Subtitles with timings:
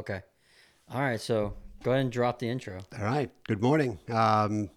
[0.00, 0.22] Okay.
[0.90, 1.20] All right.
[1.20, 3.30] So go ahead and drop the intro All right.
[3.46, 3.98] Good morning.
[4.08, 4.70] Um,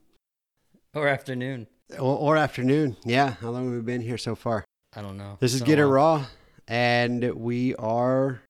[0.93, 1.65] or afternoon.
[1.97, 2.97] or, or afternoon.
[3.05, 3.35] Yeah.
[3.39, 4.65] How long have we been here so far?
[4.93, 5.37] I don't know.
[5.39, 5.85] This is It's Get It.
[5.85, 6.25] Raw,
[6.67, 8.41] and we are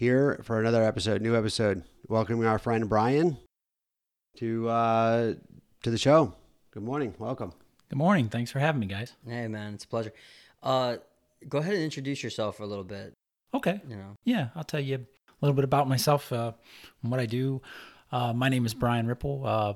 [0.00, 1.84] here for another episode, new episode.
[2.08, 3.38] Welcoming our friend Brian
[4.38, 5.34] to uh,
[5.84, 6.34] to the show.
[6.72, 7.14] Good morning.
[7.16, 7.52] Welcome.
[7.88, 8.28] Good morning.
[8.28, 9.12] Thanks for having me, guys.
[9.24, 10.12] Hey, man, it's a pleasure.
[10.64, 10.96] Uh,
[11.48, 13.14] go ahead and introduce yourself for a little bit.
[13.54, 13.80] Okay.
[13.88, 14.16] You know.
[14.24, 15.11] Yeah, I'll tell you a
[15.42, 16.52] little bit about myself uh,
[17.02, 17.60] and what I do.
[18.10, 19.42] Uh, my name is Brian Ripple.
[19.44, 19.74] Uh,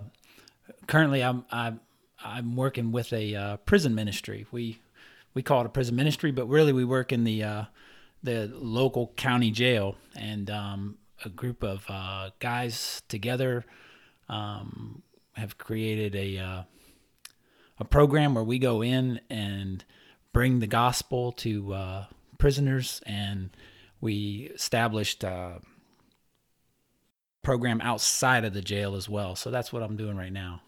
[0.87, 1.81] currently, I'm I'm
[2.25, 4.47] I'm working with a uh, prison ministry.
[4.53, 4.79] We
[5.35, 7.65] we call it a prison ministry, but really we work in the uh,
[8.23, 13.65] the local county jail, and um, a group of uh, guys together
[14.29, 16.65] um, have created a
[17.79, 19.85] a program where we go in and
[20.33, 22.07] bring the gospel to
[22.39, 23.51] prisoners, and
[24.01, 25.61] we established a
[27.43, 29.37] program outside of the jail as well.
[29.37, 30.63] So that's what I'm doing right now.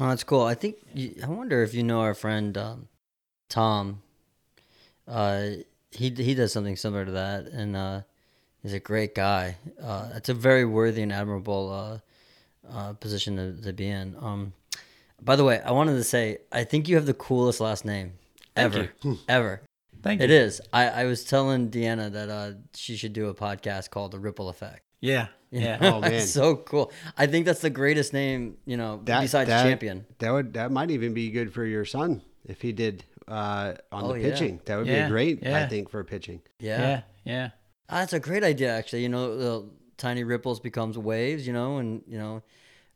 [0.00, 0.42] Oh, that's cool.
[0.42, 2.88] I think you, I wonder if you know our friend um,
[3.48, 4.02] Tom.
[5.06, 5.50] Uh,
[5.90, 8.00] he he does something similar to that, and uh,
[8.62, 9.56] he's a great guy.
[9.80, 14.16] Uh, it's a very worthy and admirable uh, uh, position to, to be in.
[14.20, 14.52] Um,
[15.22, 18.14] by the way, I wanted to say I think you have the coolest last name
[18.56, 18.90] ever,
[19.28, 19.60] ever.
[20.04, 20.28] Thank you.
[20.28, 20.60] is.
[20.72, 24.48] I, I was telling Deanna that uh, she should do a podcast called The Ripple
[24.48, 24.82] Effect.
[25.00, 25.26] Yeah.
[25.50, 25.76] You Yeah.
[25.78, 25.96] know?
[25.96, 26.20] Oh, man.
[26.26, 26.92] So cool.
[27.18, 30.06] I think that's the greatest name, you know, That, besides that, champion.
[30.18, 34.04] That would that might even be good for your son if he did uh, on
[34.04, 34.30] Oh, the yeah.
[34.30, 34.60] pitching.
[34.66, 36.40] That would Yeah, be great, I think, for pitching.
[36.60, 36.80] Yeah.
[36.80, 37.02] Yeah.
[37.24, 37.50] Yeah.
[37.88, 39.02] Ah, That's a great idea, actually.
[39.02, 41.46] You know, the tiny ripples becomes waves.
[41.46, 42.42] You know, and you know,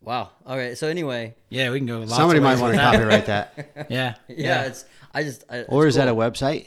[0.00, 0.30] wow.
[0.46, 0.76] All right.
[0.76, 1.70] So anyway, Yeah.
[1.70, 1.98] We can go.
[2.00, 3.86] Lots Somebody of might want to copyright that.
[3.90, 4.14] Yeah.
[4.28, 4.84] yeah, it's.
[5.14, 5.44] I just.
[5.50, 6.66] I, Or it's is that a website?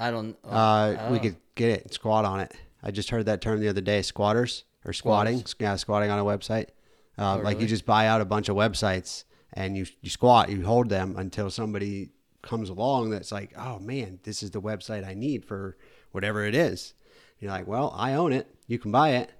[0.00, 0.36] I don't.
[0.44, 1.20] oh, Uh, we oh.
[1.20, 2.52] could get it, squat on it.
[2.82, 5.38] I just heard that term the other day, squatters or squatting.
[5.38, 5.56] Squatters.
[5.58, 6.68] Yeah, squatting on a website.
[7.16, 7.62] Uh, Oh, Like really?
[7.62, 11.14] you just buy out a bunch of websites and you you squat, you hold them
[11.16, 12.10] until somebody
[12.42, 15.76] comes along that's like, oh man, this is the website I need for
[16.12, 16.92] whatever it is.
[17.38, 18.48] You're like, well, I own it.
[18.66, 19.30] You can buy it,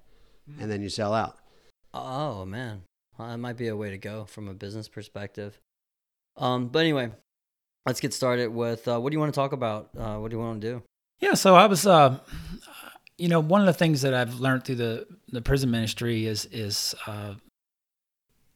[0.60, 1.36] and then you sell out.
[1.92, 2.82] Oh man,
[3.18, 5.58] well, that might be a way to go from a business perspective.
[6.36, 7.10] Um, but anyway,
[7.86, 9.90] let's get started with uh, what do you want to talk about?
[9.98, 10.82] Uh, what do you want to do?
[11.20, 12.18] Yeah, so I was, uh,
[13.16, 16.46] you know, one of the things that I've learned through the the prison ministry is
[16.46, 17.34] is uh,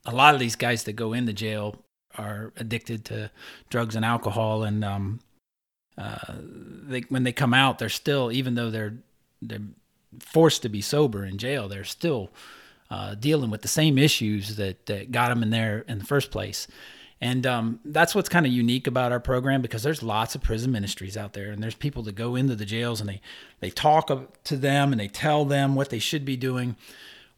[0.05, 1.77] a lot of these guys that go into jail
[2.17, 3.31] are addicted to
[3.71, 5.21] drugs and alcohol, and um,
[5.97, 8.95] uh, they when they come out, they're still even though they're
[9.41, 9.61] they're
[10.19, 12.31] forced to be sober in jail, they're still
[12.91, 16.31] uh, dealing with the same issues that that got them in there in the first
[16.31, 16.67] place.
[17.21, 20.71] And um, that's what's kind of unique about our program because there's lots of prison
[20.71, 23.21] ministries out there, and there's people that go into the jails and they
[23.61, 24.09] they talk
[24.45, 26.77] to them and they tell them what they should be doing.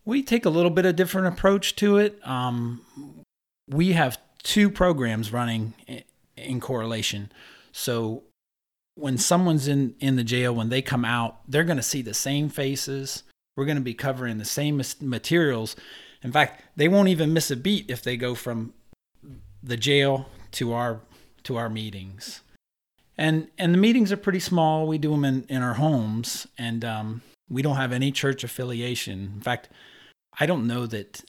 [0.05, 2.19] We take a little bit of different approach to it.
[2.27, 2.83] Um,
[3.69, 5.73] we have two programs running
[6.37, 7.33] in correlation,
[7.73, 8.25] so
[8.97, 12.13] when someone's in in the jail, when they come out, they're going to see the
[12.13, 13.23] same faces.
[13.57, 15.75] We're going to be covering the same materials.
[16.23, 18.75] In fact, they won't even miss a beat if they go from
[19.63, 21.01] the jail to our
[21.45, 22.41] to our meetings.
[23.17, 24.87] And and the meetings are pretty small.
[24.87, 29.33] We do them in in our homes and um we don't have any church affiliation.
[29.37, 29.69] In fact
[30.39, 31.23] i don't know that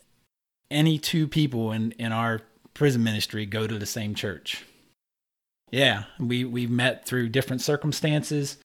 [0.70, 2.42] any two people in in our
[2.74, 4.64] prison ministry go to the same church.
[5.72, 8.58] Yeah we we met through different circumstances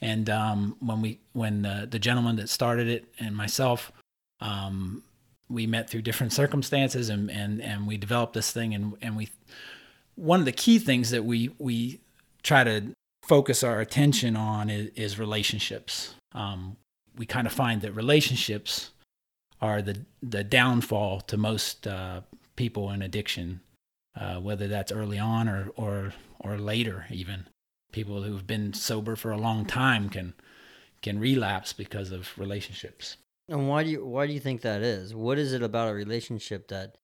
[0.00, 3.92] and um when we when uh, the gentleman that started it and myself
[4.40, 5.02] um
[5.48, 9.28] we met through different circumstances and, and, and we developed this thing and, and we
[10.16, 12.00] one of the key things that we we
[12.42, 12.92] try to
[13.24, 16.14] focus our attention on is, is relationships.
[16.32, 16.76] Um,
[17.16, 18.90] we kind of find that relationships
[19.60, 22.20] are the the downfall to most uh,
[22.56, 23.60] people in addiction
[24.16, 27.46] uh, whether that's early on or, or or later even.
[27.92, 30.34] People who've been sober for a long time can
[31.02, 33.16] can relapse because of relationships
[33.48, 35.14] And why do you why do you think that is?
[35.14, 36.96] What is it about a relationship that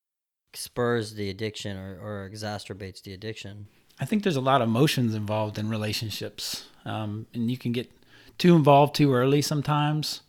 [0.54, 3.66] spurs the addiction or, or exacerbates the addiction?
[4.00, 7.90] I think there's a lot of emotions involved in relationships, um, and you can get
[8.38, 10.22] too involved too early sometimes.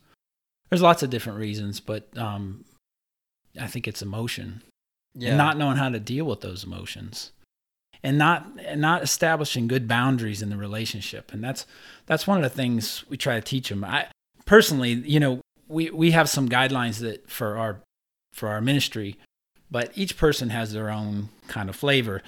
[0.68, 2.64] There's lots of different reasons, but um,
[3.58, 4.62] I think it's emotion
[5.14, 7.32] and not knowing how to deal with those emotions,
[8.02, 11.32] and not and not establishing good boundaries in the relationship.
[11.32, 11.64] And that's
[12.04, 13.82] that's one of the things we try to teach them.
[13.82, 14.08] I
[14.44, 15.40] personally, you know,
[15.72, 17.80] we we have some guidelines that for our
[18.32, 19.18] for our ministry,
[19.70, 22.22] but each person has their own kind of flavor.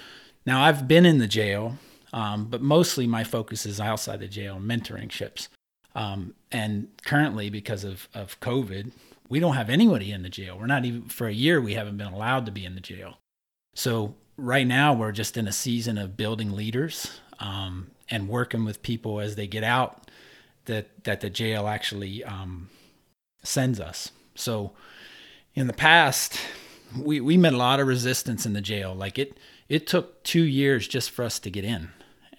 [0.45, 1.77] Now, I've been in the jail,
[2.13, 5.49] um, but mostly my focus is outside the jail, mentoring ships.
[5.95, 8.91] Um, and currently, because of, of COVID,
[9.29, 10.57] we don't have anybody in the jail.
[10.59, 11.59] We're not even for a year.
[11.59, 13.17] We haven't been allowed to be in the jail.
[13.73, 18.83] So right now we're just in a season of building leaders um, and working with
[18.83, 20.09] people as they get out
[20.65, 22.69] that that the jail actually um,
[23.47, 24.11] sends us.
[24.35, 24.71] So
[25.53, 26.39] in the past,
[26.97, 28.93] we we met a lot of resistance in the jail.
[28.93, 29.37] Like it
[29.69, 31.89] it took two years just for us to get in,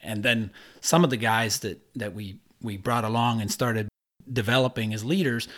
[0.03, 0.51] and then
[0.81, 3.89] some of the guys that that we we brought along and started
[4.31, 5.49] developing as leaders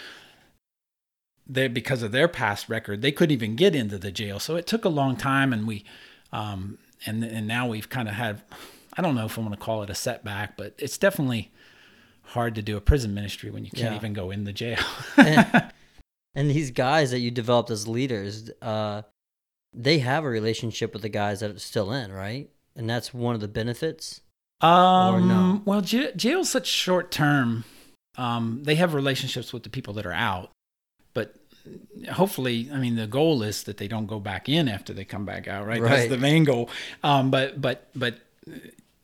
[1.47, 4.67] they because of their past record they couldn't even get into the jail so it
[4.67, 5.85] took a long time and we
[6.33, 8.43] um, and and now we've kind of had
[8.95, 11.51] i don't know if i want to call it a setback but it's definitely
[12.29, 13.97] hard to do a prison ministry when you can't Yeah.
[13.97, 14.79] even go in the jail
[15.17, 15.73] and,
[16.35, 19.03] and these guys that you developed as leaders, uh,
[19.75, 22.51] they have a relationship with the guys that are still in, right?
[22.77, 24.21] And that's one of the benefits.
[24.61, 25.63] Um, no?
[25.65, 27.65] Well, j- jail's such short term.
[28.17, 30.51] Um, they have relationships with the people that are out,
[31.15, 31.37] but
[32.13, 35.25] hopefully, I mean, the goal is that they don't go back in after they come
[35.25, 35.81] back out, right?
[35.81, 35.91] Right.
[35.91, 36.71] That's the main goal.
[37.05, 38.19] Um, but but but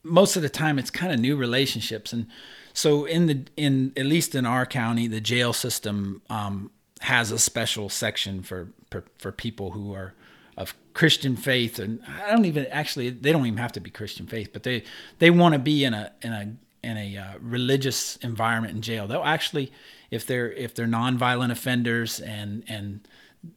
[0.02, 2.26] most of the time, it's kind of new relationships, and
[2.74, 7.38] so in the in at least in our county, the jail system um, has a
[7.38, 10.12] special section for, for for people who are
[10.56, 14.26] of Christian faith, and I don't even actually they don't even have to be Christian
[14.26, 14.82] faith, but they
[15.20, 19.06] they want to be in a in a in a uh, religious environment in jail.
[19.06, 19.72] They'll actually,
[20.10, 23.06] if they're if they're nonviolent offenders and and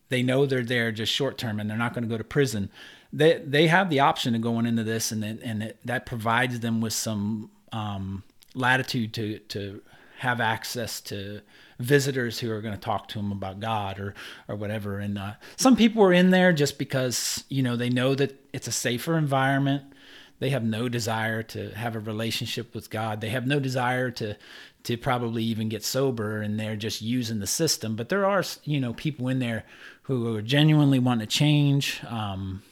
[0.10, 2.70] they know they're there just short term and they're not going to go to prison,
[3.12, 6.60] they they have the option of going into this, and it, and it, that provides
[6.60, 8.24] them with some um,
[8.58, 9.82] latitude to to
[10.20, 11.42] have access to
[11.80, 14.16] visitors who are going to talk to them about God or
[14.48, 15.00] or whatever.
[15.00, 18.68] And uh, some people are in there just because you know they know that it's
[18.68, 19.84] a safer environment.
[20.40, 23.22] They have no desire to have a relationship with God.
[23.22, 24.38] They have no desire to
[24.84, 27.96] to probably even get sober, and they're just using the system.
[27.96, 29.66] But there are you know people in there
[30.04, 32.02] who are genuinely wanting to change.
[32.08, 32.64] Um,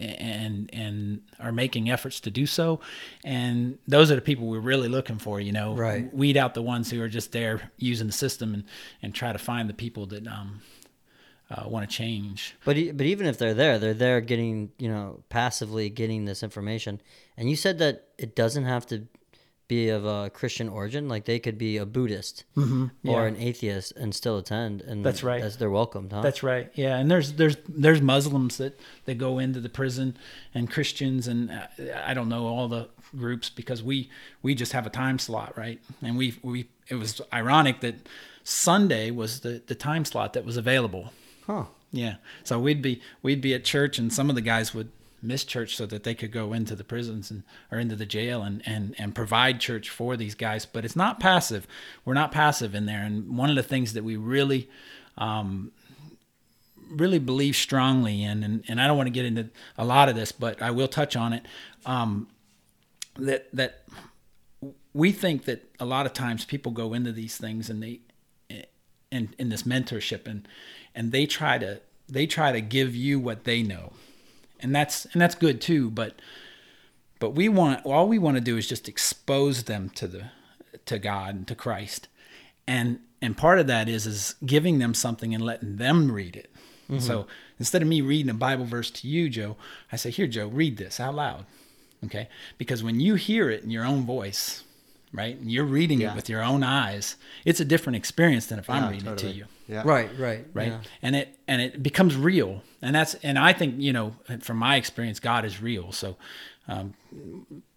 [0.00, 2.80] and and are making efforts to do so
[3.24, 6.12] and those are the people we're really looking for you know Right.
[6.14, 8.64] weed out the ones who are just there using the system and
[9.02, 10.60] and try to find the people that um
[11.50, 15.24] uh, want to change But but even if they're there, they're there getting you know
[15.30, 17.00] passively getting this information.
[17.36, 19.08] And you said that it doesn't have to
[19.70, 21.08] be of a Christian origin.
[21.08, 23.22] Like they could be a Buddhist or Yeah.
[23.24, 24.82] an atheist and still attend.
[24.82, 25.40] And That's right.
[25.42, 26.20] That's they're welcomed, huh?
[26.20, 26.70] That's right.
[26.74, 30.16] Yeah, and there's there's there's Muslims that that go into the prison,
[30.54, 31.66] and Christians, and uh,
[32.10, 34.10] I don't know all the groups because we
[34.42, 35.80] we just have a time slot, right?
[36.02, 37.94] And we we it was ironic that
[38.44, 41.12] Sunday was the the time slot that was available.
[41.46, 41.64] huh?
[41.92, 42.14] Yeah,
[42.44, 44.90] so we'd be we'd be at church, and some of the guys would
[45.22, 48.42] miss church so that they could go into the prisons and or into the jail
[48.42, 50.66] and and and provide church for these guys.
[50.66, 51.66] But it's not passive.
[52.04, 53.02] We're not passive in there.
[53.02, 54.68] And one of the things that we really
[55.18, 55.72] um,
[56.90, 60.16] really believe strongly in, and, and I don't want to get into a lot of
[60.16, 61.44] this, but I will touch on it.
[61.86, 62.28] Um,
[63.16, 63.84] that that
[64.92, 68.00] we think that a lot of times people go into these things and they
[69.10, 70.46] in in this mentorship and
[70.94, 73.92] and they try to they try to give you what they know
[74.62, 76.20] and that's and that's good too but
[77.20, 80.24] but we want all we want to do is just expose them to the
[80.86, 82.08] to God and to Christ.
[82.66, 86.50] And and part of that is is giving them something and letting them read it.
[86.84, 86.98] Mm-hmm.
[86.98, 87.26] So
[87.58, 89.54] instead of me reading a bible verse to you joe
[89.92, 91.46] i say here joe read this out loud.
[92.04, 92.28] Okay?
[92.56, 94.64] Because when you hear it in your own voice
[95.12, 95.36] right?
[95.36, 96.12] And you're reading Yeah.
[96.12, 97.16] it with your own eyes.
[97.44, 99.44] It's a different experience than if i'm Yeah, reading it to you.
[99.68, 99.82] Yeah.
[99.84, 100.68] Right, right, right?
[100.68, 100.80] yeah.
[101.02, 102.62] and it and it becomes real.
[102.82, 105.92] And that's and i think you know from my experience god is real.
[105.92, 106.16] So
[106.68, 106.94] um,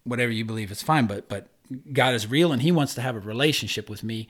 [0.04, 1.48] whatever you believe is fine but but
[1.92, 4.28] god is real and he wants to have a relationship with me.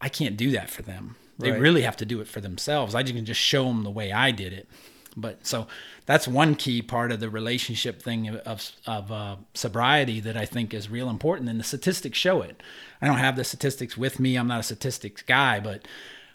[0.00, 1.16] I can't do that for them.
[1.38, 1.60] They Right.
[1.60, 2.94] really have to do it for themselves.
[2.94, 4.68] I can just show them the way i did it
[5.16, 5.66] but so
[6.04, 10.74] that's one key part of the relationship thing of of, uh, sobriety that I think
[10.74, 12.62] is real important, and the statistics show it.
[13.00, 14.36] I don't have the statistics with me.
[14.36, 15.86] I'm not a statistics guy, but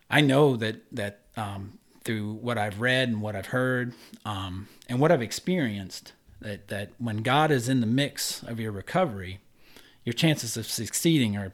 [0.09, 3.93] I know that that um, through what I've read and what I've heard
[4.25, 8.71] um, and what I've experienced, that that when God is in the mix of your
[8.71, 9.39] recovery,
[10.03, 11.53] your chances of succeeding are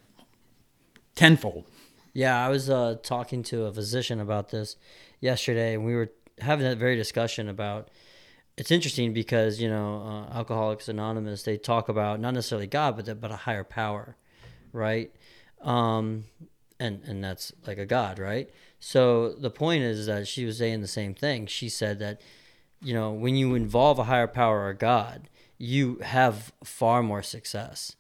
[1.16, 1.66] tenfold.
[2.14, 4.76] Yeah, I was uh, talking to a physician about this
[5.20, 7.90] yesterday, and we were having that very discussion about.
[8.58, 13.06] It's interesting because you know, uh, Alcoholics Anonymous they talk about not necessarily God, but
[13.06, 14.18] that, but a higher power,
[14.74, 15.12] right?
[15.62, 16.26] Um,
[16.80, 18.50] and and that's like a God, right?
[18.80, 21.48] So the point is that she was saying the same thing.
[21.48, 22.22] She said that,
[22.82, 27.96] you know, when you involve a higher power or God, you have far more success.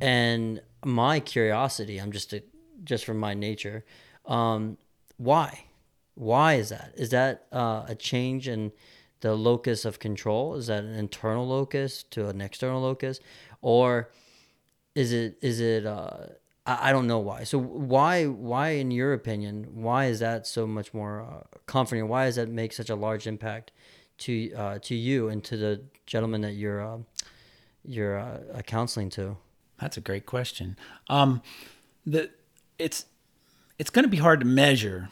[0.00, 2.42] And my curiosity, I'm just a,
[2.84, 3.84] just from my nature,
[4.26, 4.76] um,
[5.16, 5.64] why?
[6.18, 6.94] Why is that?
[6.96, 8.72] Is that uh, a change in
[9.20, 10.56] the locus of control?
[10.56, 13.20] Is that an internal locus to an external locus,
[13.62, 14.10] or
[14.96, 15.86] is it is it?
[15.86, 16.26] Uh,
[16.66, 17.44] I, I don't know why.
[17.44, 22.08] So why why in your opinion why is that so much more uh, comforting?
[22.08, 23.70] Why does that make such a large impact
[24.18, 26.98] to uh, to you and to the gentleman that you're uh,
[27.84, 29.36] you're uh, counseling to?
[29.80, 30.76] That's a great question.
[31.08, 31.42] Um,
[32.04, 32.30] the
[32.76, 33.06] it's
[33.78, 35.10] it's going to be hard to measure.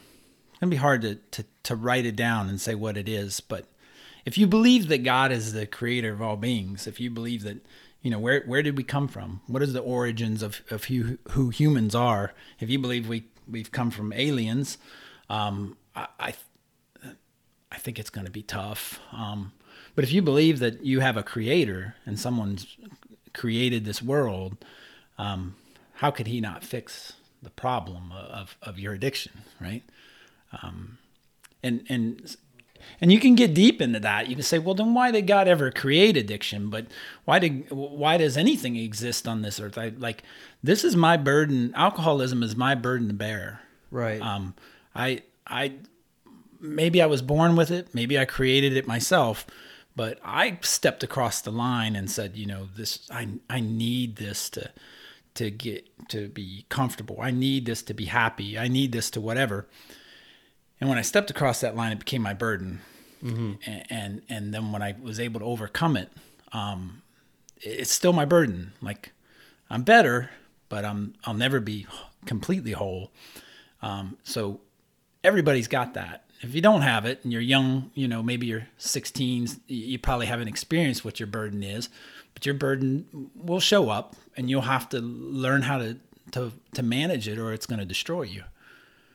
[0.60, 3.40] To be hard to, to to write it down and say what it is.
[3.40, 3.66] But
[4.24, 7.58] if you believe that God is the creator of all beings, if you believe that
[8.02, 9.40] you know where where did we come from?
[9.46, 12.32] What is the origins of of who, who humans are?
[12.58, 14.78] If you believe we we've come from aliens,
[15.28, 16.34] um, I, I
[17.70, 18.98] I think it's going to be tough.
[19.12, 19.52] Um,
[19.94, 22.76] but if you believe that you have a creator and someone's
[23.34, 24.56] created this world,
[25.18, 25.56] um,
[25.94, 29.82] how could he not fix the problem of, of your addiction, right?
[30.62, 30.98] Um,
[31.62, 32.36] and and
[33.00, 34.28] and you can get deep into that.
[34.28, 36.70] You can say, well, then why did God ever create addiction?
[36.70, 36.86] But
[37.24, 39.78] why did why does anything exist on this earth?
[39.78, 40.22] I like
[40.62, 41.72] this is my burden.
[41.74, 43.60] Alcoholism is my burden to bear.
[43.90, 44.20] Right.
[44.20, 44.54] Um,
[44.94, 45.74] I I
[46.60, 47.94] maybe I was born with it.
[47.94, 49.46] Maybe I created it myself.
[49.94, 54.50] But I stepped across the line and said, you know, this I I need this
[54.50, 54.70] to
[55.34, 57.18] to get to be comfortable.
[57.20, 58.58] I need this to be happy.
[58.58, 59.66] I need this to whatever.
[60.80, 62.80] And when I stepped across that line, it became my burden.
[63.22, 63.52] Mm-hmm.
[63.64, 66.10] And, and, and then when I was able to overcome it,
[66.52, 67.02] um,
[67.60, 68.72] it's still my burden.
[68.82, 69.12] Like
[69.70, 70.30] I'm better,
[70.68, 71.86] but I'm I'll never be
[72.26, 73.10] completely whole.
[73.80, 74.60] Um, so
[75.24, 78.68] everybody's got that if you don't have it and you're young, you know, maybe you're
[78.78, 81.88] 16, you probably haven't experienced what your burden is,
[82.34, 85.96] but your burden will show up and you'll have to learn how to
[86.32, 88.42] to, to manage it or it's going to destroy you.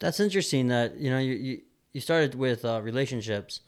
[0.01, 1.62] That's interesting that, you know, you you,
[1.93, 3.62] you started with uh, relationships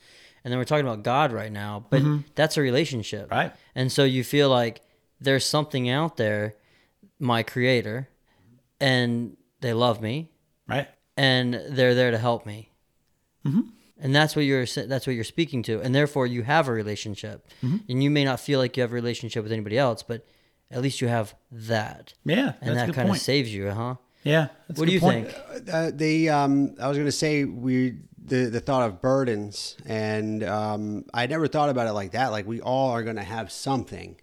[0.43, 2.27] and then we're talking about God right now, but mm-hmm.
[2.35, 3.31] that's a relationship.
[3.31, 3.53] Right.
[3.75, 4.81] And so you feel like
[5.21, 6.55] there's something out there,
[7.17, 8.09] my creator,
[8.81, 10.31] and they love me.
[10.67, 10.89] Right.
[11.15, 12.73] And they're there to help me
[13.45, 13.61] Mm-hmm.
[13.99, 17.47] And that's what you're that's what you're speaking to, and therefore you have a relationship,
[17.61, 17.77] mm-hmm.
[17.87, 20.25] and you may not feel like you have a relationship with anybody else, but
[20.69, 22.13] at least you have that.
[22.25, 23.95] Yeah, and that kind of saves you, huh?
[24.23, 24.47] Yeah.
[24.75, 25.31] what do you point.
[25.31, 25.69] think?
[25.73, 30.43] Uh, the um, I was going to say we the the thought of burdens, and
[30.43, 32.31] um, I never thought about it like that.
[32.31, 34.19] Like we all are going to have something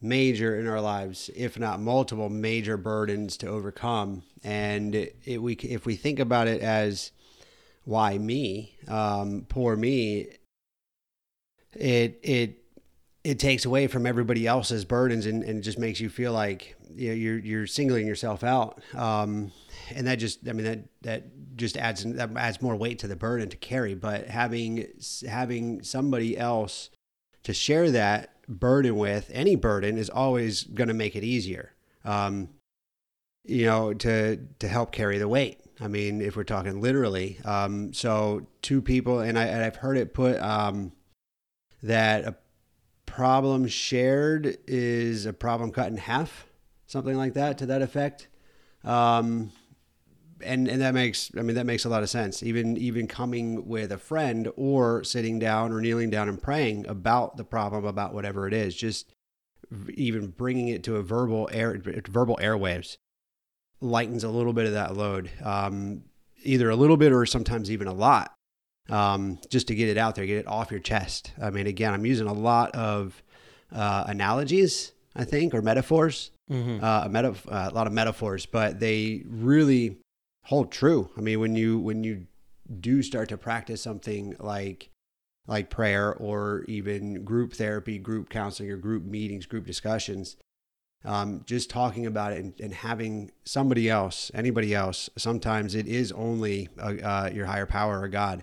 [0.00, 5.54] major in our lives, if not multiple major burdens to overcome, and it, it, we
[5.54, 7.12] if we think about it as
[7.84, 10.28] why me, um, poor me,
[11.72, 12.65] it it
[13.26, 17.08] it takes away from everybody else's burdens and, and just makes you feel like you
[17.08, 18.80] know, you're you're singling yourself out.
[18.94, 19.50] Um,
[19.92, 23.16] and that just I mean that that just adds that adds more weight to the
[23.16, 23.94] burden to carry.
[23.94, 24.86] But having
[25.26, 26.90] having somebody else
[27.42, 31.72] to share that burden with, any burden is always going to make it easier.
[32.04, 32.50] Um,
[33.44, 35.58] you know, to to help carry the weight.
[35.80, 37.40] I mean, if we're talking literally.
[37.44, 40.92] Um, so two people, and, I, and I've heard it put um,
[41.82, 42.36] that a
[43.16, 46.46] problem shared is a problem cut in half,
[46.86, 48.28] something like that, to that effect.
[48.84, 49.52] Um,
[50.44, 52.42] and and that makes I mean that makes a lot of sense.
[52.42, 57.38] Even even coming with a friend or sitting down or kneeling down and praying about
[57.38, 59.14] the problem, about whatever it is, just
[59.94, 62.98] even bringing it to a verbal air verbal airwaves
[63.80, 66.04] lightens a little bit of that load, um,
[66.44, 68.34] either a little bit or sometimes even a lot,
[68.88, 71.32] um, just to get it out there, get it off your chest.
[71.40, 73.22] I mean, again, I'm using a lot of
[73.72, 76.82] uh, analogies, I think, or metaphors, mm-hmm.
[76.82, 79.98] uh, a, meta- uh, a lot of metaphors, but they really
[80.44, 81.10] hold true.
[81.16, 82.26] I mean, when you when you
[82.80, 84.90] do start to practice something like
[85.48, 90.36] like prayer or even group therapy, group counseling, or group meetings, group discussions,
[91.04, 96.10] um, just talking about it and, and, having somebody else, anybody else, sometimes it is
[96.10, 98.42] only uh, your higher power or God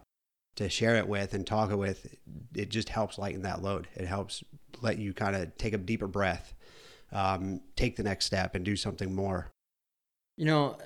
[0.56, 2.16] to share it with and talk it with.
[2.56, 3.88] It just helps lighten that load.
[3.96, 4.44] It helps
[4.82, 6.54] let you kind of take a deeper breath,
[7.12, 9.52] um, take the next step, and do something more.
[10.38, 10.78] You know,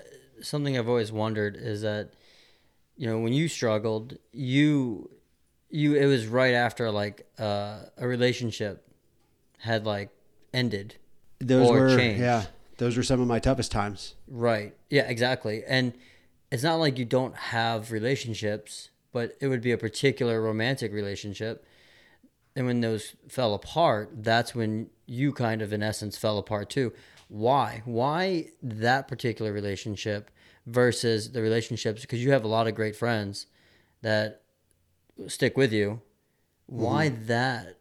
[0.41, 2.13] something I've always wondered is that,
[2.95, 5.09] you know, when you struggled, you,
[5.69, 8.87] you, it was right after like uh, a relationship
[9.59, 10.09] had like
[10.53, 10.95] ended
[11.39, 12.21] those or were changed.
[12.21, 12.45] yeah,
[12.77, 14.15] those were some of my toughest times.
[14.27, 14.75] Right.
[14.89, 15.63] Yeah, exactly.
[15.67, 15.93] And
[16.51, 21.65] it's not like you don't have relationships, but it would be a particular romantic relationship.
[22.55, 26.93] And when those fell apart, that's when you kind of, in essence, fell apart too.
[27.27, 27.81] Why?
[27.83, 30.29] Why that particular relationship
[30.67, 32.01] versus the relationships?
[32.01, 33.47] Because you have a lot of great friends
[34.03, 34.43] that
[35.25, 36.01] stick with you.
[36.67, 37.25] Why Mm-hmm.
[37.25, 37.77] that?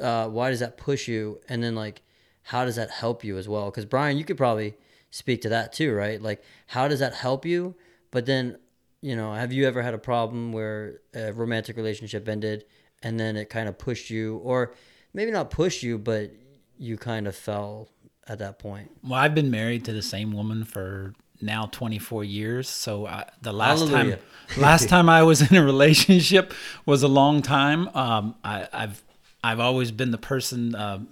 [0.00, 1.40] Uh, why does that push you?
[1.48, 2.02] And then like,
[2.44, 3.64] how does that help you as well?
[3.64, 4.76] Because Brian, you could probably
[5.10, 6.22] speak to that too, right?
[6.22, 7.74] Like, how does that help you?
[8.12, 8.58] But then,
[9.00, 12.64] you know, have you ever had a problem where a romantic relationship ended
[13.02, 14.74] and then it kind of pushed you, or
[15.14, 16.32] maybe not pushed you, but
[16.78, 17.88] you kind of fell
[18.26, 18.90] at that point?
[19.04, 22.68] Well, I've been married to the same woman for now 24 years.
[22.68, 24.16] So I, the last Hallelujah.
[24.16, 26.52] time, last time I was in a relationship
[26.84, 27.88] was a long time.
[27.94, 29.04] Um, I, I've,
[29.44, 30.74] I've always been the person.
[30.74, 31.04] Uh,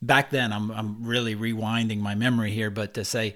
[0.00, 3.34] back then, I'm, I'm really rewinding my memory here, but to say,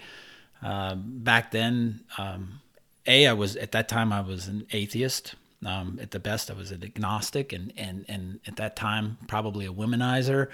[0.62, 2.60] uh, back then, um,
[3.06, 5.34] a I was at that time I was an atheist.
[5.64, 9.64] Um, at the best, I was an agnostic, and and and at that time probably
[9.64, 10.48] a womanizer,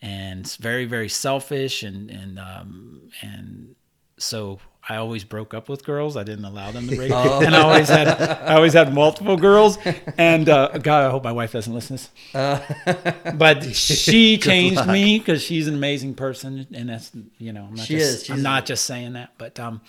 [0.00, 3.74] and very very selfish, and and um, and
[4.18, 6.16] so I always broke up with girls.
[6.16, 9.78] I didn't allow them to break, and I always had I always had multiple girls.
[10.18, 13.34] And uh, God, I hope my wife doesn't listen to this.
[13.34, 17.86] but she changed me because she's an amazing person, and that's you know I'm not
[17.86, 18.24] She just, is.
[18.24, 19.80] She's I'm not just saying that, but um,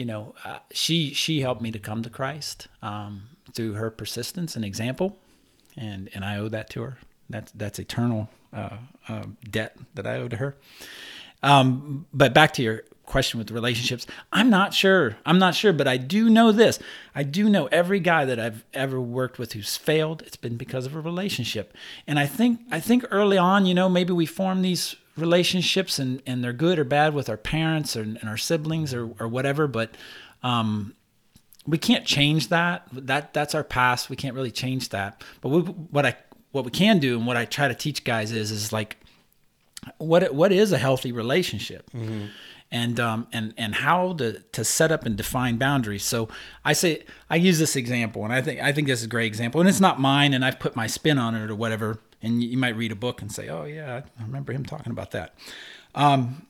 [0.00, 4.56] you know, uh, she she helped me to come to Christ um, through her persistence
[4.56, 5.18] and example,
[5.76, 6.96] and and I owe that to her.
[7.28, 10.56] That's that's eternal uh, uh, debt that I owe to her.
[11.42, 15.18] Um, but back to your question with relationships, I'm not sure.
[15.26, 16.78] I'm not sure, but I do know this.
[17.14, 20.22] I do know every guy that I've ever worked with who's failed.
[20.22, 21.74] It's been because of a relationship,
[22.06, 26.22] and I think I think early on, you know, maybe we form these relationships and
[26.26, 29.66] and they're good or bad with our parents or and our siblings or or whatever,
[29.66, 29.94] but
[30.42, 30.94] um,
[31.66, 32.86] we can't change that.
[32.92, 34.08] That that's our past.
[34.10, 35.22] We can't really change that.
[35.40, 36.16] But we, what I
[36.52, 38.96] what we can do and what I try to teach guys is is like
[39.98, 41.88] what what is a healthy relationship
[42.70, 46.28] and um and and how to to set up and define boundaries so
[46.64, 49.26] i say i use this example and i think i think this is a great
[49.26, 52.42] example and it's not mine and i've put my spin on it or whatever and
[52.42, 55.34] you might read a book and say oh yeah i remember him talking about that
[55.94, 56.46] um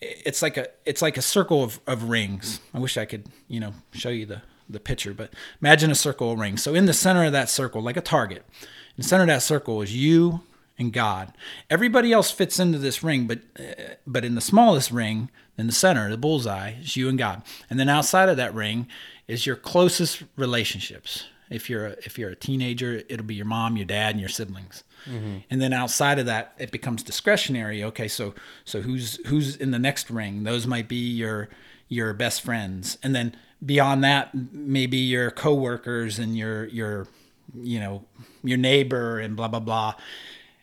[0.00, 3.60] it's like a it's like a circle of, of rings i wish i could you
[3.60, 6.94] know show you the the picture but imagine a circle of rings so in the
[6.94, 10.40] center of that circle like a target in the center of that circle is you
[10.78, 11.32] and God.
[11.70, 15.72] Everybody else fits into this ring, but uh, but in the smallest ring, in the
[15.72, 17.42] center, the bullseye, is you and God.
[17.70, 18.88] And then outside of that ring
[19.28, 21.26] is your closest relationships.
[21.50, 24.28] If you're a, if you're a teenager, it'll be your mom, your dad, and your
[24.28, 24.84] siblings.
[25.06, 25.38] Mm-hmm.
[25.50, 27.84] And then outside of that, it becomes discretionary.
[27.84, 30.44] Okay, so so who's who's in the next ring?
[30.44, 31.48] Those might be your
[31.88, 37.06] your best friends, and then beyond that, maybe your coworkers and your your
[37.54, 38.04] you know
[38.42, 39.94] your neighbor and blah blah blah.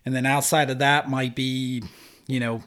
[0.05, 1.83] And then outside of that might be,
[2.27, 2.63] you know,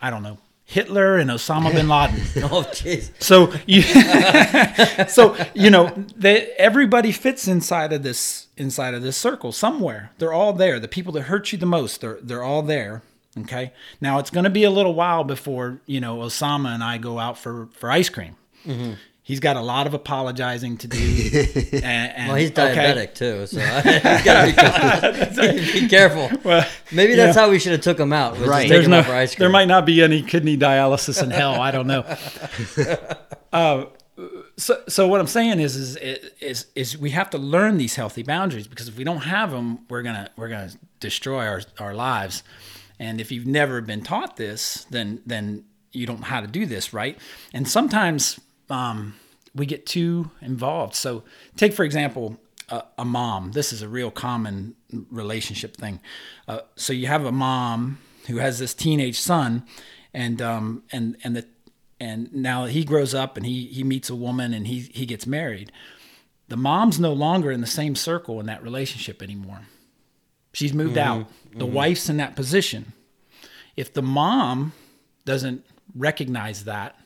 [0.00, 2.20] I don't know, Hitler and Osama bin Laden.
[2.50, 3.10] Oh, jeez.
[3.20, 3.82] So you,
[5.08, 10.10] so you know, they, everybody fits inside of this inside of this circle somewhere.
[10.18, 10.80] They're all there.
[10.80, 13.02] The people that hurt you the most, they're they're all there.
[13.38, 13.72] Okay.
[14.00, 17.20] Now it's going to be a little while before you know Osama and I go
[17.20, 18.34] out for for ice cream.
[18.66, 18.94] Mm-hmm.
[19.26, 20.98] He's got a lot of apologizing to do.
[21.72, 22.76] And, and- Well, he's okay.
[22.76, 26.30] diabetic too, so he's gotta be, be careful.
[26.44, 27.42] Well, Maybe that's yeah.
[27.42, 28.38] how we should have took him out.
[28.38, 28.48] Right.
[28.48, 28.68] Right.
[28.68, 29.40] There's him no, out for ice cream.
[29.40, 31.60] there might not be any kidney dialysis in hell.
[31.60, 32.04] I don't know.
[33.52, 33.86] uh,
[34.56, 35.96] so, so what I'm saying is, is,
[36.40, 39.80] is, is we have to learn these healthy boundaries because if we don't have them,
[39.90, 42.44] we're gonna, we're gonna destroy our, our lives.
[43.00, 46.64] And if you've never been taught this, then, then you don't know how to do
[46.64, 47.18] this, right?
[47.52, 48.38] And sometimes
[48.70, 49.14] um,
[49.54, 50.94] we get too involved.
[50.94, 51.24] So,
[51.56, 53.52] take for example, a, a mom.
[53.52, 54.74] This is a real common
[55.10, 56.00] relationship thing.
[56.48, 59.64] Uh, so you have a mom who has this teenage son,
[60.12, 61.46] and um, and and the
[62.00, 65.26] and now he grows up and he he meets a woman and he he gets
[65.26, 65.72] married.
[66.48, 69.62] The mom's no longer in the same circle in that relationship anymore.
[70.52, 71.28] She's moved out.
[71.54, 72.92] The wife's in that position.
[73.76, 74.72] If the mom
[75.24, 76.98] doesn't recognize that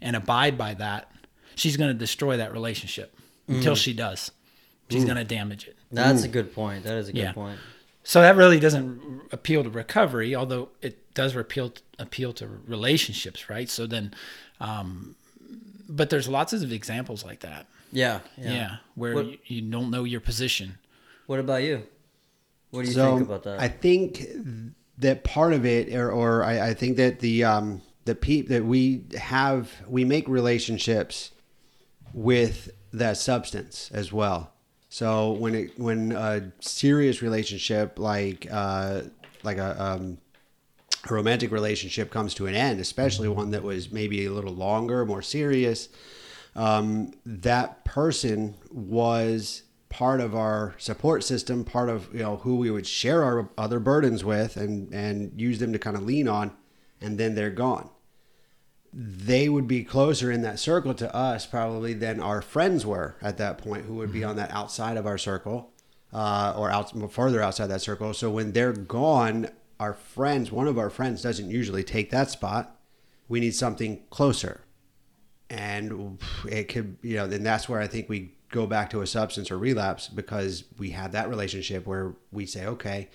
[0.00, 1.10] and abide by that,
[1.54, 3.14] she's going to destroy that relationship
[3.46, 4.30] until she does.
[4.90, 5.76] She's going to damage it.
[5.92, 6.84] That's a good point.
[6.84, 7.32] That is a good Yeah.
[7.32, 7.58] point.
[8.04, 13.68] So that really doesn't appeal to recovery, although it does appeal appeal to relationships, right?
[13.68, 14.14] So then,
[14.60, 15.14] um,
[15.88, 17.66] but there's lots of examples like that.
[17.92, 18.20] Yeah.
[18.38, 18.76] Yeah, Yeah.
[18.94, 20.78] where What- you, you don't know your position.
[21.26, 21.82] What about you?
[22.70, 23.60] What do you so think about that?
[23.60, 24.26] I think
[24.98, 27.82] that part of it, or, or I, I think that the um,
[28.14, 31.32] pe- that we have, we make relationships
[32.12, 34.52] with that substance as well.
[34.88, 39.02] So when it when a serious relationship like uh,
[39.42, 40.18] like a um,
[41.08, 45.04] a romantic relationship comes to an end, especially one that was maybe a little longer,
[45.04, 45.88] more serious,
[46.56, 52.70] um, that person was part of our support system, part of you know who we
[52.70, 56.52] would share our other burdens with, and and use them to kind of lean on,
[57.00, 57.90] and then they're gone.
[58.92, 63.38] They would be closer in that circle to us probably than our friends were at
[63.38, 65.70] that point, who would be on that outside of our circle,
[66.12, 68.14] uh, or out further outside that circle.
[68.14, 72.76] So when they're gone, our friends, one of our friends, doesn't usually take that spot.
[73.28, 74.62] We need something closer
[75.50, 79.06] and it could you know then that's where i think we go back to a
[79.06, 83.08] substance or relapse because we have that relationship where we say okay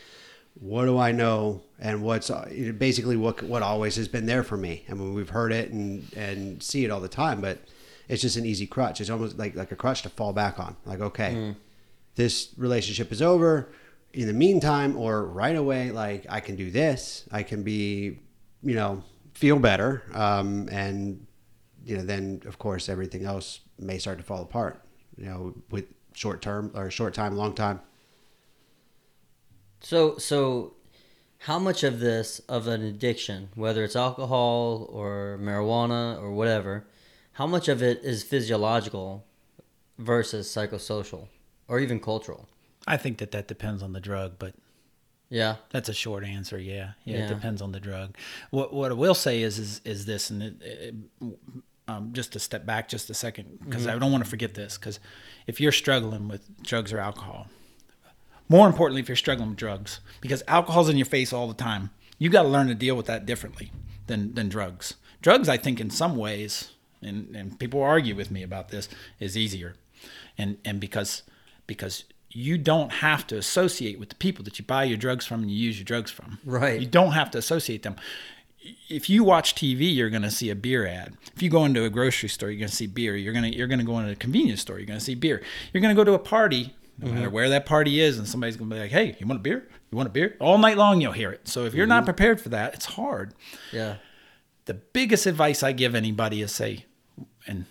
[0.55, 2.29] what do i know and what's
[2.77, 6.11] basically what what always has been there for me i mean we've heard it and
[6.15, 7.59] and see it all the time but
[8.07, 10.75] it's just an easy crutch it's almost like like a crutch to fall back on
[10.85, 11.55] like okay mm.
[12.15, 13.69] this relationship is over
[14.13, 18.19] in the meantime or right away like i can do this i can be
[18.61, 21.25] you know feel better um, and
[21.85, 24.81] you know, then of course everything else may start to fall apart.
[25.17, 27.81] You know, with short term or short time, long time.
[29.83, 30.73] So, so
[31.39, 36.85] how much of this of an addiction, whether it's alcohol or marijuana or whatever,
[37.33, 39.25] how much of it is physiological
[39.97, 41.27] versus psychosocial
[41.67, 42.47] or even cultural?
[42.87, 44.55] I think that that depends on the drug, but
[45.29, 46.57] yeah, that's a short answer.
[46.57, 47.25] Yeah, yeah, yeah.
[47.25, 48.15] it depends on the drug.
[48.51, 50.95] What what I will say is is is this, and it, it,
[51.87, 53.95] um, just to step back just a second because mm-hmm.
[53.95, 54.99] I don't want to forget this because
[55.47, 57.47] if you're struggling with drugs or alcohol,
[58.53, 61.89] more importantly, if you're struggling with drugs, because alcohol's in your face all the time,
[62.19, 63.71] you got to learn to deal with that differently
[64.05, 64.93] than than drugs.
[65.23, 68.87] Drugs, I think, in some ways, and and people argue with me about this,
[69.19, 69.73] is easier,
[70.37, 71.23] and and because
[71.65, 75.41] because you don't have to associate with the people that you buy your drugs from
[75.41, 76.37] and you use your drugs from.
[76.45, 76.79] Right.
[76.79, 77.95] You don't have to associate them
[78.89, 81.17] if you watch TV, you're going to see a beer ad.
[81.35, 83.15] If you go into a grocery store, you're going to see beer.
[83.15, 85.15] You're going to you're going to go into a convenience store, you're going to see
[85.15, 85.41] beer.
[85.71, 87.15] You're going to go to a party, no mm-hmm.
[87.15, 89.43] matter where that party is, and somebody's going to be like, "Hey, you want a
[89.43, 89.67] beer?
[89.91, 91.47] You want a beer?" All night long, you'll hear it.
[91.47, 91.89] So if you're mm-hmm.
[91.89, 93.33] not prepared for that, it's hard.
[93.71, 93.97] Yeah.
[94.65, 96.85] The biggest advice I give anybody is say,
[97.47, 97.65] and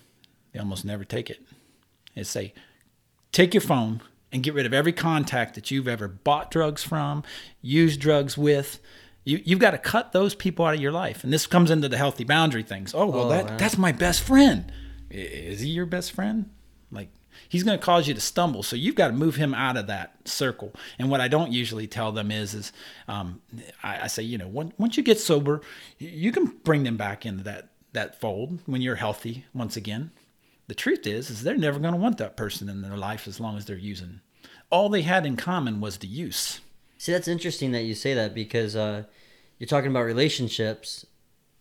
[0.52, 1.40] they almost never take it,
[2.14, 2.52] is say,
[3.32, 7.22] take your phone and get rid of every contact that you've ever bought drugs from,
[7.62, 8.80] used drugs with
[9.24, 11.22] you, you've got to cut those people out of your life.
[11.22, 12.94] And this comes into the healthy boundary things.
[12.94, 14.72] Oh, well, oh, that, that's my best friend.
[15.10, 16.50] Is he your best friend?
[17.52, 18.62] He's going to cause you to stumble.
[18.62, 20.72] So you've got to move him out of that circle.
[20.98, 22.72] And what I don't usually tell them is, is
[23.08, 23.42] um,
[23.82, 25.60] I, I, say, you know, when, once you get sober,
[25.98, 30.12] you can bring them back into that, that fold when you're healthy once again.
[30.66, 33.38] The truth is, is they're never going to want that person in their life as
[33.38, 34.22] long as they're using.
[34.70, 36.62] All they had in common was the use.
[36.96, 39.02] See, that's interesting that you say that because uh,
[39.58, 41.04] you're talking about relationships,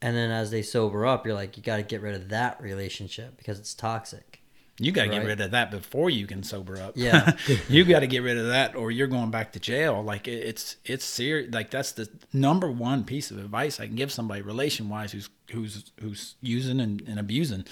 [0.02, 2.62] and then as they sober up, you're like, you got to get rid of that
[2.62, 4.41] relationship because it's toxic.
[4.82, 5.20] You got to right?
[5.20, 6.94] get rid of that before you can sober up.
[6.96, 7.38] Yeah,
[7.70, 10.02] you got to get rid of that, or you're going back to jail.
[10.02, 11.54] Like it's it's serious.
[11.54, 15.30] Like that's the number one piece of advice I can give somebody relation wise who's
[15.52, 17.66] who's who's using and, and abusing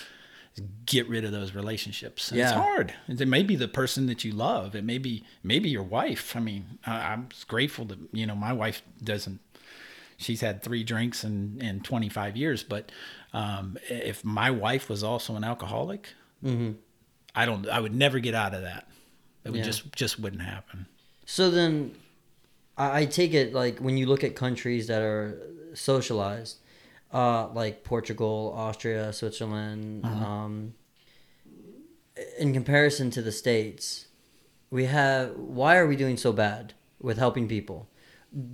[0.86, 2.30] get rid of those relationships.
[2.30, 2.46] And yeah.
[2.46, 2.94] It's hard.
[3.08, 4.76] It may be the person that you love.
[4.76, 6.36] It may be maybe your wife.
[6.36, 9.40] I mean, I, am grateful that you know my wife doesn't.
[10.18, 12.92] She's had three drinks in in 25 years, but
[13.34, 16.10] um, if my wife was also an alcoholic,
[16.44, 16.72] mm-hmm.
[17.36, 17.68] I don't.
[17.70, 18.88] I would never get out of that.
[19.44, 19.66] It would yeah.
[19.66, 20.86] just just wouldn't happen.
[21.26, 21.96] So then,
[22.78, 25.40] I take it like when you look at countries that are
[25.74, 26.58] socialized
[27.14, 30.06] uh, like Portugal, Austria, Switzerland.
[30.06, 30.26] Uh-huh.
[30.26, 30.74] Um,
[32.38, 34.08] in comparison to the states,
[34.70, 35.36] we have.
[35.36, 37.90] Why are we doing so bad with helping people?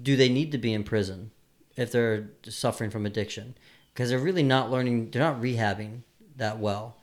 [0.02, 1.32] Do they need to be in prison
[1.76, 3.58] if they're suffering from addiction?
[3.94, 5.12] Because they're really not learning.
[5.12, 6.02] They're not rehabbing
[6.36, 6.98] that well.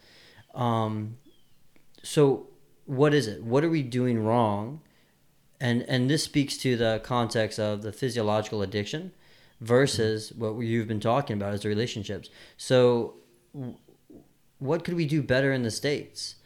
[0.54, 1.16] Um,
[2.02, 2.48] so,
[2.86, 3.42] what is it?
[3.42, 4.80] What are we doing wrong?
[5.60, 9.12] And and this speaks to the context of the physiological addiction
[9.60, 12.28] versus what you've been talking about is the relationships.
[12.56, 13.14] So,
[14.58, 16.36] what could we do better in the states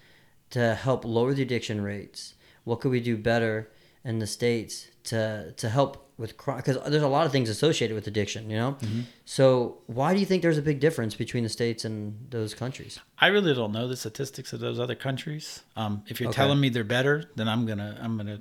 [0.51, 2.35] to help lower the addiction rates?
[2.65, 3.71] What could we do better
[4.05, 6.59] in the states to to help with crime?
[6.59, 8.77] Because there's a lot of things associated with addiction, you know.
[8.81, 9.01] Mm-hmm.
[9.25, 12.99] So, why do you think there's a big difference between the states and those countries?
[13.19, 15.63] I really don't know the statistics of those other countries.
[15.77, 16.37] Um, if you're okay.
[16.37, 18.41] telling me they're better, then I'm gonna I'm gonna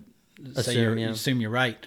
[0.54, 1.10] say assume, you're, yeah.
[1.10, 1.78] assume you're right.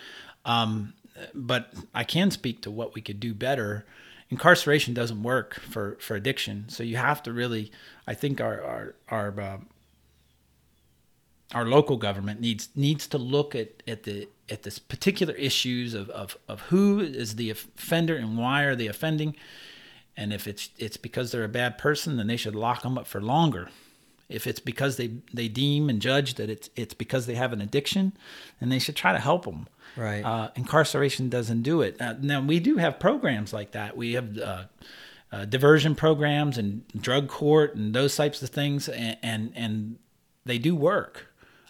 [0.45, 0.95] Um,
[1.35, 3.87] but I can speak to what we could do better.
[4.31, 7.73] Incarceration doesn't work for, for addiction, so you have to really.
[8.07, 9.59] I think our our our uh,
[11.55, 16.11] our local government needs needs to look at, at the at this particular issues of,
[16.11, 19.37] of, of who is the offender and why are they offending,
[20.17, 23.07] and if it's it's because they're a bad person, then they should lock them up
[23.07, 23.69] for longer
[24.29, 27.61] If it's because they they deem and judge that it's it's because they have an
[27.61, 28.13] addiction,
[28.61, 29.69] then they should try to help them.
[29.97, 30.23] Right.
[30.23, 32.01] Uh, incarceration doesn't do it.
[32.01, 33.97] Uh, now we do have programs like that.
[33.97, 34.65] We have uh,
[35.33, 39.99] uh, diversion programs and drug court and those types of things, and and, and
[40.45, 41.28] they do work.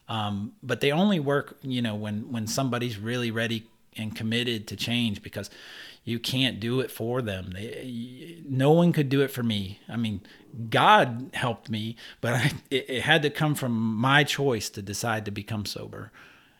[0.08, 3.66] Um, but they only work, you know, when when somebody's really ready
[3.96, 5.50] and committed to change because
[6.04, 7.50] you can't do it for them.
[7.52, 9.80] They, no one could do it for me.
[9.88, 10.22] I mean,
[10.70, 15.26] God helped me, but I, it, it, had to come from my choice to decide
[15.26, 16.10] to become sober.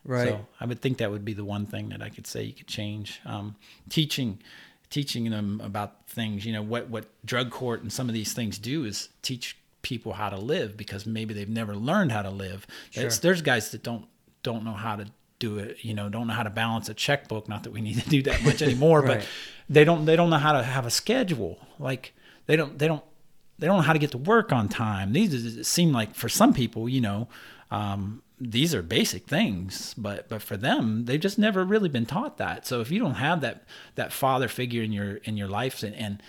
[0.05, 0.29] Right.
[0.29, 2.53] So I would think that would be the one thing that I could say you
[2.53, 3.21] could change.
[3.25, 3.57] Um,
[3.89, 4.39] teaching,
[4.91, 6.45] teaching them about things.
[6.45, 9.57] You know what what drug court and some of these things do is teach
[9.89, 12.67] people how to live because maybe they've never learned how to live.
[12.91, 13.09] Sure.
[13.09, 14.05] there's guys that don't
[14.43, 15.07] don't know how to
[15.39, 17.97] do it you know don't know how to balance a checkbook not that we need
[17.97, 19.19] to do that much anymore right.
[19.19, 19.27] but
[19.69, 22.13] they don't they don't know how to have a schedule like
[22.47, 23.05] they don't they don't
[23.59, 26.53] they don't know how to get to work on time these seem like for some
[26.53, 27.29] people you know
[27.71, 32.37] um, these are basic things but but for them they've just never really been taught
[32.39, 35.83] that so if you don't have that that father figure in your in your life
[35.83, 36.23] and, and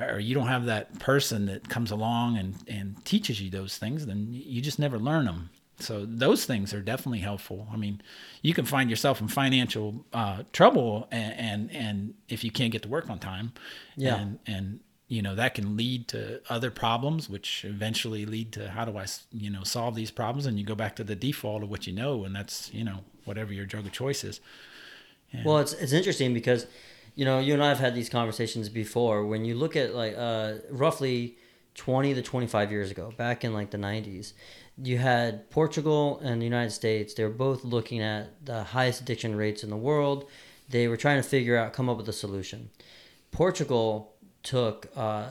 [0.00, 4.06] or you don't have that person that comes along and and teaches you those things
[4.06, 7.66] then you just never learn them so those things are definitely helpful.
[7.72, 8.00] I mean,
[8.42, 12.82] you can find yourself in financial uh, trouble, and, and, and if you can't get
[12.82, 13.52] to work on time,
[13.96, 18.70] yeah, and and you know that can lead to other problems, which eventually lead to
[18.70, 21.62] how do I you know solve these problems, and you go back to the default
[21.64, 24.40] of what you know, and that's you know whatever your drug of choice is.
[25.32, 26.66] And well, it's it's interesting because
[27.14, 29.26] you know you and I have had these conversations before.
[29.26, 31.38] When you look at like uh, roughly
[31.74, 34.34] twenty to twenty five years ago, back in like the nineties
[34.76, 37.14] you had Portugal and the United States.
[37.14, 40.28] They were both looking at the highest addiction rates in the world.
[40.68, 42.70] They were trying to figure out, come up with a solution.
[43.30, 45.28] Portugal took uh,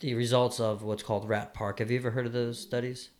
[0.00, 1.78] the results of what's called Rat Park.
[1.78, 3.10] Have you ever heard of those studies?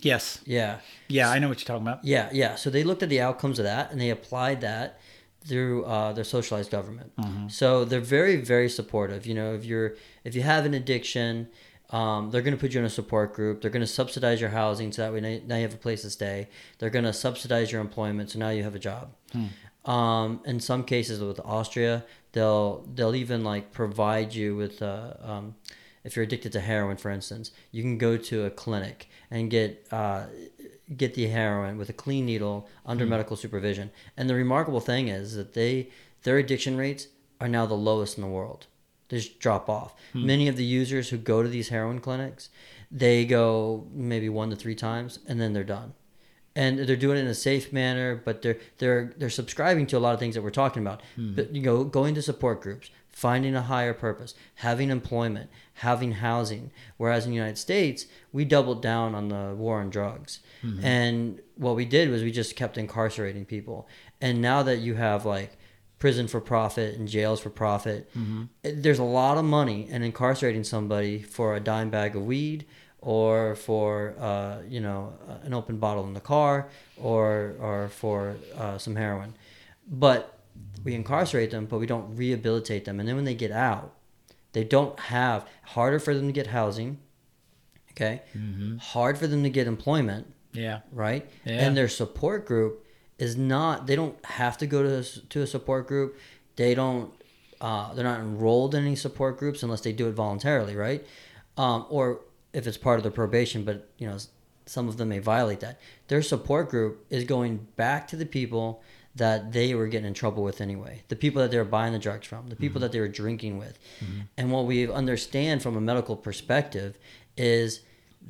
[0.00, 0.40] Yes.
[0.46, 0.78] Yeah.
[1.08, 2.04] Yeah, I know what you're talking about.
[2.04, 2.54] Yeah, yeah.
[2.56, 4.98] So they looked at the outcomes of that and they applied that
[5.46, 7.14] through uh, their socialized government.
[7.16, 7.48] Mm-hmm.
[7.48, 9.26] So they're very, very supportive.
[9.26, 11.48] You know, if you're if you have an addiction
[11.92, 13.60] um, they're going to put you in a support group.
[13.60, 16.10] They're going to subsidize your housing so that way now you have a place to
[16.10, 16.48] stay.
[16.78, 19.10] They're going to subsidize your employment so now you have a job.
[19.32, 19.90] Hmm.
[19.90, 25.56] Um, in some cases with Austria, they'll they'll even like provide you with uh, um,
[26.04, 29.86] if you're addicted to heroin, for instance, you can go to a clinic and get
[29.90, 30.26] uh,
[30.96, 33.10] get the heroin with a clean needle under hmm.
[33.10, 33.90] medical supervision.
[34.16, 35.88] And the remarkable thing is that they
[36.22, 37.08] their addiction rates
[37.40, 38.66] are now the lowest in the world
[39.08, 39.94] They just drop off.
[40.12, 40.26] Hmm.
[40.26, 42.50] Many of the users who go to these heroin clinics,
[42.90, 45.94] they go maybe one to three times and then they're done.
[46.54, 50.00] And they're doing it in a safe manner, but they're they're they're subscribing to a
[50.00, 51.00] lot of things that we're talking about.
[51.16, 51.34] Hmm.
[51.34, 56.70] But you know, going to support groups, finding a higher purpose, having employment, having housing.
[56.96, 60.40] Whereas in the United States, we doubled down on the war on drugs.
[60.64, 60.84] Mm-hmm.
[60.84, 63.86] And what we did was we just kept incarcerating people.
[64.20, 65.58] And now that you have like
[66.02, 68.10] prison for profit and jails for profit.
[68.18, 68.42] Mm-hmm.
[68.82, 72.66] There's a lot of money in incarcerating somebody for a dime bag of weed
[73.00, 75.12] or for uh, you know
[75.44, 79.34] an open bottle in the car or or for uh, some heroin.
[79.86, 80.31] But
[80.84, 83.00] we incarcerate them, but we don't rehabilitate them.
[83.00, 83.94] And then when they get out,
[84.52, 86.98] they don't have harder for them to get housing.
[87.92, 88.78] Okay, mm-hmm.
[88.78, 90.32] hard for them to get employment.
[90.52, 90.80] Yeah.
[90.92, 91.28] Right.
[91.44, 91.66] Yeah.
[91.66, 92.86] And their support group
[93.18, 96.18] is not they don't have to go to to a support group.
[96.56, 97.12] They don't
[97.60, 101.06] uh, they're not enrolled in any support groups unless they do it voluntarily, right?
[101.56, 102.20] Um, or
[102.52, 104.18] if it's part of their probation, but you know
[104.66, 105.80] some of them may violate that.
[106.08, 108.82] Their support group is going back to the people
[109.14, 111.98] that they were getting in trouble with anyway, the people that they were buying the
[111.98, 112.82] drugs from, the people mm-hmm.
[112.82, 114.20] that they were drinking with, mm-hmm.
[114.36, 116.98] and what we understand from a medical perspective
[117.36, 117.80] is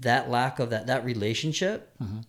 [0.00, 2.20] that lack of that that relationship mm-hmm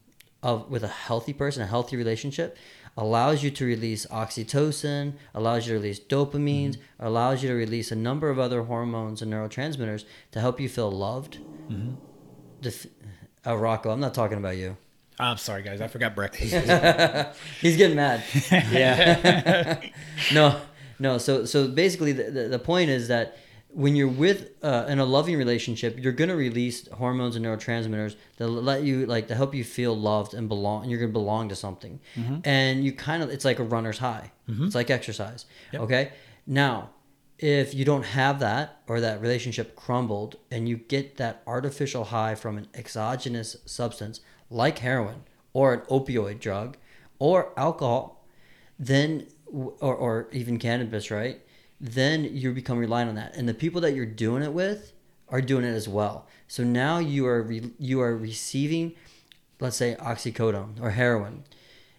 [0.43, 2.57] of with a healthy person, a healthy relationship,
[2.95, 7.05] allows you to release oxytocin, allows you to release dopamine, mm-hmm.
[7.05, 10.91] allows you to release a number of other hormones and neurotransmitters to help you feel
[10.91, 11.39] loved.
[11.69, 11.93] Mm-hmm.
[12.61, 12.89] The,
[13.47, 14.77] uh, Rocco, I'm not talking about you.
[15.19, 15.81] I'm sorry, guys.
[15.81, 16.53] I forgot breakfast.
[17.61, 18.23] He's getting mad.
[18.51, 19.79] yeah.
[20.33, 20.59] no,
[20.99, 21.17] no.
[21.17, 23.37] So, so basically, the, the, the point is that
[23.69, 28.47] when you're with uh, in a loving relationship, you're gonna release hormones and neurotransmitters that
[28.47, 30.83] let you like to help you feel loved and belong.
[30.83, 32.37] And you're gonna belong to something, mm-hmm.
[32.43, 34.31] and you kind of it's like a runner's high.
[34.49, 34.65] Mm-hmm.
[34.65, 35.45] It's like exercise.
[35.71, 35.81] Yep.
[35.83, 36.11] Okay.
[36.45, 36.89] Now,
[37.39, 42.35] if you don't have that or that relationship crumbled, and you get that artificial high
[42.35, 44.19] from an exogenous substance
[44.53, 46.77] like heroin or an opioid drug
[47.19, 48.25] or alcohol,
[48.79, 51.41] then or or even cannabis, right?
[51.83, 53.35] then you become reliant on that.
[53.35, 54.93] And the people that you're doing it with
[55.27, 56.25] are doing it as well.
[56.47, 58.93] So now you are re- you are receiving,
[59.59, 61.43] let's say oxycodone or heroin.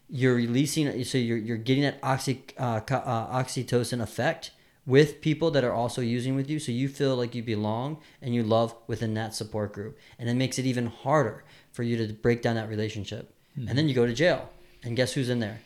[0.09, 4.53] You're releasing, so you're you're getting that oxy uh, uh, oxytocin effect
[4.87, 8.35] with people that are also using with you, so you feel like you belong and
[8.35, 11.44] you love within that support group, and it makes it even harder
[11.75, 13.35] for you to break down that relationship.
[13.57, 13.77] And mm-hmm.
[13.77, 14.49] then you go to jail,
[14.83, 15.61] and guess who's in there?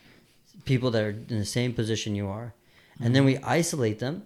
[0.65, 2.55] People that are in the same position you are,
[3.01, 3.49] and then we mm-hmm.
[3.49, 4.25] isolate them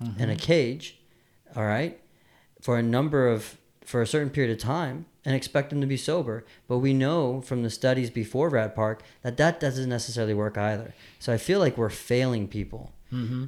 [0.00, 0.36] in a mm-hmm.
[0.36, 0.98] cage,
[1.54, 2.00] all right,
[2.60, 5.96] for a number of for a certain period of time and expect them to be
[5.96, 6.44] sober.
[6.68, 10.94] But we know from the studies before Rat Park that that doesn't necessarily work either.
[11.18, 12.92] So I feel like we're failing people,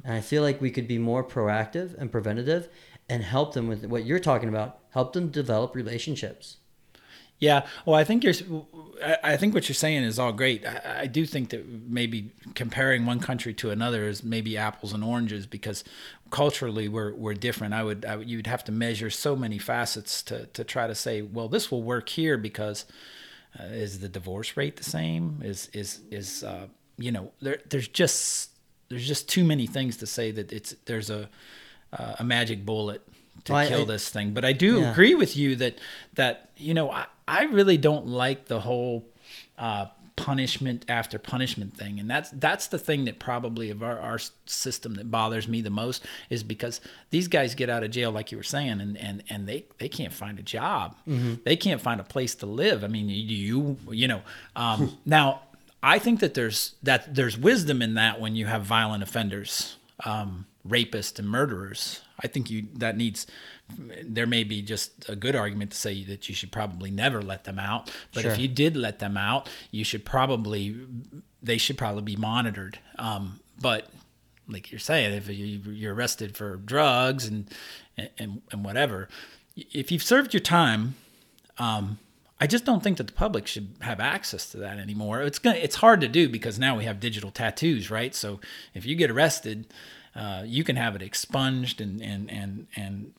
[0.03, 2.69] and I feel like we could be more proactive and preventative
[3.07, 4.79] and help them with what you're talking about.
[4.91, 6.57] Help them develop relationships.
[7.41, 8.35] Yeah, well, I think you're.
[9.23, 10.63] I- think what you're saying is all great.
[10.63, 15.03] I, I do think that maybe comparing one country to another is maybe apples and
[15.03, 15.83] oranges because
[16.29, 17.73] culturally we're we're different.
[17.73, 21.23] I would, I you'd have to measure so many facets to to try to say,
[21.23, 22.85] well, this will work here because
[23.59, 25.41] uh, is the divorce rate the same?
[25.43, 28.51] Is is is uh, you know there there's just
[28.89, 31.29] there's just too many things to say that it's there's a
[31.93, 33.01] uh, a magic bullet
[33.45, 34.33] to Well, kill I- this thing.
[34.33, 34.91] But I do Yeah.
[34.91, 35.77] agree with you that
[36.15, 39.05] that you know I, I really don't like the whole
[39.57, 44.19] uh, punishment after punishment thing, and that's that's the thing that probably of our, our
[44.45, 48.31] system that bothers me the most is because these guys get out of jail like
[48.31, 50.95] you were saying, and and and they they can't find a job,
[51.43, 52.83] they can't find a place to live.
[52.83, 54.21] I mean, you you you know
[54.55, 55.41] um, now.
[55.83, 60.45] I think that there's that there's wisdom in that when you have violent offenders, um,
[60.67, 62.01] rapists and murderers.
[62.19, 63.27] I think you that needs.
[64.03, 67.45] There may be just a good argument to say that you should probably never let
[67.45, 67.89] them out.
[68.13, 70.75] But if you did let them out, you should probably
[71.41, 72.79] they should probably be monitored.
[72.99, 73.89] Um, but
[74.47, 77.49] like you're saying, if you, you're arrested for drugs and
[78.17, 79.07] and and whatever,
[79.55, 80.95] if you've served your time,
[81.57, 81.97] um,
[82.39, 85.21] I just don't think that the public should have access to that anymore.
[85.21, 88.15] It's gonna, it's hard to do because now we have digital tattoos, right?
[88.15, 88.39] So
[88.73, 89.67] if you get arrested,
[90.15, 93.13] uh, you can have it expunged and and and and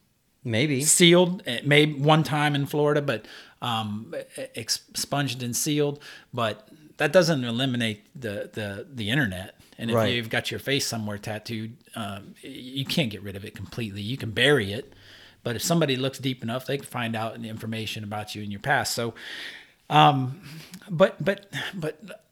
[0.44, 0.82] Maybe.
[0.82, 1.42] sealed.
[1.46, 3.26] It may one time in Florida, but
[3.60, 4.14] um,
[4.54, 6.00] expunged and sealed.
[6.34, 9.54] But that doesn't eliminate the the the internet.
[9.78, 10.12] And if Right.
[10.14, 14.00] you've got your face somewhere tattooed, um, you can't get rid of it completely.
[14.02, 14.92] You can bury it,
[15.42, 18.50] but if somebody looks deep enough, they can find out the information about you in
[18.50, 18.94] your past.
[18.94, 19.14] So,
[19.90, 20.42] um,
[20.90, 22.22] but but but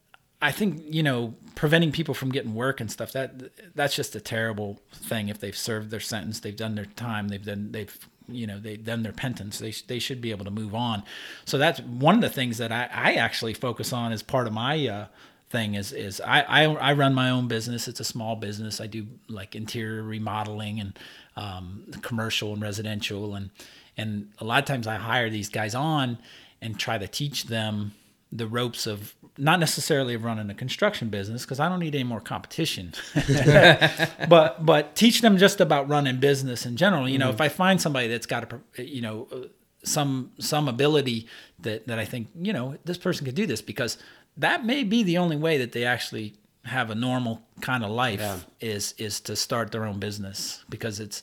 [0.42, 4.20] I think you know preventing people from getting work and stuff that that's just a
[4.20, 5.28] terrible thing.
[5.28, 8.82] If they've served their sentence, they've done their time, they've done they've you know they've
[8.82, 9.58] done their penance.
[9.58, 11.02] They they should be able to move on.
[11.44, 14.52] So that's one of the things that I, I actually focus on as part of
[14.52, 15.06] my uh,
[15.50, 17.88] thing is is I, I I run my own business.
[17.88, 18.80] It's a small business.
[18.80, 20.98] I do like interior remodeling and
[21.36, 23.50] um, commercial and residential and
[23.96, 26.18] and a lot of times I hire these guys on
[26.62, 27.92] and try to teach them
[28.32, 32.20] the ropes of not necessarily running a construction business because I don't need any more
[32.20, 32.92] competition,
[34.28, 37.08] but but teach them just about running business in general.
[37.08, 39.36] You know, if I find somebody that's got a you know uh,
[39.82, 41.26] some some ability
[41.60, 43.96] that that I think you know this person could do this because
[44.36, 48.46] that may be the only way that they actually have a normal kind of life
[48.60, 51.22] is is to start their own business because it's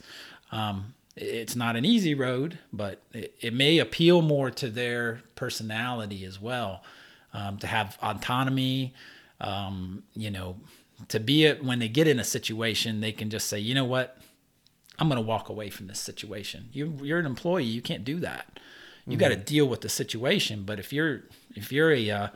[0.51, 6.25] um, it's not an easy road, but it, it may appeal more to their personality
[6.25, 6.83] as well.
[7.33, 8.93] Um, to have autonomy,
[9.41, 10.55] um, you know,
[11.09, 13.85] to be it when they get in a situation, they can just say, you know
[13.85, 14.17] what,
[14.97, 16.69] I'm going to walk away from this situation.
[16.71, 18.59] You, you're an employee, you can't do that.
[19.05, 20.63] You got to deal with the situation.
[20.65, 21.21] But if you're
[21.55, 22.27] if you're a uh,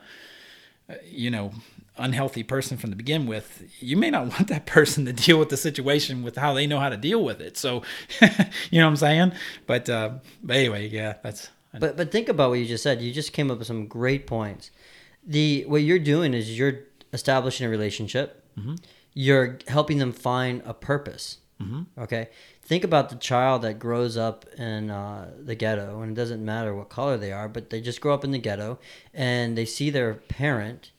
[1.04, 1.52] you know
[1.98, 5.50] unhealthy person from the begin with you may not want that person to deal with
[5.50, 7.82] the situation with how they know how to deal with it so
[8.70, 9.32] you know what i'm saying
[9.66, 10.10] but uh
[10.42, 11.50] but anyway yeah that's
[11.80, 13.00] But but think about what you just said.
[13.00, 14.70] You just came up with some great points.
[15.24, 16.80] The what you're doing is you're
[17.12, 18.44] establishing a relationship.
[18.58, 18.74] Mm-hmm.
[19.14, 21.38] You're helping them find a purpose.
[21.62, 22.00] Mm-hmm.
[22.00, 22.28] Okay.
[22.62, 26.74] Think about the child that grows up in uh, the ghetto, and it doesn't matter
[26.74, 28.78] what color they are, but they just grow up in the ghetto,
[29.12, 30.92] and they see their parent,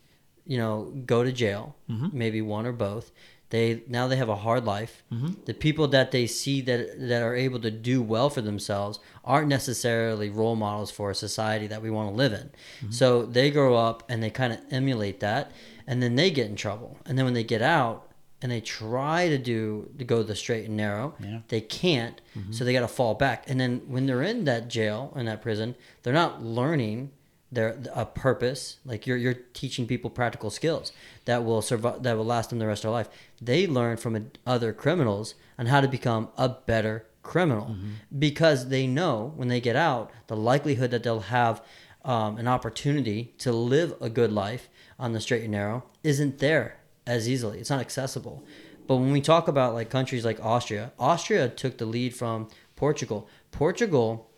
[0.45, 2.09] you know, go to jail, mm-hmm.
[2.11, 3.11] maybe one or both.
[3.53, 5.03] They now they have a hard life.
[5.11, 5.33] Mm-hmm.
[5.45, 6.81] The people that they see that
[7.11, 11.67] that are able to do well for themselves aren't necessarily role models for a society
[11.67, 12.47] that we want to live in.
[12.49, 12.91] Mm-hmm.
[12.91, 15.51] So they grow up and they kind of emulate that,
[15.85, 16.97] and then they get in trouble.
[17.05, 18.09] And then when they get out
[18.41, 21.41] and they try to do to go the straight and narrow, Yeah.
[21.49, 22.19] they can't.
[22.35, 22.53] Mm-hmm.
[22.53, 23.47] So they got to fall back.
[23.49, 27.11] And then when they're in that jail in that prison, they're not learning
[27.51, 28.77] their a purpose.
[28.83, 30.91] Like you're you're teaching people practical skills
[31.25, 33.09] that will survive that will last them the rest of their life.
[33.41, 37.75] They learn from other criminals on how to become a better criminal
[38.17, 41.63] because they know when they get out the likelihood that they'll have
[42.03, 44.67] um, an opportunity to live a good life
[44.99, 47.59] on the straight and narrow isn't there as easily.
[47.59, 48.43] It's not accessible.
[48.87, 53.29] But when we talk about like countries like Austria, Austria took the lead from Portugal.
[53.51, 54.29] Portugal,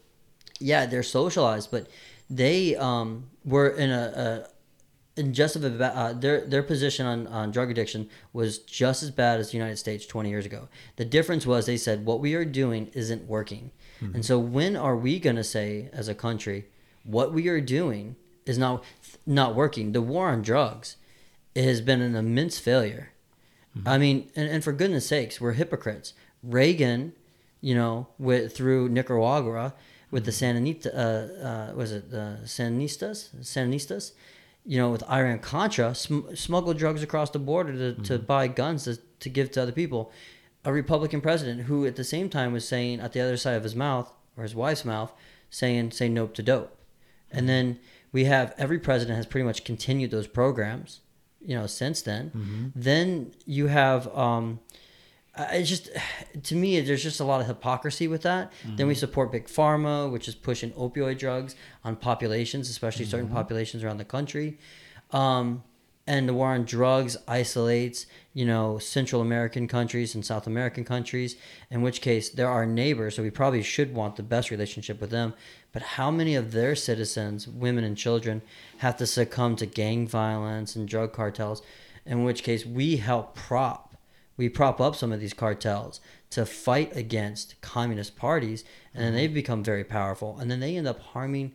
[0.60, 1.88] yeah, they're socialized, but
[2.30, 4.48] they um, were in a,
[5.18, 9.04] a in just of a, uh, their their position on, on drug addiction was just
[9.04, 10.68] as bad as the United States 20 years ago.
[10.98, 13.72] The difference was they said what we are doing isn't working.
[14.14, 16.66] And so when are we going to say as a country
[17.04, 18.84] what we are doing is not
[19.26, 19.94] not working?
[19.94, 20.98] The war on drugs
[21.56, 23.12] it has been an immense failure.
[23.86, 26.14] I mean, and, and for goodness sakes, we're hypocrites.
[26.44, 27.14] Reagan,
[27.60, 29.74] you know, with through Nicaragua
[30.12, 33.36] with the Sandinista, uh, uh, was it the Sandinistas?
[33.42, 34.12] Sandinistas,
[34.66, 38.26] you know, with Iran Contra, sm- smuggled drugs across the border to, to mm-hmm.
[38.26, 40.12] buy guns to, to give to other people.
[40.64, 43.64] A Republican president who, at the same time, was saying at the other side of
[43.64, 45.14] his mouth or his wife's mouth,
[45.50, 46.76] saying "say nope to dope,"
[47.32, 47.48] and mm-hmm.
[47.48, 47.80] then
[48.12, 51.02] we have every president has pretty much continued those programs
[51.46, 52.32] you know since then.
[52.36, 52.68] Mm-hmm.
[52.76, 54.60] Then you have um
[55.38, 55.90] it's just
[56.44, 58.52] to me there's just a lot of hypocrisy with that.
[58.78, 63.84] Then we support big pharma which is pushing opioid drugs on populations especially certain populations
[63.84, 64.58] around the country.
[65.12, 65.64] Um
[66.08, 71.36] and the war on drugs isolates you know central american countries and south american countries
[71.72, 75.10] in which case they're our neighbors so we probably should want the best relationship with
[75.10, 75.34] them.
[75.72, 78.42] But how many of their citizens women and children
[78.78, 81.62] have to succumb to gang violence and drug cartels
[82.06, 83.85] in which case we help prop
[84.38, 88.64] we prop up some of these cartels to fight against communist parties
[88.94, 89.36] and then they've mm-hmm.
[89.36, 91.54] become very powerful and then they end up harming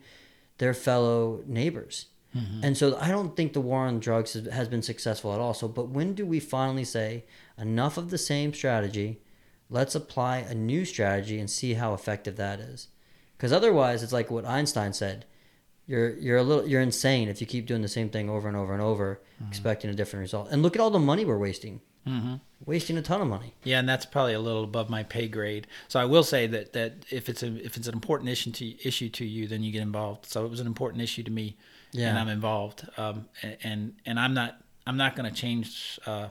[0.59, 2.07] their fellow neighbors.
[2.37, 2.65] Mm-hmm.
[2.65, 5.55] And so i don't think the war on drugs has, has been successful at all.
[5.55, 7.25] So but when do we finally say
[7.59, 9.21] enough of the same strategy
[9.69, 12.89] let's apply a new strategy and see how effective that is
[13.37, 15.25] because otherwise it's like what einstein said
[15.91, 18.57] you're you're a little you're insane if you keep doing the same thing over and
[18.57, 19.49] over and over mm-hmm.
[19.49, 20.49] expecting a different result.
[20.51, 22.37] And look at all the money we're wasting Mm-hmm.
[22.65, 25.67] wasting a ton of money Yeah, and that's probably a little above my pay grade.
[25.89, 28.89] So I will say that that if it's a if it's an important issue to
[28.89, 30.27] issue to you, then you get involved.
[30.27, 31.57] So it was an important issue to me,
[32.09, 32.89] and I'm involved.
[32.97, 33.29] Um,
[33.63, 35.99] and and I'm not I'm not going to change.
[36.07, 36.29] Uh,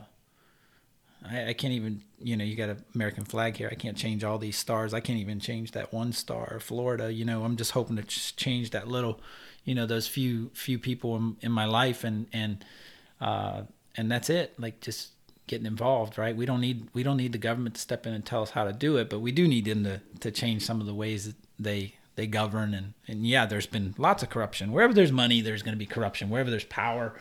[1.29, 3.69] I, I can't even you know you got an American flag here.
[3.71, 4.93] I can't change all these stars.
[4.93, 7.13] I can't even change that one star, Florida.
[7.13, 9.19] You know, I'm just hoping to just change that little,
[9.65, 12.65] you know, those few few people in, in my life, and and
[13.21, 13.61] uh,
[13.95, 14.59] and that's it.
[14.59, 15.11] Like just
[15.49, 16.35] getting involved, right?
[16.35, 18.63] We don't need we don't need the government to step in and tell us how
[18.63, 21.25] to do it, but we do need them to to change some of the ways
[21.25, 24.71] that they they govern and and yeah, there's been lots of corruption.
[24.71, 26.29] Wherever there's money, there's going to be corruption.
[26.29, 27.19] Wherever there's power,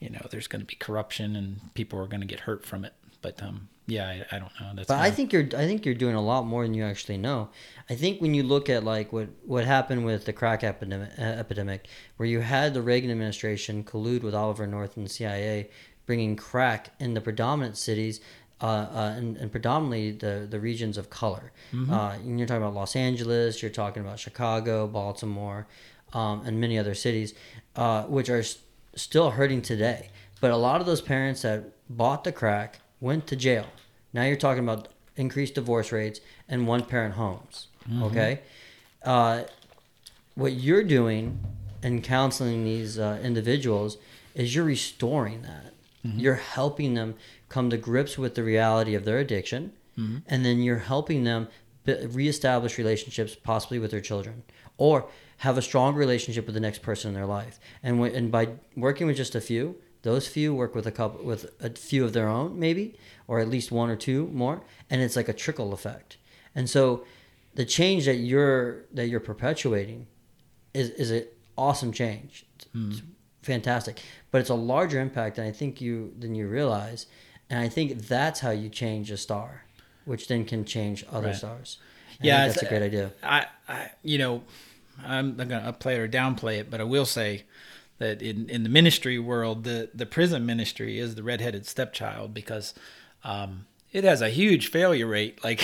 [0.00, 2.84] you know, there's going to be corruption and people are going to get hurt from
[2.84, 2.92] it.
[3.22, 4.72] But um yeah, I, I don't know.
[4.74, 7.16] That's But I think you're I think you're doing a lot more than you actually
[7.16, 7.48] know.
[7.88, 11.22] I think when you look at like what what happened with the crack epidemic, uh,
[11.22, 15.70] epidemic where you had the Reagan administration collude with Oliver North and the CIA,
[16.08, 18.20] bringing crack in the predominant cities.
[18.60, 21.52] Uh, uh, and, and predominantly the, the regions of color.
[21.72, 25.68] Uh, and you're talking about Los Angeles, you're talking about Chicago, Baltimore,
[26.12, 27.34] um, and many other cities,
[27.76, 28.58] uh, which are s-
[28.96, 30.08] still hurting today.
[30.40, 33.66] But a lot of those parents that bought the crack went to jail.
[34.12, 37.68] Now you're talking about increased divorce rates and one parent homes.
[38.02, 38.40] Okay?
[39.04, 39.44] Uh,
[40.34, 41.38] what you're doing
[41.84, 43.98] in counseling these uh, individuals
[44.34, 45.67] is you're restoring that.
[46.06, 46.18] Mm-hmm.
[46.18, 47.14] You're helping them
[47.48, 50.18] come to grips with the reality of their addiction, mm-hmm.
[50.26, 51.48] and then you're helping them
[51.86, 54.42] reestablish relationships, possibly with their children,
[54.76, 57.58] or have a strong relationship with the next person in their life.
[57.82, 61.24] And when, and by working with just a few, those few work with a couple
[61.24, 62.96] with a few of their own, maybe,
[63.26, 66.16] or at least one or two more, and it's like a trickle effect.
[66.54, 67.04] And so,
[67.54, 70.06] the change that you're that you're perpetuating
[70.72, 71.24] is is an
[71.56, 72.46] awesome change.
[72.56, 73.06] It's mm-hmm.
[73.48, 77.06] Fantastic, but it's a larger impact than I think you than you realize,
[77.50, 79.64] and I think that's how you change a star,
[80.04, 81.36] which then can change other Right.
[81.36, 81.78] stars.
[82.20, 83.10] I Yeah, that's a great idea.
[83.22, 84.42] I, I you know,
[85.04, 87.44] I'm not going to upplay it or downplay it, but I will say
[87.98, 92.74] that in, in the ministry world, the, the prison ministry is the redheaded stepchild because
[93.24, 95.38] um, it has a huge failure rate.
[95.44, 95.60] Like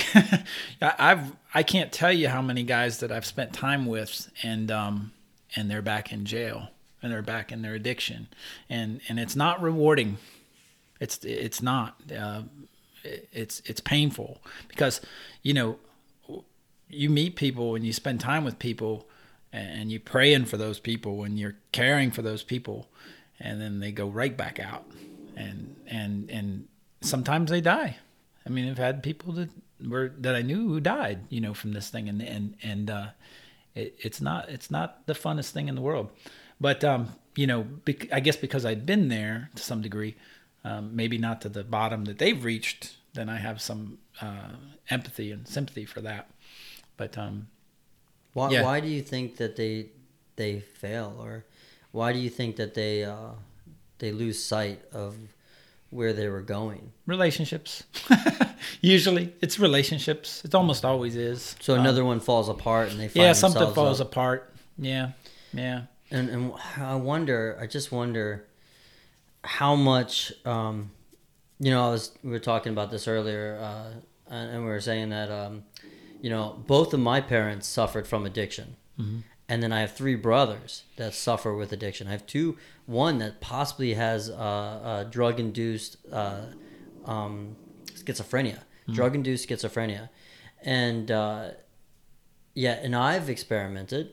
[0.83, 4.71] I- I've I can't tell you how many guys that I've spent time with and
[4.71, 5.13] um,
[5.57, 6.69] and they're back in jail
[7.05, 8.29] and they're back in their addiction
[8.69, 10.19] and and it's not rewarding.
[11.01, 11.97] It's it's not.
[12.17, 12.43] Uh,
[13.05, 15.01] it's it's painful because
[15.43, 15.79] you know
[16.89, 19.07] you meet people and you spend time with people
[19.53, 22.89] and you're praying for those people and you're caring for those people
[23.39, 24.87] and then they go right back out
[25.37, 26.67] and and and
[27.03, 27.99] sometimes they die
[28.47, 29.51] i mean i've had people that
[29.89, 33.07] were that I knew who died, you know, from this thing, and and and uh,
[33.75, 36.11] it, it's not it's not the funnest thing in the world,
[36.61, 40.15] but um, you know, bec- I guess because I'd been there to some degree,
[40.65, 44.51] um, maybe not to the bottom that they've reached, then I have some uh,
[44.91, 46.29] empathy and sympathy for that.
[46.97, 47.49] But um,
[48.33, 48.63] Why, Yeah.
[48.63, 49.87] why do you think that they
[50.37, 51.45] they fail, or
[51.93, 53.33] why do you think that they uh,
[53.99, 55.15] they lose sight of
[55.91, 56.93] where they were going?
[57.07, 57.85] relationships,
[58.81, 60.45] usually it's relationships.
[60.45, 61.57] It almost always is.
[61.61, 64.09] So Um, another one falls apart, and they find yeah, something falls up.
[64.09, 64.53] apart.
[64.79, 65.11] Yeah,
[65.53, 65.83] yeah.
[66.11, 68.47] And and I wonder, I just wonder
[69.43, 70.91] how much, um,
[71.59, 73.91] you know, I was we were talking about this earlier, uh,
[74.29, 75.65] and and we were saying that, um,
[76.21, 78.77] you know, both of my parents suffered from addiction,
[79.49, 82.07] and then I have three brothers that suffer with addiction.
[82.09, 86.47] I have two, one that possibly has uh, uh, drug-induced uh,
[87.07, 87.57] um,
[87.93, 88.61] schizophrenia,
[88.93, 90.09] drug-induced schizophrenia,
[90.63, 91.51] and uh,
[92.55, 94.13] yeah, and I've experimented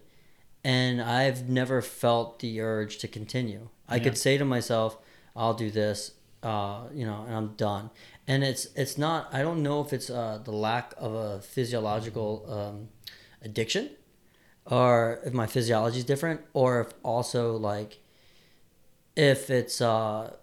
[0.64, 3.70] and I've never felt the urge to continue.
[3.88, 4.04] I Yeah.
[4.04, 4.98] could say to myself,
[5.36, 6.12] "I'll do this,"
[6.44, 7.90] uh, you know, and I'm done.
[8.28, 9.34] And it's it's not.
[9.34, 12.90] I don't know if it's uh, the lack of a physiological um,
[13.42, 13.90] addiction,
[14.66, 18.00] or if my physiology is different, or if also like
[19.16, 20.34] if it's uh,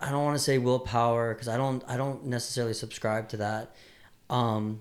[0.00, 3.74] I don't want to say willpower because I don't I don't necessarily subscribe to that,
[4.30, 4.80] um,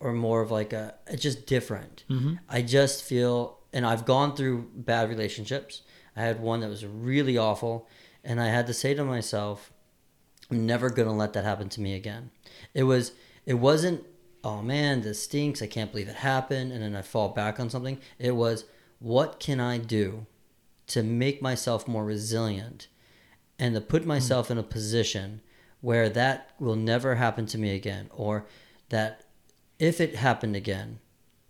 [0.00, 2.04] or more of like a it's just different.
[2.48, 5.82] I just feel, and I've gone through bad relationships.
[6.16, 7.86] I had one that was really awful,
[8.24, 9.70] and I had to say to myself,
[10.50, 12.30] I'm never gonna let that happen to me again.
[12.72, 13.12] It was
[13.44, 14.04] it wasn't
[14.42, 17.68] oh man this stinks I can't believe it happened and then I fall back on
[17.68, 17.98] something.
[18.18, 18.64] It was
[18.98, 20.24] what can I do
[20.86, 22.86] to make myself more resilient
[23.58, 24.08] and to put hmm.
[24.08, 25.42] myself in a position
[25.82, 28.46] where that will never happen to me again or
[28.88, 29.24] that
[29.78, 31.00] if it happened again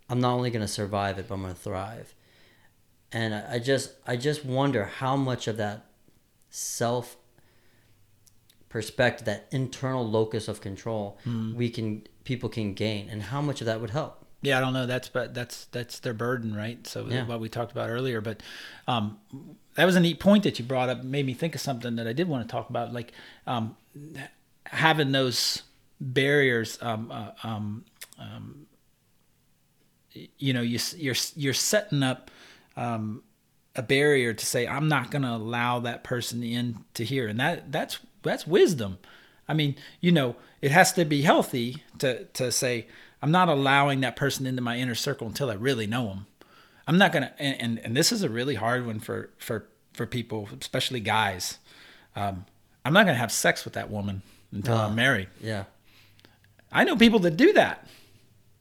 [0.08, 2.14] I'm not only going to survive it but I'm going to thrive.
[3.12, 5.86] And I, just I just wonder how much of that
[6.50, 7.16] self
[8.68, 11.18] perspective, that internal locus of control,
[11.54, 14.24] we can people can gain, and how much of that would help.
[14.42, 14.86] Yeah, I don't know.
[14.86, 16.86] That's but that's that's their burden, right?
[16.86, 17.26] So Yeah.
[17.26, 18.20] what we talked about earlier.
[18.20, 18.42] But
[18.86, 19.18] um,
[19.76, 21.02] that was a neat point that you brought up.
[21.04, 23.12] Made me think of something that I did want to talk about, like
[23.46, 23.76] um,
[24.64, 25.62] having those
[26.00, 26.78] barriers.
[26.82, 27.84] Um, uh, um,
[28.18, 28.66] um,
[30.38, 32.30] you know, you you're you're setting up
[32.76, 33.22] um,
[33.74, 37.38] a barrier to say I'm not going to allow that person in to here, and
[37.40, 38.98] that that's that's wisdom.
[39.48, 42.86] I mean, you know, it has to be healthy to to say
[43.22, 46.26] I'm not allowing that person into my inner circle until I really know them.
[46.88, 50.06] I'm not gonna, and and, and this is a really hard one for for for
[50.06, 51.58] people, especially guys.
[52.14, 52.46] Um,
[52.84, 54.22] I'm not gonna have sex with that woman
[54.52, 54.86] until Ah.
[54.86, 55.28] I'm married.
[55.40, 55.64] Yeah.
[56.72, 57.86] I know people that do that.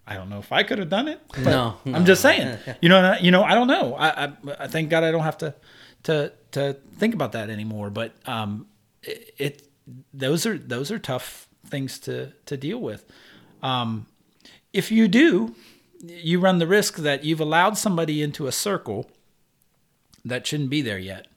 [0.08, 1.20] I don't know if I could have done it.
[1.30, 1.96] But No, no.
[1.96, 2.58] I'm just saying.
[2.82, 3.96] You know, I- you know, I don't know.
[3.96, 5.56] I, I, I thank God I don't have to,
[6.04, 7.90] to, to think about that anymore.
[7.90, 8.68] But um,
[9.04, 9.62] it, it,
[10.14, 13.06] those are those are tough things to to deal with.
[13.64, 14.06] Um,
[14.74, 15.56] if you do,
[16.04, 19.10] you run the risk that you've allowed somebody into a circle
[20.24, 21.28] that shouldn't be there yet.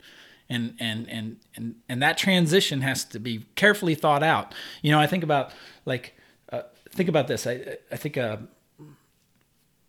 [0.51, 4.55] And, and and and and that transition has to be carefully thought out.
[4.81, 5.53] You know, I think about
[5.85, 6.15] like
[6.51, 7.47] uh, think about this.
[7.47, 8.39] I I think uh,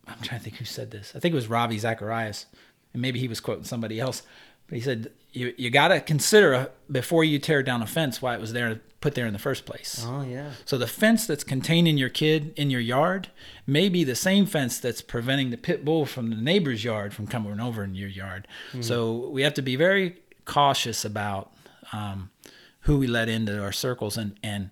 [0.09, 1.13] I'm trying to think who said this.
[1.15, 2.45] I think it was Ravi Zacharias,
[2.93, 4.23] and maybe he was quoting somebody else.
[4.67, 8.21] But he said, "You you got to consider uh, before you tear down a fence
[8.21, 10.51] why it was there put there in the first place." Oh yeah.
[10.65, 13.29] So the fence that's containing your kid in your yard
[13.65, 17.27] may be the same fence that's preventing the pit bull from the neighbor's yard from
[17.27, 18.47] coming over in your yard.
[18.81, 21.51] So we have to be very cautious about
[21.93, 22.29] um,
[22.81, 24.69] who we let into our circles and and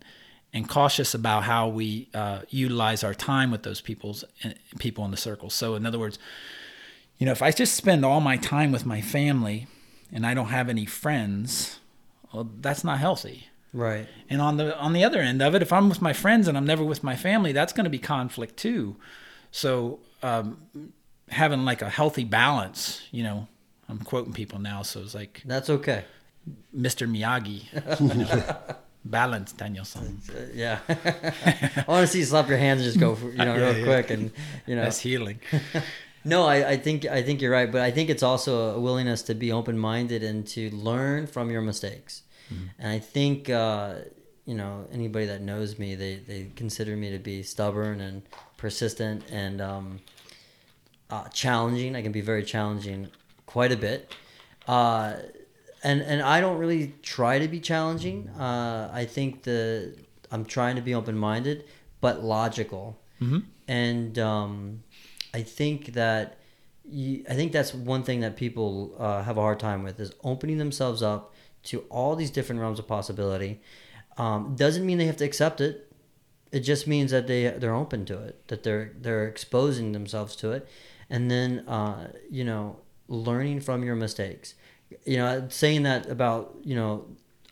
[0.53, 5.11] and cautious about how we uh, utilize our time with those people's uh, people in
[5.11, 5.49] the circle.
[5.49, 6.17] So in other words,
[7.17, 9.67] you know, if I just spend all my time with my family
[10.11, 11.79] and I don't have any friends,
[12.33, 13.47] well, that's not healthy.
[13.73, 14.07] Right.
[14.29, 16.57] And on the on the other end of it, if I'm with my friends and
[16.57, 18.95] I'm never with my family, that's going to be conflict too.
[19.51, 20.57] So um,
[21.29, 23.47] having like a healthy balance, you know,
[23.89, 26.05] I'm quoting people now, so it's like That's okay.
[26.75, 27.09] Mr.
[27.09, 27.65] Miyagi,
[29.05, 30.19] balance, Daniel-san.
[30.29, 30.79] Uh, yeah.
[30.87, 33.65] I want to see you slap your hands and just go, for, you know, Yeah,
[33.69, 33.83] real yeah.
[33.85, 34.31] quick, and
[34.65, 34.83] you know.
[34.83, 35.39] That's healing.
[36.25, 39.21] No, I, I think I think you're right, but I think it's also a willingness
[39.23, 42.23] to be open minded and to learn from your mistakes.
[42.77, 43.95] And I think uh,
[44.45, 48.23] you know anybody that knows me, they they consider me to be stubborn and
[48.57, 49.99] persistent and um,
[51.09, 51.95] uh, challenging.
[51.95, 53.07] I can be very challenging,
[53.45, 54.13] quite a bit.
[54.67, 55.13] Uh,
[55.83, 58.29] and and I don't really try to be challenging.
[58.29, 59.95] Uh, I think the
[60.31, 61.65] I'm trying to be open minded,
[62.01, 62.99] but logical.
[63.67, 64.83] and um,
[65.33, 66.37] I think that
[66.89, 70.11] you, I think that's one thing that people uh, have a hard time with is
[70.23, 73.59] opening themselves up to all these different realms of possibility.
[74.17, 75.91] Um, doesn't mean they have to accept it.
[76.51, 80.51] It just means that they they're open to it, that they're they're exposing themselves to
[80.51, 80.67] it,
[81.09, 84.55] and then uh, you know learning from your mistakes.
[85.05, 87.05] You know, saying that about you know,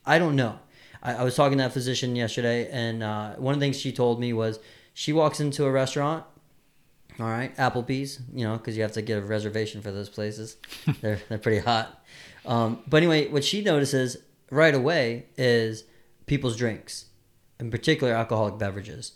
[0.06, 0.60] I don't know.
[1.04, 3.92] I, I was talking to that physician yesterday, and uh, one of the things she
[3.92, 4.60] told me was
[4.94, 6.26] she walks into a restaurant
[7.20, 10.58] all right, Applebee's, you know, because you have to get a reservation for those places.
[11.02, 12.04] they're they're pretty hot.
[12.46, 14.18] Um, but anyway, what she notices
[14.52, 15.86] right away is
[16.26, 17.06] people's drinks,
[17.60, 19.14] in particular alcoholic beverages,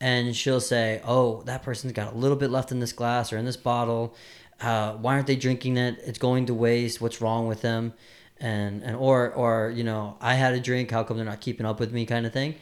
[0.00, 3.36] and she'll say, "Oh, that person's got a little bit left in this glass or
[3.36, 4.14] in this bottle.
[4.62, 5.98] Uh, why aren't they drinking it?
[6.04, 7.00] It's going to waste.
[7.00, 7.94] What's wrong with them?"
[8.38, 10.90] And and or or you know, I had a drink.
[10.90, 12.06] How come they're not keeping up with me?
[12.06, 12.54] Kind of thing.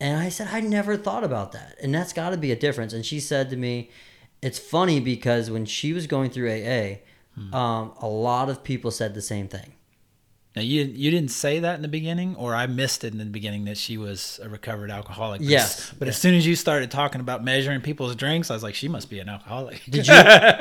[0.00, 2.92] And I said, I never thought about that, and that's got to be a difference.
[2.92, 3.90] And she said to me
[4.42, 6.96] it's funny because when she was going through AA,
[7.56, 9.72] um, a lot of people said the same thing.
[10.54, 13.24] Now you you didn't say that in the beginning, or I missed it in the
[13.24, 15.40] beginning that she was a recovered alcoholic.
[15.40, 15.78] But Yes.
[15.90, 18.74] as- but as soon as you started talking about measuring people's drinks, I was like,
[18.74, 19.82] she must be an alcoholic.
[19.88, 20.14] Did you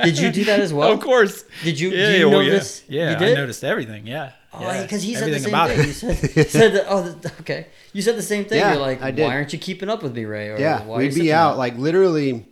[0.05, 0.93] did you do that as well?
[0.93, 1.43] of course.
[1.63, 2.63] Did you Yeah, do you well, know yeah.
[2.87, 3.37] Yeah, you I did.
[3.37, 4.07] noticed everything.
[4.07, 4.31] Yeah.
[4.53, 4.81] Oh, yeah.
[4.83, 5.79] because he said the same about thing.
[5.79, 5.85] it.
[5.87, 7.67] You said, said that, oh, okay.
[7.93, 8.59] You said the same thing.
[8.59, 9.23] Yeah, You're like, I did.
[9.23, 10.49] why aren't you keeping up with me, Ray?
[10.49, 12.45] Or yeah, why we'd be out up?" like literally.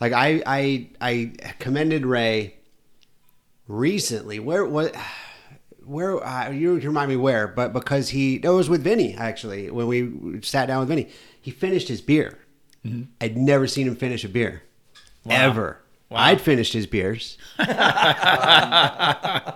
[0.00, 2.54] Like I I I commended Ray
[3.68, 4.38] recently.
[4.38, 4.94] Where what?
[5.84, 7.46] Where uh, you remind me where?
[7.48, 11.08] But because he it was with Vinny actually when we sat down with Vinny.
[11.40, 12.38] He finished his beer.
[13.20, 14.62] I'd never seen him finish a beer
[15.28, 15.78] ever.
[16.10, 17.38] I'd finished his beers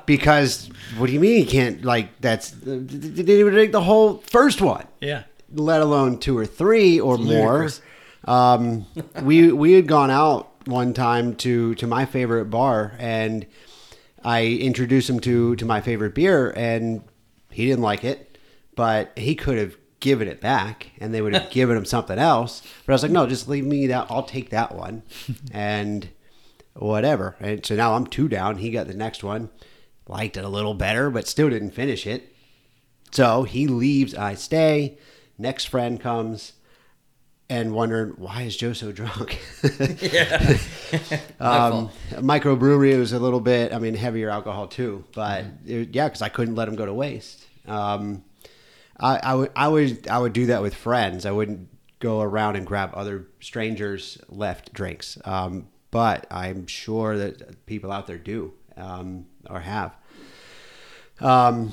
[0.07, 4.61] because what do you mean he can't like that's didn't even drink the whole first
[4.61, 5.25] one Yeah.
[5.53, 7.69] let alone two or three or more.
[8.25, 8.87] Um,
[9.23, 13.47] we we had gone out one time to to my favorite bar, and
[14.27, 17.05] I introduced him to to my favorite beer, and
[17.49, 18.37] he didn't like it,
[18.75, 22.61] but he could have given it back, and they would have given him something else.
[22.85, 24.09] But I was like, no, just leave me that.
[24.11, 25.05] I'll take that one,
[25.53, 26.09] and
[26.75, 27.37] whatever.
[27.39, 28.57] And so now I'm two down.
[28.57, 29.49] He got the next one,
[30.09, 32.35] liked it a little better, but still didn't finish it.
[33.13, 34.99] So he leaves, I stay.
[35.39, 36.55] Next friend comes
[37.49, 39.39] and wondering why is Joe so drunk?
[40.01, 40.57] yeah.
[41.41, 46.23] Um, microbrewery was a little bit, I mean, heavier alcohol too, but it- yeah, because
[46.23, 47.45] I couldn't let them go to waste.
[47.67, 48.25] Um,
[48.99, 51.27] I, I would, I would, I would do that with friends.
[51.27, 51.69] I wouldn't
[51.99, 55.19] go around and grab other strangers' left drinks.
[55.25, 59.95] Um, but I'm sure that people out there do um, or have.
[61.21, 61.73] Um,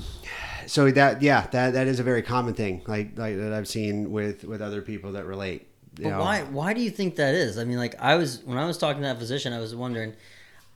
[0.66, 4.10] so that yeah, that that is a very common thing, like like that I've seen
[4.10, 5.66] with with other people that relate.
[5.98, 6.20] You But know.
[6.20, 7.58] why why do you think that is?
[7.58, 10.14] I mean, like I was when I was talking to that physician, I was wondering.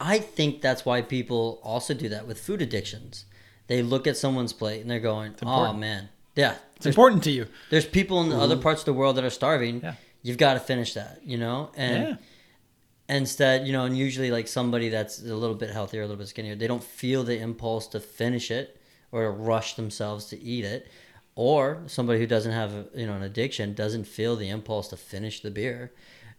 [0.00, 3.24] I think that's why people also do that with food addictions.
[3.66, 7.46] They look at someone's plate and they're going, "Oh man, yeah." It's important to you.
[7.70, 8.62] there's people in other mm-hmm.
[8.62, 9.80] parts of the world that are starving.
[9.82, 9.94] Yeah.
[10.22, 11.70] You've got to finish that, you know.
[11.76, 12.18] And
[13.08, 13.16] Yeah.
[13.16, 16.28] instead, you know, and usually like somebody that's a little bit healthier, a little bit
[16.28, 18.77] skinnier, they don't feel the impulse to finish it
[19.12, 20.86] or rush themselves to eat it.
[21.34, 25.40] Or somebody who doesn't have, you know, an addiction doesn't feel the impulse to finish
[25.40, 25.92] the beer,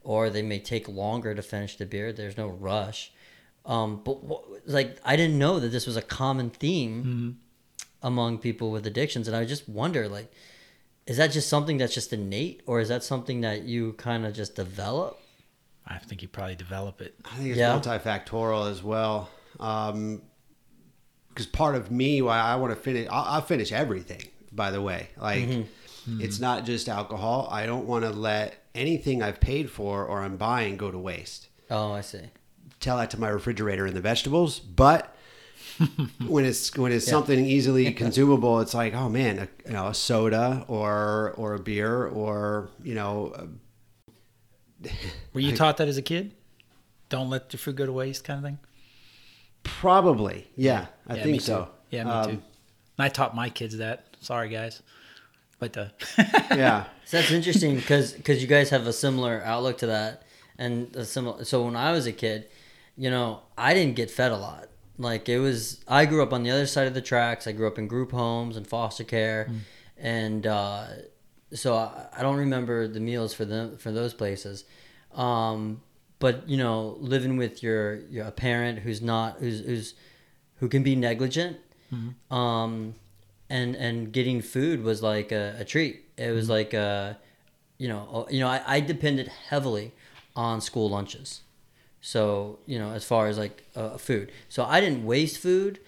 [0.04, 2.12] or they may take longer to finish the beer.
[2.12, 3.12] There's no rush.
[3.66, 7.38] Um, but wh- like, I didn't know that this was a common theme
[8.02, 10.32] among people with addictions, and I just wonder, like,
[11.08, 14.34] is that just something that's just innate, or is that something that you kind of
[14.34, 15.18] just develop?
[15.88, 17.16] I think you probably develop it.
[17.26, 17.80] I think it's Yeah.
[17.80, 19.30] multifactorial as well.
[21.40, 24.24] Because part of me, why I want to finish, I'll, I'll finish everything.
[24.52, 26.22] By the way, like Mm-hmm.
[26.22, 27.48] it's not just alcohol.
[27.50, 31.48] I don't want to let anything I've paid for or I'm buying go to waste.
[31.70, 32.24] Oh, I see.
[32.82, 35.16] Tell that to my refrigerator and the vegetables, but.
[36.28, 39.94] when it's when it's something easily consumable, it's like, oh man, a, you know, a
[39.94, 43.50] soda or or a beer or you know,
[45.34, 46.34] Were you taught that as a kid?
[47.08, 48.60] Don't let your food go to waste, kind of thing.
[49.64, 51.66] Probably, yeah, I Yeah, think so.
[51.66, 51.72] Too.
[51.98, 52.32] Yeah, me Um, too.
[52.32, 52.42] And
[53.06, 54.06] I taught my kids that.
[54.22, 54.82] Sorry, guys,
[55.60, 55.88] but uh,
[56.56, 60.24] Yeah, So that's interesting because because you guys have a similar outlook to that,
[60.58, 61.46] and a similar.
[61.46, 62.48] So when I was a kid,
[62.98, 64.68] you know, I didn't get fed a lot.
[64.98, 67.48] Like it was, I grew up on the other side of the tracks.
[67.48, 69.50] I grew up in group homes and foster care,
[69.98, 70.86] and uh,
[71.54, 74.66] so I, I don't remember the meals for them for those places.
[75.14, 75.82] Um,
[76.20, 79.94] but you know, living with your your a parent who's not who's who's
[80.58, 81.58] who can be negligent,
[82.32, 82.96] um,
[83.50, 86.04] and and getting food was like a, a treat.
[86.18, 87.18] It was like a,
[87.78, 89.94] you know, you know, I, I depended heavily
[90.36, 91.42] on school lunches.
[92.02, 95.80] So you know, as far as like uh, food, so I didn't waste food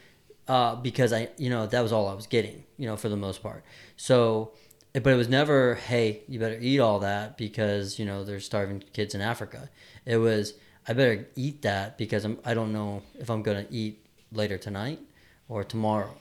[0.48, 3.18] uh, because I, you know, that was all I was getting, you know, for the
[3.18, 3.64] most part.
[3.96, 4.52] So,
[4.94, 8.84] but it was never, hey, you better eat all that because you know there's starving
[8.94, 9.70] kids in Africa.
[10.06, 10.54] It was,
[10.88, 15.00] I better eat that because I'm, I don't know if I'm gonna eat later tonight
[15.48, 16.16] or tomorrow.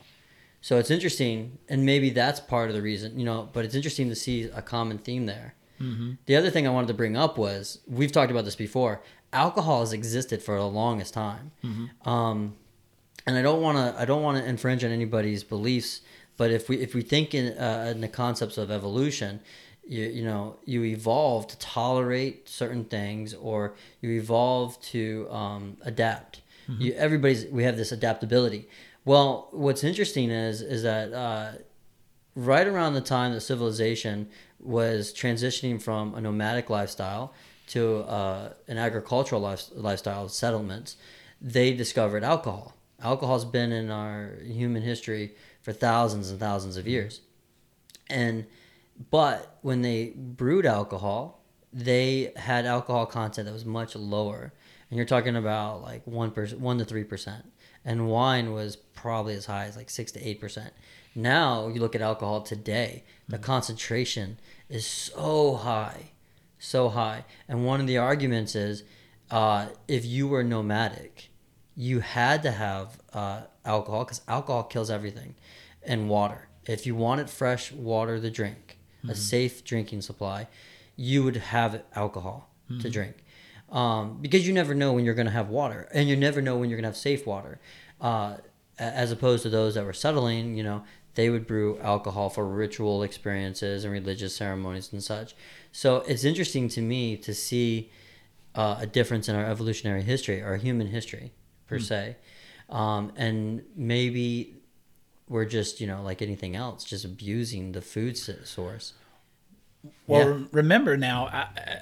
[0.61, 3.49] So it's interesting, and maybe that's part of the reason, you know.
[3.51, 5.55] But it's interesting to see a common theme there.
[5.81, 6.11] Mm-hmm.
[6.27, 9.01] The other thing I wanted to bring up was we've talked about this before.
[9.33, 12.07] Alcohol has existed for the longest time, mm-hmm.
[12.07, 12.55] um,
[13.25, 16.01] and I don't want to I don't want to infringe on anybody's beliefs.
[16.41, 19.41] But if we if we think in, uh, in the concepts of evolution,
[19.87, 26.41] you, you know you evolve to tolerate certain things, or you evolve to um, adapt.
[26.67, 26.81] Mm-hmm.
[26.81, 28.67] You, everybody's we have this adaptability.
[29.05, 31.51] Well, what's interesting is is that uh,
[32.35, 34.27] right around the time that civilization
[34.59, 37.35] was transitioning from a nomadic lifestyle
[37.67, 40.97] to uh, an agricultural life, lifestyle settlements,
[41.39, 42.73] they discovered alcohol.
[42.99, 47.21] Alcohol's been in our human history for thousands and thousands of years,
[48.09, 48.45] and
[49.09, 51.43] but when they brewed alcohol,
[51.73, 54.53] they had alcohol content that was much lower,
[54.89, 57.45] and you're talking about like one percent, one to three percent
[57.83, 60.73] and wine was probably as high as like six to eight percent.
[61.15, 63.43] Now you look at alcohol today, the mm-hmm.
[63.43, 64.37] concentration
[64.69, 66.11] is so high,
[66.59, 67.25] so high.
[67.47, 68.83] And one of the arguments is,
[69.29, 71.29] uh, if you were nomadic,
[71.75, 75.35] you had to have uh, alcohol because alcohol kills everything,
[75.83, 76.47] and water.
[76.65, 79.09] If you wanted fresh water to drink, mm-hmm.
[79.09, 80.47] a safe drinking supply,
[80.95, 82.81] you would have alcohol mm-hmm.
[82.81, 83.23] to drink
[83.71, 86.57] um, because you never know when you're going to have water, and you never know
[86.57, 87.59] when you're going to have safe water.
[87.99, 88.37] Uh,
[88.77, 93.03] as opposed to those that were settling, you know, they would brew alcohol for ritual
[93.03, 95.35] experiences and religious ceremonies and such.
[95.71, 97.91] So it's interesting to me to see
[98.55, 101.31] uh, a difference in our evolutionary history, our human history
[101.67, 101.83] per mm.
[101.83, 102.17] se,
[102.69, 104.60] um, and maybe
[105.31, 108.93] we're just you know like anything else, just abusing the food source.
[110.05, 110.45] Well, yeah.
[110.51, 111.81] remember now, I,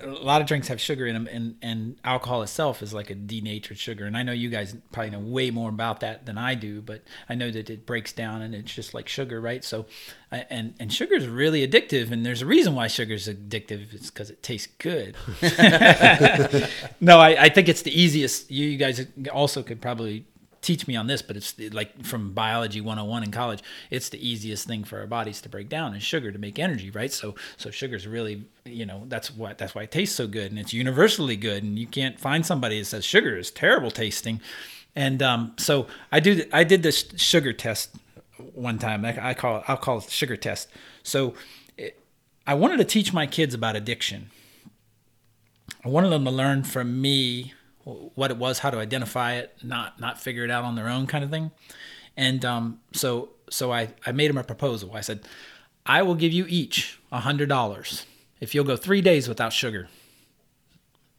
[0.00, 3.14] a lot of drinks have sugar in them, and, and alcohol itself is like a
[3.14, 4.04] denatured sugar.
[4.04, 7.02] And I know you guys probably know way more about that than I do, but
[7.28, 9.64] I know that it breaks down and it's just like sugar, right?
[9.64, 9.86] So,
[10.30, 13.92] uh, and and sugar is really addictive, and there's a reason why sugar is addictive.
[13.94, 15.16] It's because it tastes good.
[17.00, 18.50] no, I, I think it's the easiest.
[18.50, 20.26] You, you guys also could probably
[20.60, 24.66] teach me on this, but it's like from biology 101 in college, it's the easiest
[24.66, 27.12] thing for our bodies to break down is sugar to make energy, right?
[27.12, 30.58] So so sugar's really, you know, that's what that's why it tastes so good and
[30.58, 34.40] it's universally good and you can't find somebody that says sugar is terrible tasting.
[34.96, 37.94] And um, so I do I did this sugar test
[38.54, 39.04] one time.
[39.04, 40.68] I, I call it, I'll call it sugar test.
[41.02, 41.34] So
[41.76, 42.00] it,
[42.46, 44.30] I wanted to teach my kids about addiction.
[45.84, 47.54] I wanted them to learn from me
[48.14, 51.06] what it was, how to identify it, not not figure it out on their own,
[51.06, 51.50] kind of thing.
[52.16, 54.92] And um, so so I I made them a proposal.
[54.94, 55.20] I said,
[55.86, 58.06] I will give you each hundred dollars
[58.40, 59.88] if you'll go three days without sugar.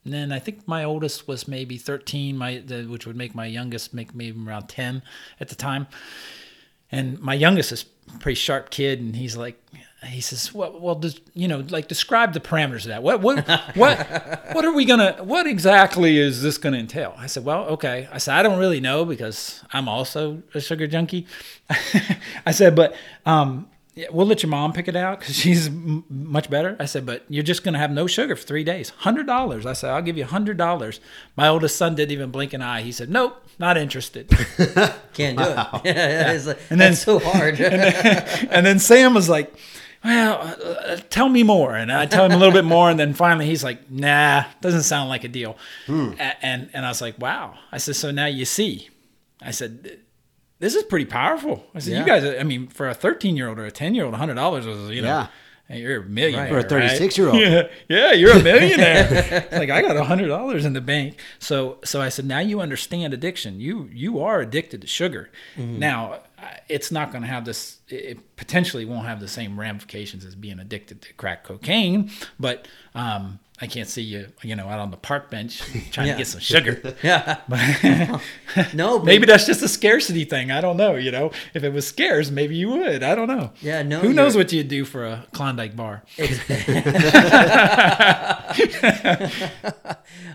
[0.05, 3.45] And then I think my oldest was maybe 13, my the, which would make my
[3.45, 5.03] youngest make maybe around 10
[5.39, 5.87] at the time.
[6.91, 9.61] And my youngest is a pretty sharp kid, and he's like,
[10.05, 13.03] he says, "Well, well, does, you know, like describe the parameters of that.
[13.03, 13.45] What, what,
[13.75, 15.17] what, what are we gonna?
[15.23, 18.79] What exactly is this gonna entail?" I said, "Well, okay." I said, "I don't really
[18.79, 21.27] know because I'm also a sugar junkie."
[22.45, 22.95] I said, "But
[23.25, 23.67] um,
[23.99, 26.77] yeah, we'll let your mom pick it out because she's m- much better.
[26.79, 28.91] I said, but you're just going to have no sugar for three days.
[28.91, 29.65] Hundred dollars.
[29.65, 31.01] I said, I'll give you hundred dollars.
[31.35, 32.81] My oldest son didn't even blink an eye.
[32.81, 34.29] He said, nope, not interested.
[35.13, 35.81] Can't do wow.
[35.83, 35.95] it.
[35.97, 37.59] yeah, like, and then so hard.
[37.59, 39.53] and, then, and then Sam was like,
[40.03, 41.75] well, uh, tell me more.
[41.75, 42.89] And I tell him a little bit more.
[42.89, 45.57] And then finally he's like, nah, doesn't sound like a deal.
[45.87, 46.13] Hmm.
[46.19, 47.55] And, and I was like, wow.
[47.71, 48.89] I said, so now you see.
[49.41, 49.99] I said,
[50.59, 51.65] this is pretty powerful.
[51.73, 51.99] I said, yeah.
[51.99, 54.65] you guys, I mean, for a 13 year old or a 10 year old, $100
[54.65, 55.27] was, you know,
[55.69, 55.75] yeah.
[55.75, 56.53] you're a millionaire.
[56.53, 56.61] Right.
[56.61, 57.39] For a 36 year old.
[57.39, 59.47] Yeah, yeah, you're a millionaire.
[59.51, 61.19] like I got $100 in the bank.
[61.39, 63.59] So, so I said, now you understand addiction.
[63.59, 65.29] You, you are addicted to sugar.
[65.55, 65.79] Mm-hmm.
[65.79, 66.21] Now,
[66.69, 70.59] it's not going to have this, it potentially won't have the same ramifications as being
[70.59, 74.97] addicted to crack cocaine, but, um, I can't see you, you know, out on the
[74.97, 75.61] park bench
[75.91, 76.13] trying yeah.
[76.13, 76.95] to get some sugar.
[77.03, 77.41] yeah.
[77.49, 80.49] But no, maybe that's just a scarcity thing.
[80.49, 80.95] I don't know.
[80.95, 83.03] You know, if it was scarce, maybe you would.
[83.03, 83.51] I don't know.
[83.61, 83.83] Yeah.
[83.83, 83.99] No.
[83.99, 86.03] Who knows what you'd do for a Klondike bar?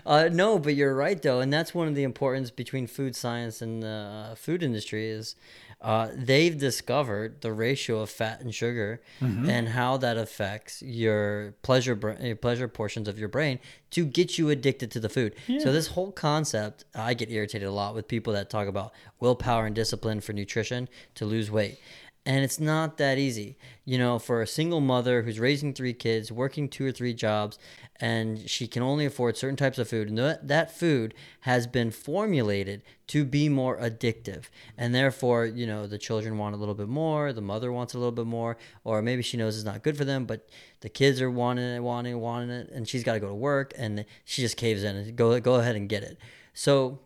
[0.05, 3.61] uh, no, but you're right though, and that's one of the importance between food science
[3.61, 5.35] and the uh, food industry is
[5.81, 9.01] uh, they've discovered the ratio of fat and sugar
[9.49, 13.59] and how that affects your pleasure your pleasure portions of your brain
[13.91, 15.35] to get you addicted to the food.
[15.59, 19.65] So this whole concept, I get irritated a lot with people that talk about willpower
[19.67, 21.79] and discipline for nutrition to lose weight.
[22.27, 23.55] And it's not that easy.
[23.85, 27.59] You know, for a single mother who's raising three kids, working two or three jobs,
[27.97, 31.91] and she can only afford certain types of food, and that, that food has been
[31.91, 34.45] formulated to be more addictive.
[34.75, 37.99] And therefore, you know, the children want a little bit more, the mother wants a
[37.99, 40.49] little bit more, or maybe she knows it's not good for them, but
[40.81, 43.35] the kids are wanting it, wanting it, wanting it, and she's got to go to
[43.35, 46.17] work, and she just caves in and go, go ahead and get it.
[46.55, 46.99] So,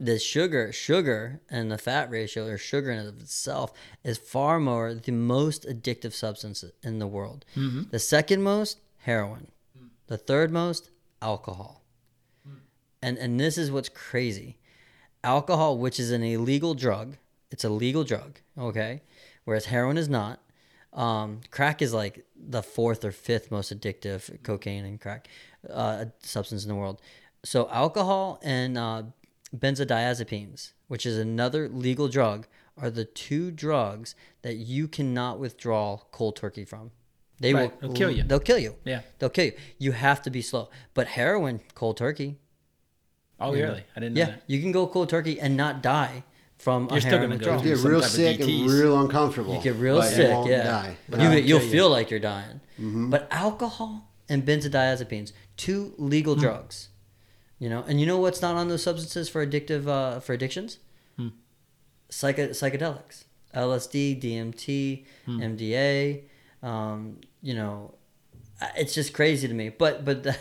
[0.00, 3.72] the sugar sugar and the fat ratio or sugar in and of itself
[4.04, 7.44] is far more the most addictive substance in the world.
[7.90, 9.48] The second most heroin.
[10.06, 10.90] The third most
[11.20, 11.82] alcohol.
[13.02, 14.58] And and this is what's crazy.
[15.24, 17.16] Alcohol which is an illegal drug
[17.50, 19.02] it's a legal drug okay?
[19.44, 20.40] Whereas heroin is not.
[20.92, 25.28] Um, crack is like the fourth or fifth most addictive cocaine and crack
[25.70, 27.00] uh, substance in the world.
[27.44, 29.02] So alcohol and uh,
[29.56, 32.46] benzodiazepines which is another legal drug
[32.76, 36.90] are the two drugs that you cannot withdraw cold turkey from
[37.40, 38.22] they Right, will they'll kill you.
[38.24, 39.00] they'll kill you Yeah.
[39.18, 42.36] they'll kill you you have to be slow but heroin cold turkey
[43.40, 43.84] Oh, you know, really?
[43.94, 44.42] I didn't know yeah that.
[44.48, 46.24] you can go cold turkey and not die
[46.58, 47.60] from You're a still heroin gonna go withdrawal.
[47.62, 49.54] through get real sick and real uncomfortable.
[49.54, 50.64] You get real but sick, won't yeah.
[50.64, 50.96] die.
[51.10, 51.72] You, it'll you'll kill you.
[51.72, 52.60] feel like you're dying.
[52.80, 53.10] Mm-hmm.
[53.10, 56.40] But alcohol and benzodiazepines, two legal Hmm.
[56.40, 56.88] drugs.
[57.58, 60.78] You know, and you know what's not on those substances for addictive uh, for addictions?
[61.16, 61.28] Hmm.
[62.08, 65.40] Psycho- psychedelics, LSD, DMT, Hmm.
[65.42, 66.22] MDA.
[66.62, 67.94] Um, you know,
[68.76, 69.68] it's just crazy to me.
[69.70, 70.38] But but that,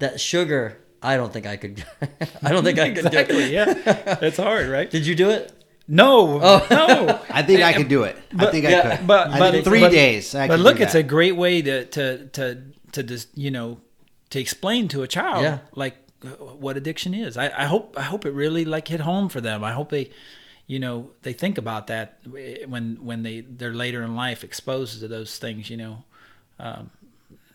[0.00, 1.84] that sugar, I don't think I could.
[2.42, 3.44] I don't think I could do Exactly.
[3.44, 3.50] it.
[3.52, 4.18] Yeah.
[4.22, 4.90] It's hard, right?
[4.90, 5.52] Did you do it?
[5.88, 6.40] No.
[6.42, 6.66] Oh.
[6.70, 7.20] No.
[7.30, 8.16] I think I could do it.
[8.38, 9.06] I think yeah, I could.
[9.06, 10.34] but- I but- three but- days.
[10.34, 12.62] I but look, it's a great way to to to
[12.92, 13.78] to just you know
[14.30, 15.58] to explain to a child Yeah.
[15.74, 17.36] like what addiction is.
[17.36, 19.62] I, I hope I hope it really like hit home for them.
[19.64, 20.10] I hope they
[20.66, 22.18] you know they think about that
[22.66, 25.68] when when they they're later in life exposed to those things.
[25.70, 26.04] You know.
[26.58, 26.90] Um,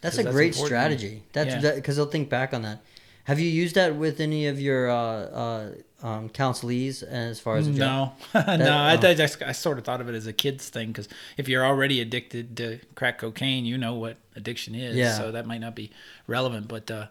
[0.01, 0.68] That's a that's great important.
[0.68, 1.24] strategy.
[1.34, 1.61] That's Yeah.
[1.61, 2.82] that because they'll think back on that.
[3.24, 7.68] Have you used that with any of your uh, uh, um, counselees as far as
[7.68, 8.13] job?
[8.34, 8.72] No, no.
[8.72, 9.07] I, oh.
[9.07, 11.99] I, I sort of thought of it as a kid's thing because if you're already
[11.99, 14.95] addicted to crack cocaine, you know what addiction is.
[14.95, 15.18] Yeah.
[15.18, 15.91] So that might not be
[16.26, 17.07] relevant, but uh,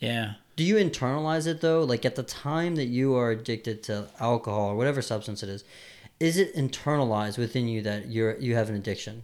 [0.00, 0.34] yeah.
[0.58, 1.84] Do you internalize it though?
[1.84, 5.62] Like at the time that you are addicted to alcohol or whatever substance it is,
[6.18, 9.22] is it internalized within you that you're you have an addiction?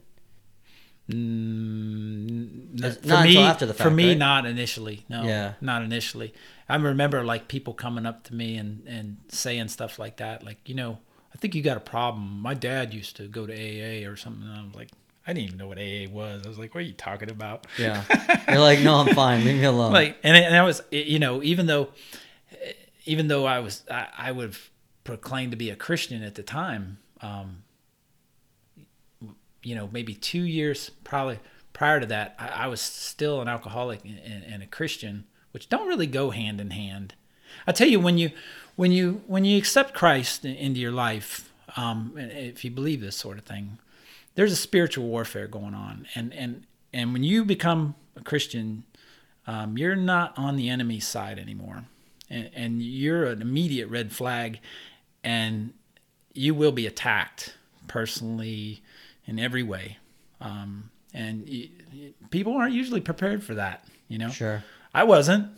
[1.11, 4.18] Mm, not me, until after the for me, right?
[4.18, 5.07] not initially.
[5.09, 5.55] No, Yeah.
[5.61, 6.32] not initially.
[6.68, 10.68] I remember like people coming up to me and and saying stuff like that, like
[10.68, 10.99] you know,
[11.35, 12.41] I think you got a problem.
[12.43, 14.45] My dad used to go to AA or something.
[14.49, 14.91] And I was like,
[15.27, 16.45] I didn't even know what AA was.
[16.45, 17.66] I was like, what are you talking about?
[17.79, 18.03] Yeah,
[18.49, 19.45] you're like, no, I'm fine.
[19.45, 19.93] Leave me alone.
[19.93, 21.89] like and, and I was you know even though
[23.05, 24.70] even though I was I, I would have
[25.05, 27.62] proclaimed to be a Christian at the time um,
[29.62, 31.39] you know maybe two years probably
[31.72, 35.68] prior to that I, I was still an alcoholic and, and, and a Christian which
[35.68, 37.14] don't really go hand in hand
[37.66, 38.31] I tell you when you
[38.77, 43.39] when you when you accept Christ into your life um, if you believe this sort
[43.39, 43.79] of thing
[44.35, 46.07] there's a spiritual warfare going on.
[46.14, 48.85] And and and when you become a Christian
[49.47, 51.85] um, you're not on the enemy's side anymore.
[52.30, 54.59] And, and you're an immediate red flag
[55.22, 55.74] and
[56.32, 57.55] you will be attacked
[57.87, 58.82] personally
[59.26, 59.99] in every way.
[60.41, 64.30] Um, and y y- people aren't usually prepared for that you know?
[64.30, 64.64] Sure.
[64.93, 65.49] i wasn't.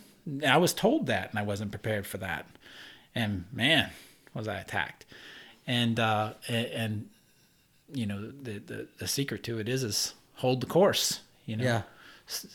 [0.46, 2.46] I was told that and i wasn't prepared for that.
[3.14, 3.90] And man
[4.34, 5.04] was i attacked.
[5.66, 7.10] And uh and, and
[7.96, 11.64] you know the, the the secret to it is is hold the course you know
[11.64, 11.82] Yeah.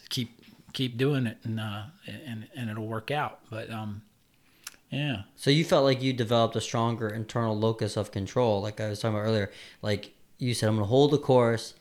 [0.09, 0.29] Keep
[0.73, 4.01] keep doing it and uh and and it'll work out but um
[4.89, 8.89] yeah So you felt like you developed a stronger internal locus of control, like I
[8.89, 9.49] was talking about earlier.
[9.81, 11.73] Like you said, I'm going to hold the course.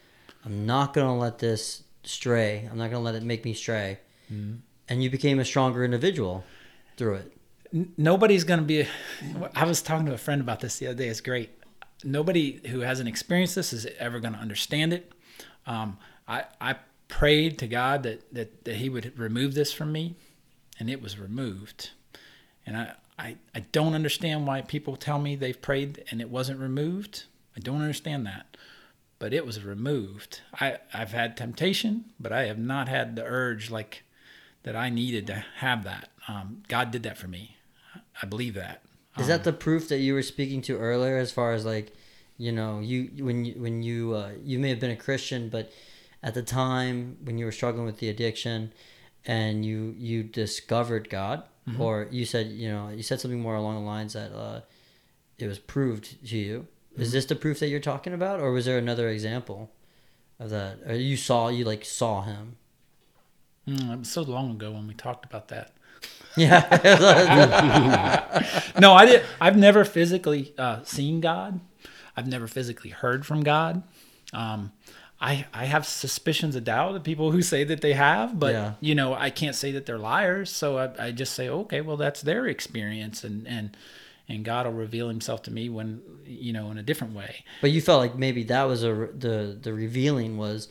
[0.44, 2.68] I'm not going to let this stray.
[2.70, 3.98] I'm not going to let it make me stray.
[4.32, 4.56] Mm-hmm.
[4.88, 6.44] And you became a stronger individual
[6.96, 7.32] through it.
[7.74, 8.86] N- nobody's going to be
[9.54, 11.50] i was talking to a friend about this the other day it's great
[12.04, 15.12] nobody who hasn't experienced this is ever going to understand it
[15.66, 16.76] um, I, I
[17.08, 20.14] prayed to god that, that, that he would remove this from me
[20.78, 21.90] and it was removed
[22.66, 26.60] and I, I, I don't understand why people tell me they've prayed and it wasn't
[26.60, 27.24] removed
[27.56, 28.56] i don't understand that
[29.18, 33.70] but it was removed I, i've had temptation but i have not had the urge
[33.70, 34.04] like
[34.62, 36.10] that I needed to have that.
[36.28, 37.56] Um, God did that for me.
[38.22, 38.82] I believe that.
[39.18, 41.92] Is that the proof that you were speaking to earlier, as far as like,
[42.38, 45.72] you know, you when you when you uh, you may have been a Christian, but
[46.22, 48.72] at the time when you were struggling with the addiction,
[49.26, 51.82] and you you discovered God, Mm-hmm.
[51.82, 54.62] or you said you know you said something more along the lines that uh,
[55.38, 56.66] it was proved to you.
[56.92, 57.02] Mm-hmm.
[57.02, 59.70] Is this the proof that you're talking about, or was there another example
[60.38, 60.78] of that?
[60.86, 62.56] Or you saw you like saw him?
[63.68, 65.72] Mm, it was so long ago when we talked about that.
[66.36, 66.66] Yeah.
[68.80, 69.22] no, I did.
[69.40, 71.60] I've never physically uh, seen God.
[72.16, 73.82] I've never physically heard from God.
[74.32, 74.72] Um,
[75.20, 78.72] I I have suspicions of doubt of people who say that they have, but Yeah.
[78.80, 80.50] you know I can't say that they're liars.
[80.50, 83.76] So I, I just say, okay, well that's their experience, and and
[84.28, 87.44] and God will reveal Himself to me when you know in a different way.
[87.60, 90.68] But you felt like maybe that was a the the revealing was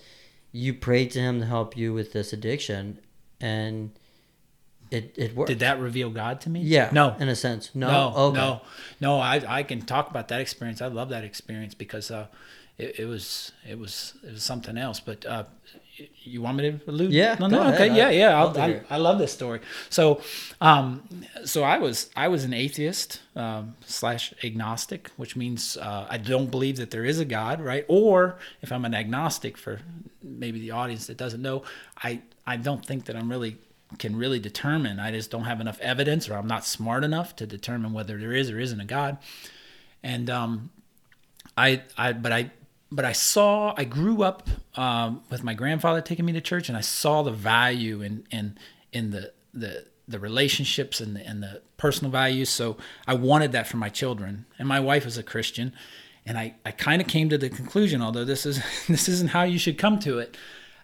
[0.52, 2.98] you prayed to him to help you with this addiction,
[3.40, 3.92] and
[4.92, 5.50] it it worked.
[5.50, 6.62] Did that reveal God to me?
[6.62, 6.90] Yeah.
[6.92, 7.16] No.
[7.20, 7.88] In a sense, no.
[7.88, 8.38] No, okay.
[8.38, 8.62] no,
[9.00, 9.20] no.
[9.20, 10.82] I, I can talk about that experience.
[10.82, 12.28] I love that experience because uh,
[12.78, 15.00] it, it was it was it was something else.
[15.00, 15.44] But uh,
[16.24, 17.12] you want me to allude?
[17.12, 17.74] Yeah, No, no.
[17.74, 17.90] Okay.
[17.90, 18.42] I- Yeah, yeah.
[18.44, 18.86] love to I'll, I, it.
[18.90, 19.60] I love this story.
[19.90, 20.22] So,
[20.62, 21.04] um,
[21.46, 26.50] so I was I was an atheist um, slash agnostic, which means uh, I don't
[26.50, 27.86] believe that there is a God, right?
[27.88, 29.82] Or if I'm an agnostic, for
[30.24, 31.64] maybe the audience that doesn't know,
[32.02, 33.58] I I don't think that I'm really
[33.98, 35.00] can really determine.
[35.00, 38.34] I just don't have enough evidence, or I'm not smart enough to determine whether there
[38.34, 39.18] is or isn't a God.
[40.04, 40.70] And um,
[41.58, 42.52] I, I, but I,
[42.92, 43.74] but I saw.
[43.78, 47.32] I grew up um, with my grandfather taking me to church, and I saw the
[47.32, 48.58] value in in
[48.92, 52.50] in the the the relationships and the, and the personal values.
[52.50, 52.78] So
[53.08, 54.46] I wanted that for my children.
[54.58, 55.72] And my wife is a Christian,
[56.26, 59.44] and I, I kind of came to the conclusion, although this is this isn't how
[59.44, 60.38] you should come to it.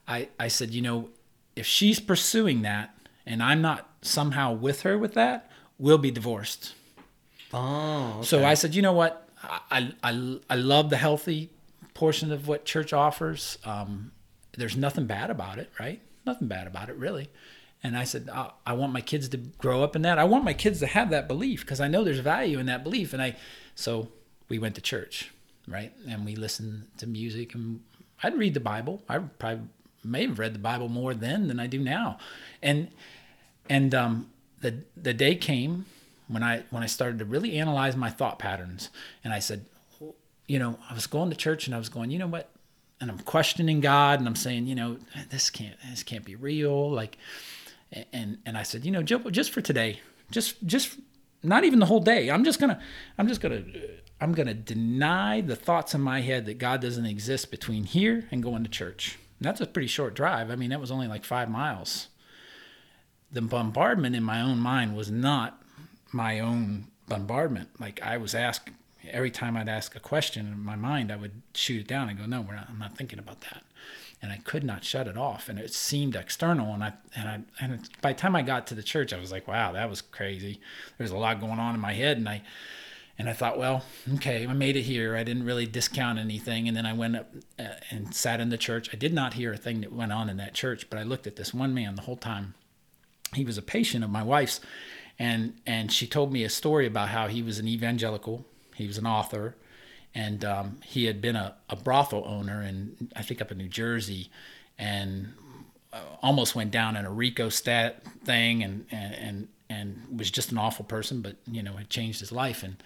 [0.07, 1.09] I, I said, you know,
[1.55, 2.94] if she's pursuing that
[3.25, 6.73] and I'm not somehow with her with that, we'll be divorced.
[7.53, 8.21] Oh.
[8.23, 9.27] So I said, you know what?
[9.43, 11.49] I, I, I love the healthy
[11.93, 13.57] portion of what church offers.
[13.65, 14.11] Um,
[14.57, 16.01] there's nothing bad about it, right?
[16.25, 17.29] Nothing bad about it, really.
[17.83, 20.17] And I said, I, I want my kids to grow up in that.
[20.17, 22.83] I want my kids to have that belief because I know there's value in that
[22.83, 23.13] belief.
[23.13, 23.35] And I,
[23.75, 24.09] so
[24.49, 25.31] we went to church,
[25.67, 25.93] right?
[26.07, 27.81] And we listened to music and
[28.23, 29.03] I'd read the Bible.
[29.07, 29.67] I probably
[30.03, 32.17] may have read the Bible more then than I do now.
[32.61, 32.89] And,
[33.69, 34.29] and um,
[34.61, 35.85] the, the day came
[36.27, 38.89] when I when I started to really analyze my thought patterns,
[39.23, 39.65] and I said,
[40.47, 42.49] you know, I was going to church and I was going, you know what,
[42.99, 44.97] and I'm questioning God, and I'm saying, you know,
[45.29, 47.17] this can't this can't be real, like,
[48.11, 49.99] and and I said, you know, just for today,
[50.31, 50.97] just just
[51.43, 52.79] not even the whole day, I'm just gonna
[53.17, 53.63] I'm just gonna
[54.19, 58.41] I'm gonna deny the thoughts in my head that God doesn't exist between here and
[58.41, 59.19] going to church.
[59.39, 60.49] And that's a pretty short drive.
[60.49, 62.07] I mean, that was only like five miles
[63.31, 65.61] the bombardment in my own mind was not
[66.11, 67.69] my own bombardment.
[67.79, 68.69] Like I was asked
[69.09, 72.17] every time I'd ask a question in my mind, I would shoot it down and
[72.17, 73.63] go, "No, we're not, I'm not thinking about that."
[74.21, 76.73] And I could not shut it off, and it seemed external.
[76.73, 79.31] And I and I and by the time I got to the church, I was
[79.31, 80.59] like, "Wow, that was crazy."
[80.97, 82.41] There's a lot going on in my head, and I
[83.17, 83.83] and I thought, well,
[84.15, 85.15] okay, I made it here.
[85.15, 86.67] I didn't really discount anything.
[86.67, 88.89] And then I went up uh, and sat in the church.
[88.91, 91.25] I did not hear a thing that went on in that church, but I looked
[91.25, 92.55] at this one man the whole time
[93.35, 94.59] he was a patient of my wife's
[95.17, 98.97] and and she told me a story about how he was an evangelical he was
[98.97, 99.55] an author
[100.13, 103.67] and um, he had been a, a brothel owner in i think up in new
[103.67, 104.29] jersey
[104.77, 105.33] and
[105.93, 110.51] uh, almost went down in a rico stat thing and, and and and was just
[110.51, 112.63] an awful person but you know had changed his life.
[112.63, 112.77] And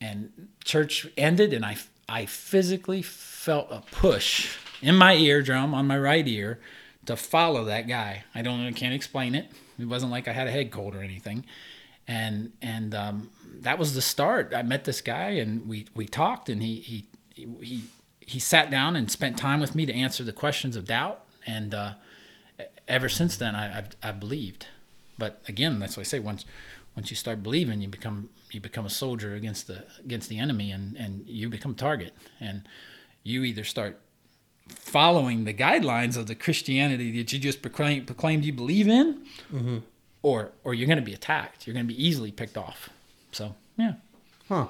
[0.00, 1.76] and church ended and i
[2.08, 6.58] i physically felt a push in my eardrum on my right ear
[7.10, 8.24] to follow that guy.
[8.34, 9.50] I don't I can't explain it.
[9.78, 11.44] It wasn't like I had a head cold or anything.
[12.06, 13.30] And and um,
[13.60, 14.52] that was the start.
[14.54, 17.84] I met this guy and we we talked and he he he
[18.20, 21.24] he sat down and spent time with me to answer the questions of doubt.
[21.46, 21.94] And uh,
[22.86, 24.66] ever since then, I I've, I've believed.
[25.18, 26.20] But again, that's what I say.
[26.20, 26.44] Once
[26.96, 30.70] once you start believing, you become you become a soldier against the against the enemy,
[30.70, 32.14] and and you become target.
[32.40, 32.62] And
[33.22, 34.00] you either start
[34.70, 39.22] following the guidelines of the Christianity that you just proclaim, proclaimed you believe in,
[40.22, 41.66] or or you're going to be attacked.
[41.66, 42.90] You're going to be easily picked off.
[43.32, 43.94] So yeah,
[44.48, 44.66] Huh.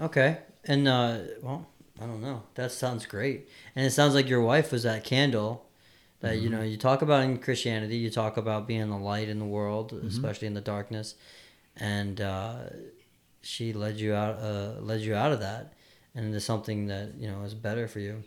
[0.00, 0.38] Okay.
[0.64, 1.66] And uh well,
[2.00, 2.42] I don't know.
[2.54, 3.48] That sounds great.
[3.76, 5.66] And it sounds like your wife was that candle
[6.20, 7.96] that you know you talk about in Christianity.
[7.96, 11.14] You talk about being the light in the world, especially in the darkness,
[11.76, 12.54] and uh,
[13.42, 15.72] she led you out uh, led you out of that
[16.14, 18.22] and into something that you know is better for you.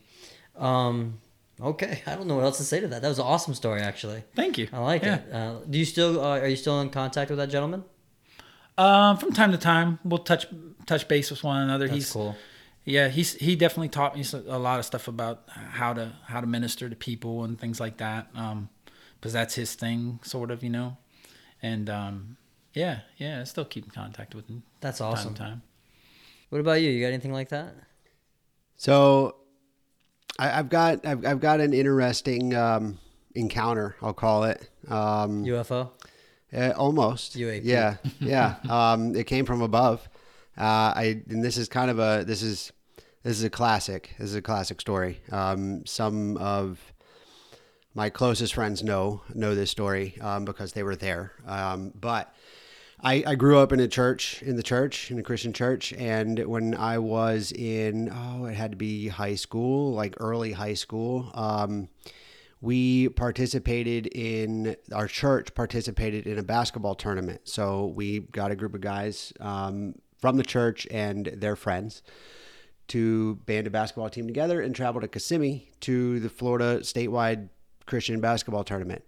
[0.58, 1.20] Um,
[1.62, 3.02] Okay, I don't know what else to say to that.
[3.02, 4.26] That was an awesome story, actually.
[4.36, 4.68] Thank you.
[4.74, 5.16] I like Yeah.
[5.16, 5.34] it.
[5.34, 7.86] Uh, do you still uh, are you still in contact with that gentleman?
[8.78, 10.48] Um, from time to time, we'll touch
[10.86, 11.88] touch base with one another.
[11.88, 12.36] That's he's cool.
[12.84, 16.48] yeah, he's he definitely taught me a lot of stuff about how to how to
[16.48, 18.28] minister to people and things like that.
[18.36, 18.68] Um,
[19.22, 20.98] because that's his thing, sort of, you know.
[21.62, 22.36] And um,
[22.74, 25.34] yeah, yeah, I still keep in contact with him That's time awesome.
[25.36, 25.62] to time.
[26.50, 26.90] What about you?
[26.92, 27.74] You got anything like that?
[28.76, 29.38] So
[30.38, 33.00] I, I've got I've, I've got an interesting um,
[33.34, 33.96] encounter.
[34.02, 34.70] I'll call it.
[34.88, 35.92] Um, UFO?
[36.54, 37.38] Uh, almost.
[37.38, 37.62] UAP.
[37.64, 38.56] Yeah, yeah.
[38.70, 40.08] um, it came from above.
[40.58, 42.72] Uh, I and this is kind of a this is
[43.24, 44.12] this is a classic.
[44.18, 45.22] This is a classic story.
[45.32, 46.80] Um, some of
[47.94, 51.34] my closest friends know know this story um, because they were there.
[51.46, 52.34] Um, but
[53.02, 56.40] I, I grew up in a church, in the church, in a Christian church, and
[56.46, 61.30] when I was in oh, it had to be high school, like early high school.
[61.34, 61.90] Um,
[62.62, 67.42] we participated in our church participated in a basketball tournament.
[67.44, 72.02] So we got a group of guys um, from the church and their friends
[72.88, 77.50] to band a basketball team together and travel to Kissimmee to the Florida statewide
[77.86, 79.04] Christian basketball tournament.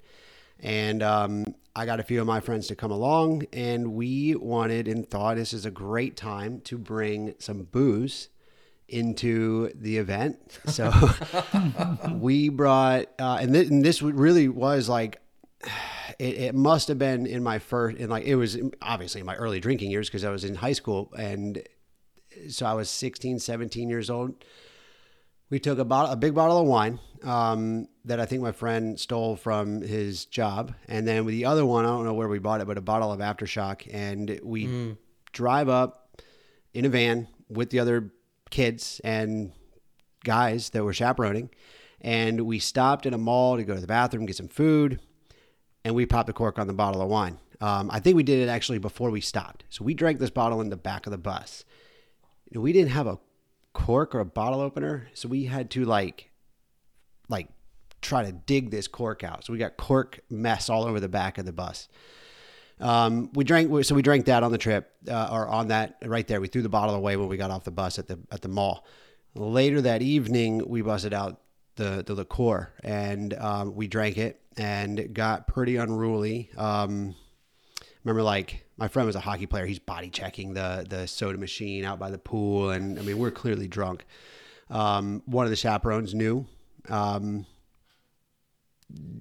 [0.60, 4.88] And um, I got a few of my friends to come along, and we wanted
[4.88, 8.30] and thought this is a great time to bring some booze
[8.88, 10.60] into the event.
[10.68, 10.92] So
[12.14, 15.22] we brought, uh, and, th- and this really was like,
[16.20, 19.36] it, it must have been in my first, in like, it was obviously in my
[19.36, 21.12] early drinking years because I was in high school.
[21.18, 21.64] And
[22.50, 24.44] so I was 16, 17 years old.
[25.50, 29.00] We took a bottle, a big bottle of wine um, that I think my friend
[29.00, 32.40] stole from his job, and then with the other one, I don't know where we
[32.40, 34.66] bought it, but a bottle of aftershock, and we
[35.32, 36.22] drive up
[36.74, 38.12] in a van with the other
[38.50, 39.54] kids and
[40.26, 41.50] guys that were chaperoning,
[42.02, 45.00] and we stopped at a mall to go to the bathroom, get some food,
[45.86, 47.40] and we popped the cork on the bottle of wine.
[47.62, 50.60] Um, I think we did it actually before we stopped, so we drank this bottle
[50.60, 51.64] in the back of the bus.
[52.54, 53.18] We didn't have a
[53.78, 56.32] cork or a bottle opener, so we had to like
[57.30, 57.48] like
[58.02, 59.46] try to dig this cork out.
[59.46, 61.88] So we got cork mess all over the back of the bus.
[62.80, 66.28] Um, we drank, so we drank that on the trip, uh, or on that right
[66.28, 66.42] there.
[66.42, 68.50] We threw the bottle away when we got off the bus at the at the
[68.50, 68.84] mall.
[69.36, 71.40] Later that evening, we busted out
[71.76, 76.50] the the liqueur and um, we drank it and got pretty unruly.
[76.58, 77.16] Um,
[78.04, 79.66] remember, like my friend was a hockey player.
[79.66, 83.32] He's body checking the the soda machine out by the pool, and I mean we're
[83.32, 84.06] clearly drunk.
[84.70, 86.46] Um, one of the chaperones knew.
[86.90, 87.46] Um,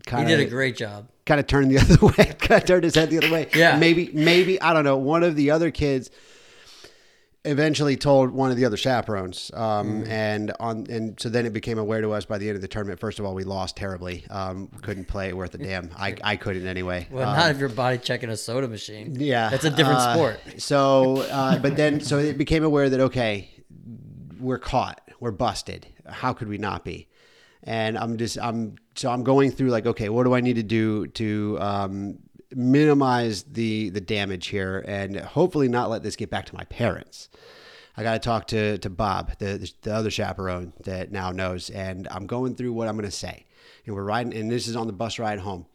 [0.07, 1.09] He did a great job.
[1.25, 3.49] kind of turned the other way, kind of turned his head the other way.
[3.55, 3.79] Yeah.
[3.79, 4.97] Maybe, maybe, I don't know.
[4.97, 6.11] One of the other kids
[7.47, 9.51] eventually told one of the other chaperones.
[9.55, 10.09] Um, Mm.
[10.09, 12.69] and on, and so then it became aware to us by the end of the
[12.69, 13.01] tournament.
[13.01, 14.25] First of all, we lost terribly.
[14.31, 15.91] Um, couldn't play worth a damn.
[15.97, 17.07] I, I couldn't anyway.
[17.11, 19.17] Well, Um, not if you're body checking a soda machine.
[19.19, 19.49] yeah.
[19.49, 20.41] That's a different Uh, sport.
[20.59, 23.51] So, uh, but then, so it became aware that, okay,
[24.41, 25.87] we're caught, we're busted.
[26.07, 27.09] How could we not be?
[27.63, 30.63] And I'm just, I'm, so I'm going through like, okay, what do I need to
[30.63, 32.19] do to, um,
[32.57, 37.29] minimize the, the damage here and hopefully not let this get back to my parents.
[37.99, 41.71] I got to talk to, to Bob, the, the other chaperone that now knows.
[41.71, 43.47] And I'm going through what I'm going to say.
[43.85, 45.67] And we're riding, and this is on the bus ride home.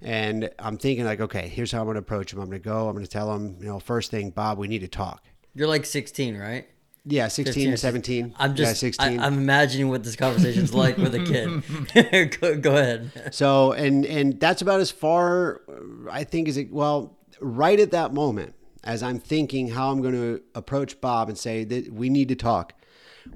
[0.00, 2.40] And I'm thinking like, okay, here's how I'm going to approach him.
[2.40, 2.88] I'm going to go.
[2.88, 5.24] I'm going to tell him, you know, first thing, Bob, we need to talk.
[5.54, 6.68] You're like 16, right?
[7.04, 8.34] Yeah, 16 15 or and 17.
[8.38, 9.20] I'm just, yeah, 16.
[9.20, 12.30] I, am imagining what this conversation's like with a kid.
[12.40, 13.34] go, go ahead.
[13.34, 15.62] so, and and that's about as far
[16.10, 16.72] I think is it.
[16.72, 18.54] Well, right at that moment,
[18.84, 22.36] as I'm thinking how I'm going to approach Bob and say that we need to
[22.36, 22.74] talk,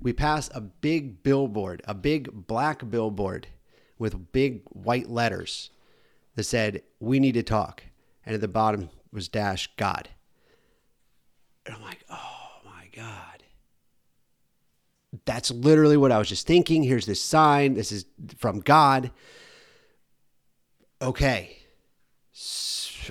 [0.01, 3.49] we pass a big billboard, a big black billboard
[3.99, 5.71] with big white letters
[6.35, 7.85] that said, "We need to talk,"
[8.27, 10.09] and at the bottom was dash God.
[11.67, 13.32] And I'm like, oh my God.
[15.25, 16.83] That's literally what I was just thinking.
[16.83, 17.75] Here's this sign.
[17.75, 18.07] This is
[18.39, 19.11] from God.
[21.01, 21.59] Okay.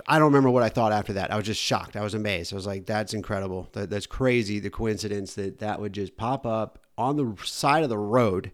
[0.08, 1.32] I don't remember what I thought after that.
[1.32, 1.96] I was just shocked.
[1.96, 2.54] I was amazed.
[2.54, 3.70] I was like, that's incredible.
[3.74, 4.60] That, that's crazy.
[4.60, 8.52] The coincidence that that would just pop up on the side of the road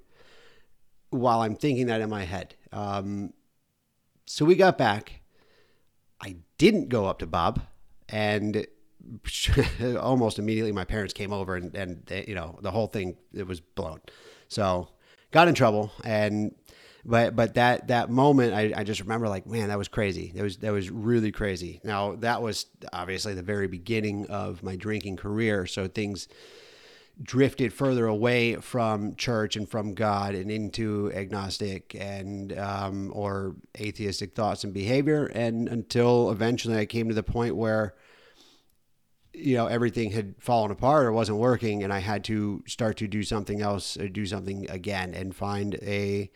[1.09, 2.55] while I'm thinking that in my head.
[2.71, 3.33] Um,
[4.25, 5.21] so we got back.
[6.19, 7.61] I didn't go up to Bob
[8.09, 8.65] and
[9.99, 13.47] almost immediately my parents came over and, and they, you know the whole thing it
[13.47, 14.01] was blown.
[14.47, 14.89] So
[15.31, 16.55] got in trouble and
[17.05, 20.31] but but that that moment I, I just remember like man that was crazy.
[20.35, 21.79] That was that was really crazy.
[21.83, 25.65] Now that was obviously the very beginning of my drinking career.
[25.65, 26.27] So things
[27.21, 34.35] drifted further away from church and from God and into agnostic and um, or atheistic
[34.35, 37.95] thoughts and behavior, and until eventually I came to the point where
[39.37, 43.07] you know everything had fallen apart or wasn't working, and I had to start to
[43.07, 46.29] do something else or do something again and find a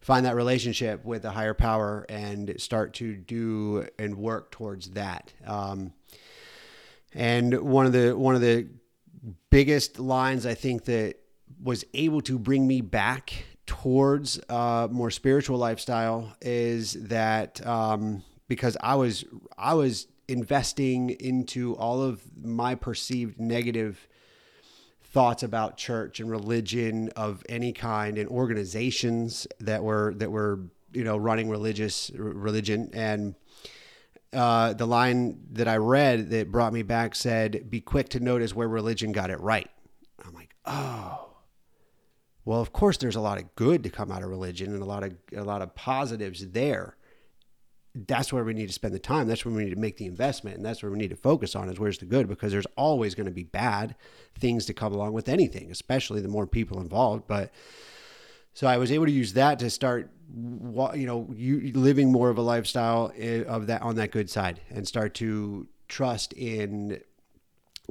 [0.00, 5.32] find that relationship with a higher power and start to do and work towards that.
[5.46, 5.94] Um,
[7.14, 8.68] and one of the one of the
[9.50, 11.16] biggest lines I think that
[11.62, 13.32] was able to bring me back
[13.66, 19.24] towards a more spiritual lifestyle is that um, because I was
[19.56, 24.08] I was investing into all of my perceived negative
[25.02, 30.60] thoughts about church and religion of any kind and organizations that were that were
[30.92, 33.34] you know running religious religion and
[34.32, 38.54] uh, the line that I read that brought me back said, "Be quick to notice
[38.54, 39.70] where religion got it right."
[40.26, 41.28] I'm like, oh,
[42.44, 44.86] well, of course, there's a lot of good to come out of religion and a
[44.86, 46.96] lot of a lot of positives there.
[47.94, 49.28] That's where we need to spend the time.
[49.28, 51.54] That's where we need to make the investment, and that's where we need to focus
[51.54, 53.94] on is where's the good because there's always going to be bad
[54.36, 57.24] things to come along with anything, especially the more people involved.
[57.28, 57.52] But
[58.52, 62.38] so I was able to use that to start you know you living more of
[62.38, 67.00] a lifestyle eh, of that on that good side and start to trust in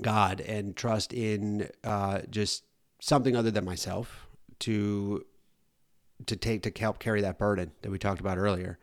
[0.01, 2.63] God and trust in uh, just
[2.99, 4.27] something other than myself
[4.59, 5.25] to
[6.25, 8.79] to take to help carry that burden that we talked about earlier.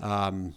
[0.00, 0.54] Um,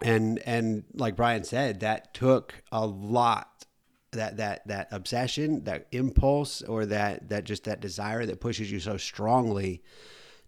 [0.00, 3.66] and and like Brian said, that took a lot
[4.12, 8.80] that that that obsession, that impulse, or that that just that desire that pushes you
[8.80, 9.82] so strongly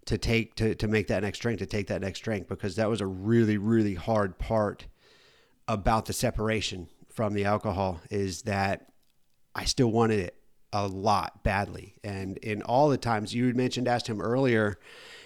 [0.07, 2.91] to take to to make that next drink, to take that next drink, because that
[2.91, 4.87] was a really really hard part
[5.67, 8.89] about the separation from the alcohol is that
[9.55, 10.37] I still wanted it
[10.73, 14.79] a lot badly, and in all the times you mentioned, asked him earlier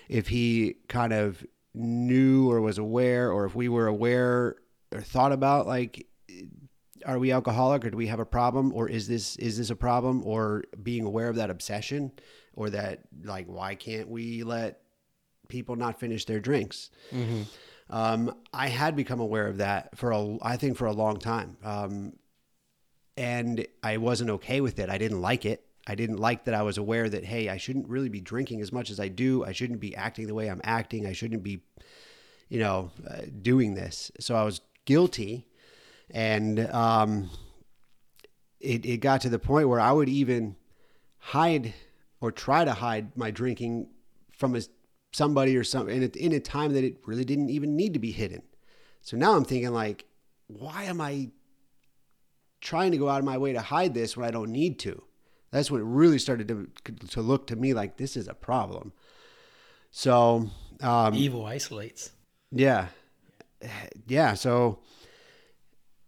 [0.09, 4.57] if he kind of knew or was aware, or if we were aware
[4.93, 6.07] or thought about like
[7.07, 7.85] are we alcoholic?
[7.85, 8.73] Or do we have a problem?
[8.75, 10.23] Or is this is this a problem?
[10.25, 12.13] Or being aware of that obsession
[12.55, 14.81] or that like why can't we let
[15.49, 16.91] people not finish their drinks?
[17.13, 17.43] Mm-hmm.
[17.91, 21.57] um, i had become aware of that for a i think for a long time.
[21.63, 22.15] Um,
[23.17, 24.91] and i wasn't okay with it.
[24.91, 27.89] I didn't like it i didn't like that i was aware that hey i shouldn't
[27.89, 30.61] really be drinking as much as i do i shouldn't be acting the way i'm
[30.63, 31.61] acting i shouldn't be
[32.49, 35.47] you know uh, doing this so i was guilty
[36.11, 37.31] and um,
[38.61, 40.57] it it got to the point where I would even
[41.19, 41.75] hide
[42.21, 43.89] or try to hide my drinking
[44.33, 44.63] from a,
[45.13, 47.99] somebody or something in a, in a time that it really didn't even need to
[47.99, 48.43] be hidden.
[49.03, 50.07] So now I'm thinking like,
[50.47, 51.31] why am I
[52.61, 55.03] trying to go out of my way to hide this when I don't need to?
[55.51, 56.69] That's when it really started to
[57.09, 58.93] to look to me like this is a problem.
[59.91, 60.51] So
[60.83, 62.11] um, evil isolates.
[62.51, 62.89] Yeah,
[64.07, 64.35] yeah.
[64.35, 64.81] So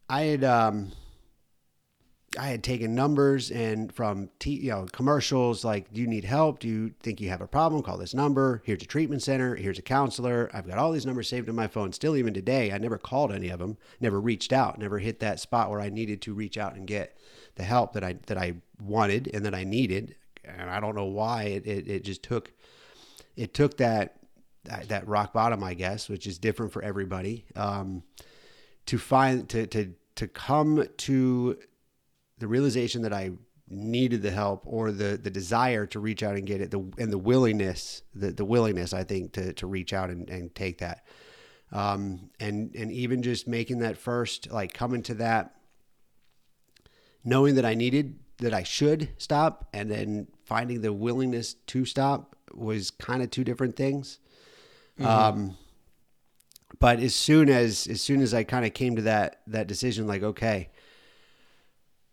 [0.08, 0.92] I had um,
[2.38, 6.60] I had taken numbers and from t- you know commercials like, "Do you need help?
[6.60, 7.82] Do you think you have a problem?
[7.82, 8.62] Call this number.
[8.64, 9.56] Here's a treatment center.
[9.56, 11.92] Here's a counselor." I've got all these numbers saved in my phone.
[11.92, 13.78] Still, even today, I never called any of them.
[13.98, 14.78] Never reached out.
[14.78, 17.16] Never hit that spot where I needed to reach out and get
[17.56, 20.16] the help that I that I wanted and that I needed.
[20.44, 22.52] And I don't know why it it, it just took
[23.36, 24.16] it took that,
[24.64, 27.46] that that rock bottom, I guess, which is different for everybody.
[27.56, 28.02] Um,
[28.86, 31.58] to find to to to come to
[32.38, 33.32] the realization that I
[33.68, 37.12] needed the help or the the desire to reach out and get it the and
[37.12, 41.06] the willingness the, the willingness I think to to reach out and, and take that
[41.70, 45.54] um and and even just making that first like coming to that
[47.24, 52.36] knowing that I needed that I should stop and then finding the willingness to stop
[52.52, 54.18] was kind of two different things
[54.98, 55.06] mm-hmm.
[55.06, 55.56] um
[56.78, 60.06] but as soon as as soon as I kind of came to that that decision,
[60.06, 60.70] like okay,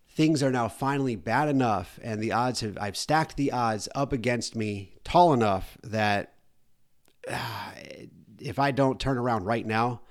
[0.10, 4.12] things are now finally bad enough, and the odds have I've stacked the odds up
[4.12, 6.34] against me tall enough that
[7.30, 7.72] uh,
[8.40, 10.02] if I don't turn around right now,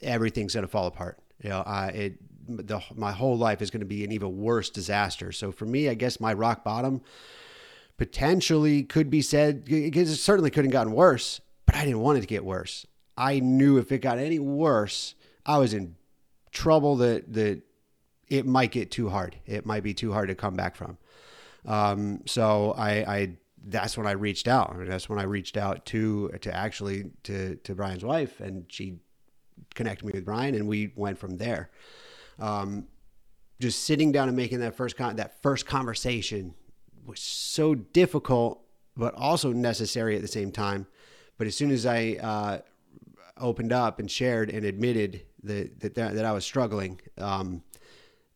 [0.00, 1.18] everything's going to fall apart.
[1.42, 2.18] You know, I it
[2.56, 5.32] the my whole life is going to be an even worse disaster.
[5.32, 7.02] So for me, I guess my rock bottom
[7.96, 12.22] potentially could be said because it certainly couldn't gotten worse, but I didn't want it
[12.22, 12.86] to get worse.
[13.16, 15.14] I knew if it got any worse,
[15.44, 15.96] I was in
[16.52, 17.62] trouble that that
[18.28, 19.36] it might get too hard.
[19.44, 20.96] It might be too hard to come back from.
[21.66, 23.36] Um, so I, I
[23.66, 24.74] that's when I reached out.
[24.78, 29.00] That's when I reached out to to actually to to Brian's wife, and she
[29.74, 31.70] connected me with Brian, and we went from there.
[32.40, 32.86] Um,
[33.60, 36.54] just sitting down and making that first con- that first conversation
[37.06, 38.62] was so difficult,
[38.96, 40.86] but also necessary at the same time.
[41.36, 42.58] But as soon as I uh,
[43.38, 47.62] opened up and shared and admitted that that, that I was struggling, um,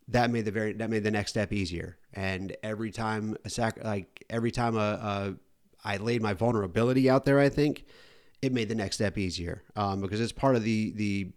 [0.09, 1.97] that made the very that made the next step easier.
[2.13, 5.35] And every time a sac like every time a, a
[5.85, 7.85] I laid my vulnerability out there, I think
[8.43, 11.33] it made the next step easier um, because it's part of the the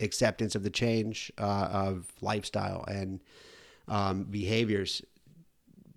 [0.00, 3.20] acceptance of the change uh, of lifestyle and
[3.88, 5.02] um, behaviors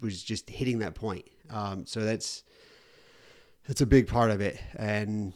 [0.02, 1.26] was just hitting that point.
[1.50, 2.44] Um, so that's
[3.68, 4.60] that's a big part of it.
[4.76, 5.34] And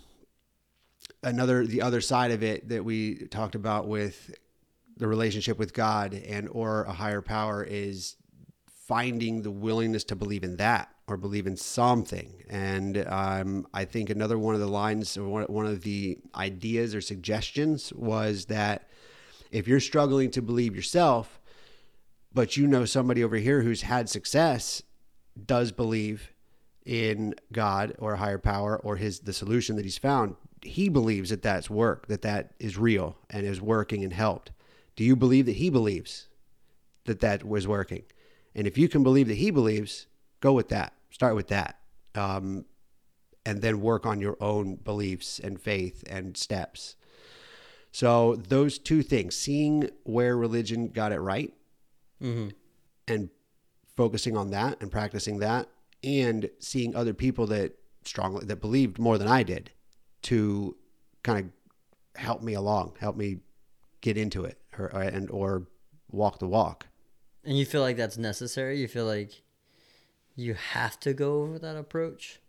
[1.24, 4.34] another the other side of it that we talked about with
[4.98, 8.16] the relationship with God and or a higher power is
[8.88, 12.44] finding the willingness to believe in that or believe in something.
[12.50, 17.02] And um, I think another one of the lines or one, of the ideas or
[17.02, 18.90] suggestions was that
[19.52, 21.40] if you're struggling to believe yourself,
[22.34, 24.82] but you know somebody over here who's had success
[25.46, 26.32] does believe
[26.86, 31.30] in God or a higher power or his the solution that he's found, he believes
[31.30, 34.52] that that's work, that that is real and is working and helped.
[34.96, 36.28] Do you believe that he believes
[37.06, 38.04] that that was working?
[38.56, 40.08] And if you can believe that he believes,
[40.40, 40.94] go with that.
[41.16, 41.80] Start with that.
[42.14, 42.66] Um,
[43.46, 46.98] and then work on your own beliefs and faith and steps.
[47.94, 51.54] So, those two things seeing where religion got it right
[52.22, 52.50] Mm-hmm.
[53.08, 53.30] and
[53.96, 55.70] focusing on that and practicing that,
[56.04, 59.72] and seeing other people that strongly that believed more than I did
[60.24, 60.76] to
[61.24, 63.38] kind of help me along, help me
[64.02, 65.68] get into it or, and or
[66.12, 66.88] walk the walk.
[67.46, 68.82] And you feel like that's necessary?
[68.82, 69.44] You feel like
[70.36, 72.40] you have to go over that approach?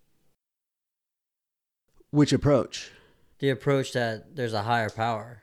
[2.11, 2.91] Which approach?
[3.39, 5.43] The approach that there's a higher power.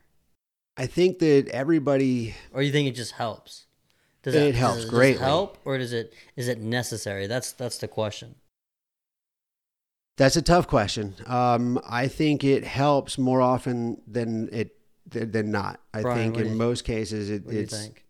[0.76, 3.68] I think that everybody Or you think it just helps?
[4.24, 5.24] Does It helps does greatly.
[5.24, 7.28] help or does it is it necessary?
[7.28, 8.36] That's that's the question.
[10.18, 11.16] That's a tough question.
[11.26, 15.80] Um, I think it helps more often than it than not.
[15.94, 18.03] I Brian, think in most cases it, What do you it's think?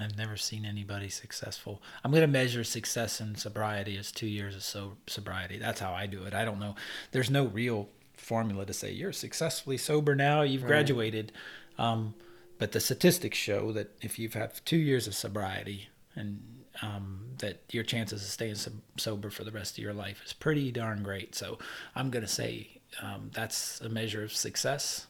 [0.00, 1.80] I've never seen anybody successful.
[2.02, 5.56] I'm going to measure success in sobriety as two years of so- sobriety.
[5.58, 6.34] That's how I do it.
[6.34, 6.74] I don't know.
[7.12, 10.42] There's no real formula to say you're successfully sober now.
[10.42, 10.68] You've Right.
[10.68, 11.32] graduated.
[11.78, 12.14] Um,
[12.58, 16.42] but the statistics show that if you've had two years of sobriety and
[16.82, 20.32] um, that your chances of staying so- sober for the rest of your life is
[20.32, 21.34] pretty darn great.
[21.36, 21.58] So
[21.94, 25.06] I'm going to say um, that's a measure of success.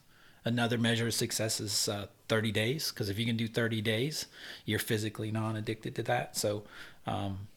[0.46, 4.26] Another measure of success is uh, 30 days, because if you can do 30 days,
[4.66, 6.36] you're physically non-addicted to that.
[6.36, 6.64] So,
[7.06, 7.48] um,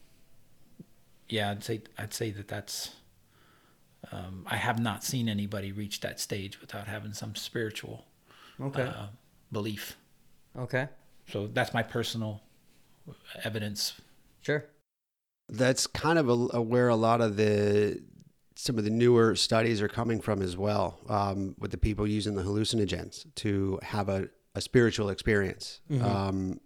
[1.27, 2.91] yeah, I'd say I'd say that that's.
[4.11, 8.05] Um, I have not seen anybody reach that stage without having some spiritual
[8.61, 8.83] Okay.
[8.83, 9.07] uh,
[9.51, 9.97] belief.
[10.57, 10.87] okay.
[11.29, 12.41] So that's my personal
[13.43, 13.93] evidence.
[14.41, 14.63] Sure.
[15.49, 18.01] that's kind of a, a, where a lot of the
[18.59, 22.33] some of the newer studies are coming from as well um, with the people using
[22.35, 26.01] the hallucinogens to have a, a spiritual experience Mhm.
[26.03, 26.59] um,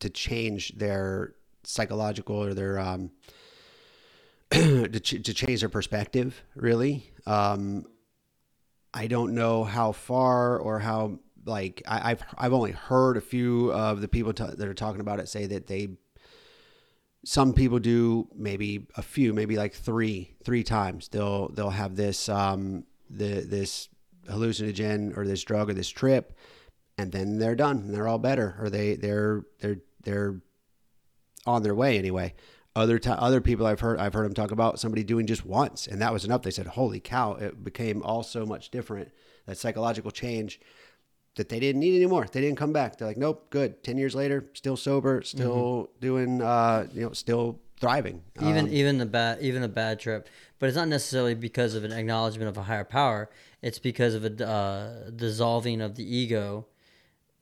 [0.00, 1.34] to change their
[1.64, 3.10] psychological or their um,
[4.50, 7.84] to, ch- to change their perspective really um,
[8.94, 13.70] i don't know how far or how like I, i've i've only heard a few
[13.72, 15.88] of the people t- that are talking about it say that they
[17.28, 21.08] some people do maybe a few, maybe like three, three times.
[21.08, 23.90] They'll they'll have this um the this
[24.30, 26.32] hallucinogen or this drug or this trip,
[26.96, 30.40] and then they're done and they're all better or they they're they're they're
[31.44, 32.32] on their way anyway.
[32.74, 35.86] Other ti other people I've heard I've heard them talk about somebody doing just once
[35.86, 36.40] and that was enough.
[36.40, 39.12] They said, "Holy cow!" It became all so much different.
[39.44, 40.60] That psychological change
[41.38, 42.26] that they didn't need anymore.
[42.30, 42.98] They didn't come back.
[42.98, 43.82] They're like, nope, good.
[43.82, 48.22] Ten years later, still sober, still doing, uh, you know, still thriving.
[48.42, 50.28] Even Um, even the bad even the bad trip,
[50.58, 53.30] but it's not necessarily because of an acknowledgement of a higher power.
[53.62, 56.66] It's because of a uh, dissolving of the ego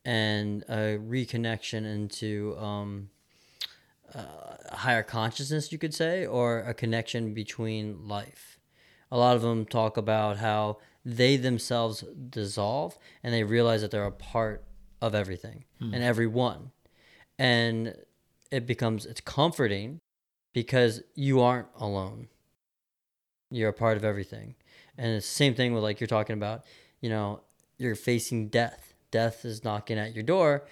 [0.05, 3.09] and a reconnection into um,
[4.15, 4.21] uh,
[4.69, 8.61] a higher consciousness, you could say, or a connection between life.
[9.11, 14.05] A lot of them talk about how they themselves dissolve and they realize that they're
[14.05, 14.65] a part
[15.01, 15.65] of everything
[15.95, 16.73] and everyone.
[17.39, 17.95] And
[18.51, 20.01] it becomes it's comforting
[20.53, 22.27] because you aren't alone.
[23.53, 24.57] You're a part of everything.
[24.99, 26.65] And it's the same thing with like you're talking about,
[27.01, 27.41] you know,
[27.79, 28.95] you're facing death.
[29.13, 30.65] Death is knocking at your door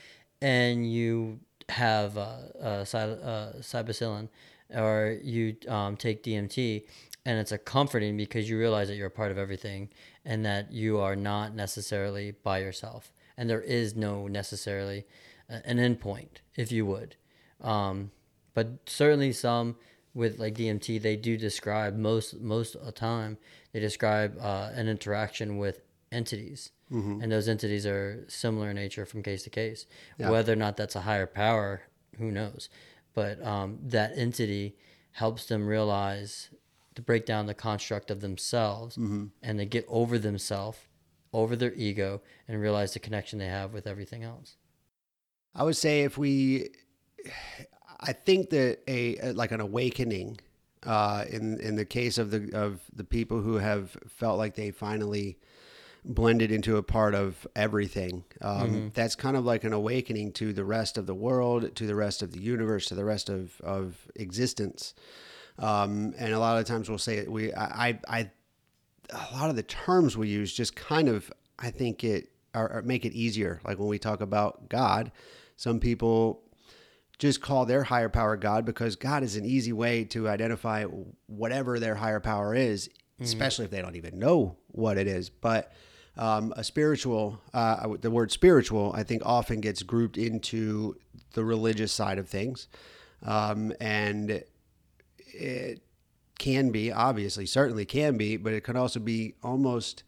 [0.43, 1.39] and you
[1.69, 4.29] have uh, uh, psil- uh, psilocybin
[4.75, 6.85] or you um, take DMT
[7.27, 9.89] and it's a comforting because you realize that you're a part of everything
[10.25, 15.05] and that you are not necessarily by yourself and there is no necessarily
[15.49, 17.17] a- an endpoint, if you would.
[17.61, 18.11] Um,
[18.55, 19.77] but certainly some
[20.15, 23.37] with like DMT, they do describe most most of the time
[23.73, 25.81] they describe uh, an interaction with
[26.13, 26.71] entities,
[27.23, 29.87] and those entities are similar in nature from case to case.
[30.19, 30.31] Yeah.
[30.31, 31.83] Whether or not that's a higher power,
[32.19, 32.69] who knows?
[33.15, 34.77] But um, that entity
[35.13, 36.51] helps them realize
[36.95, 38.97] to break down the construct of themselves
[39.43, 40.79] and they get over themselves,
[41.33, 44.57] over their ego, and realize the connection they have with everything else.
[45.55, 46.71] I would say if we,
[48.01, 50.39] I think that a like an awakening,
[50.85, 54.71] uh, in in the case of the of the people who have felt like they
[54.71, 55.39] finally
[56.05, 58.25] blended into a part of everything.
[58.43, 61.95] Um, That's kind of like an awakening to the rest of the world, to the
[61.95, 64.95] rest of the universe, to the rest of of existence.
[65.59, 68.31] Um, and a lot of times we'll say we I I.
[69.11, 72.83] A lot of the terms we use just kind of I think it or, or
[72.83, 73.61] make it easier.
[73.65, 75.13] Like when we talk about God,
[75.57, 76.43] some people
[77.19, 80.85] just call their higher power God because God is an easy way to identify
[81.27, 82.91] whatever their higher power is,
[83.21, 85.31] especially if they don't even know what it is.
[85.31, 85.73] But
[86.17, 90.97] um, a spiritual, uh, the word spiritual, I think often gets grouped into
[91.35, 92.69] the religious side of things.
[93.23, 94.43] Um, and
[95.35, 95.83] it
[96.39, 100.03] can be, obviously, certainly can be, but it can also be almost,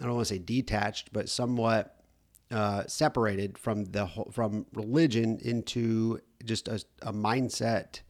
[0.00, 1.96] I don't want to say detached, but somewhat
[2.50, 8.00] uh, separated from the whole, from religion into just a, a mindset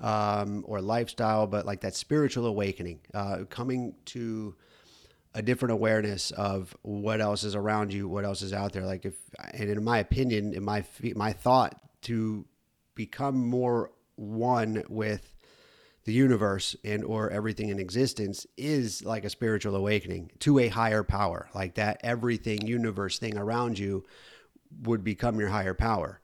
[0.00, 4.54] um, or lifestyle, but like that spiritual awakening, uh, coming to
[5.34, 8.84] a different awareness of what else is around you, what else is out there.
[8.84, 9.14] Like if,
[9.52, 10.82] and in my opinion, in my
[11.14, 12.46] my thought, to
[12.94, 15.35] become more one with
[16.06, 21.02] the universe and or everything in existence is like a spiritual awakening to a higher
[21.02, 24.04] power like that everything universe thing around you
[24.82, 26.20] would become your higher power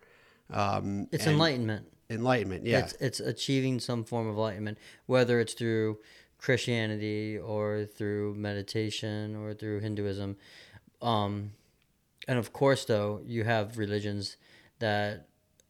[0.51, 1.87] um It's enlightenment.
[2.09, 5.99] enlightenment yeah It's it's achieving some form of enlightenment, whether it's through
[6.39, 10.37] Christianity or through meditation or through Hinduism.
[11.01, 11.53] Um,
[12.29, 14.37] and of course, though, you have religions
[14.81, 15.29] that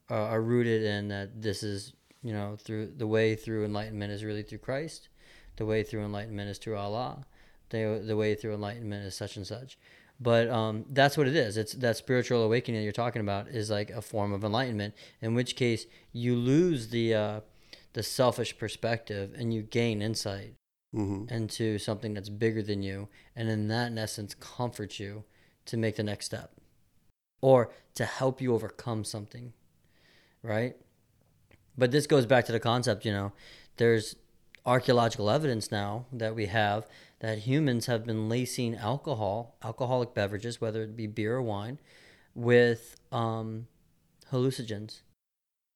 [0.08, 1.92] are, are rooted in that this is
[2.22, 5.08] you know through the way through enlightenment is really through Christ.
[5.56, 7.26] The way through enlightenment is through Allah.
[7.70, 9.78] The the way through enlightenment is such and such.
[10.20, 11.56] But um, that's what it is.
[11.56, 14.94] It's that spiritual awakening that you're talking about is like a form of enlightenment.
[15.20, 17.40] In which case, you lose the uh,
[17.92, 20.54] the selfish perspective and you gain insight
[20.92, 25.24] hmm into something that's bigger than you, and in that, in essence, comforts you
[25.64, 26.52] to make the next step,
[27.40, 29.52] or to help you overcome something,
[30.42, 30.76] right?
[31.76, 33.32] But this goes back to the concept, you know,
[33.76, 34.16] there's
[34.64, 36.86] archaeological evidence now that we have
[37.20, 41.78] that humans have been lacing alcohol, alcoholic beverages, whether it be beer or wine,
[42.34, 43.66] with um,
[44.30, 45.02] hallucinogens,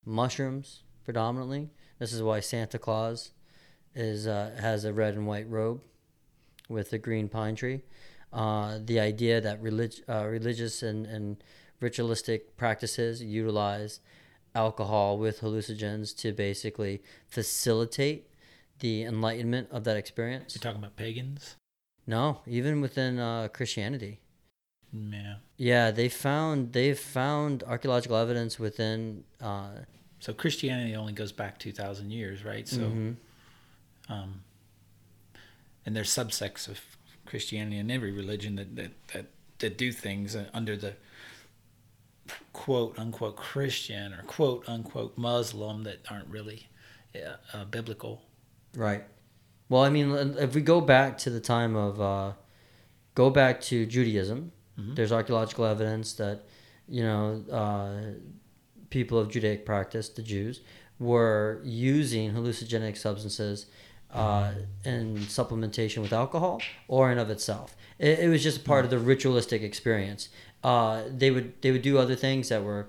[0.05, 1.69] mushrooms predominantly.
[1.99, 3.31] This is why Santa Claus
[3.95, 5.81] is uh, has a red and white robe
[6.69, 7.81] with a green pine tree.
[8.31, 11.37] Uh, the idea that relig- uh, religious and, and
[11.79, 13.99] ritualistic practices utilize
[14.57, 18.27] alcohol with hallucinogens to basically facilitate
[18.79, 20.55] the enlightenment of that experience.
[20.55, 21.55] You're talking about pagans?
[22.05, 24.19] No, even within uh, Christianity.
[24.93, 25.35] Yeah.
[25.57, 29.23] Yeah, they found they found archaeological evidence within.
[29.41, 29.69] Uh,
[30.19, 32.67] So Christianity only goes back 2,000 years, right?
[32.67, 33.15] So, mhm.
[34.09, 34.41] um,
[35.85, 36.79] and there's subsects of
[37.25, 39.25] Christianity and every religion that, that, that,
[39.59, 40.93] that do things under the
[42.53, 46.67] quote unquote Christian or quote unquote Muslim that aren't really
[47.15, 48.21] uh, uh, biblical.
[48.75, 49.03] Right.
[49.69, 52.33] Well, I mean, if we go back to the time of, uh,
[53.15, 54.95] go back to Judaism, Mhm.
[54.95, 56.43] there's archaeological evidence that,
[56.87, 58.13] you know, uh,
[58.89, 60.61] people of Judaic practice, the Jews,
[60.99, 63.65] were using hallucinogenic substances
[64.09, 64.53] uh,
[64.85, 67.75] in supplementation with alcohol or in of itself.
[67.99, 70.29] It, it was just part of the ritualistic experience.
[70.67, 72.83] Uh, they would they would do other things that were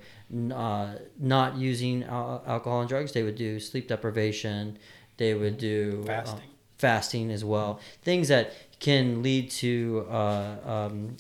[0.52, 0.88] uh,
[1.36, 3.12] not using al- alcohol and drugs.
[3.12, 4.78] They would do sleep deprivation.
[5.16, 6.50] They would do uh, Fasting.
[6.76, 7.78] fasting as well.
[8.02, 8.46] Things that
[8.80, 11.16] can lead to uh, um,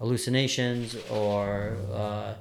[0.00, 2.34] hallucinations or uh,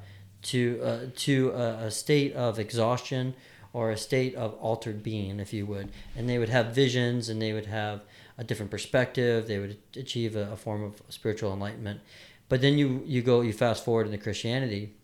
[0.49, 3.35] to uh, to a, a state of exhaustion
[3.71, 5.87] or a state of altered being, if you would.
[6.15, 8.01] And they would have visions and they would have
[8.35, 9.47] a different perspective.
[9.47, 11.99] They would achieve a, a form of spiritual enlightenment.
[12.49, 14.95] But then you you go you fast forward into Christianity,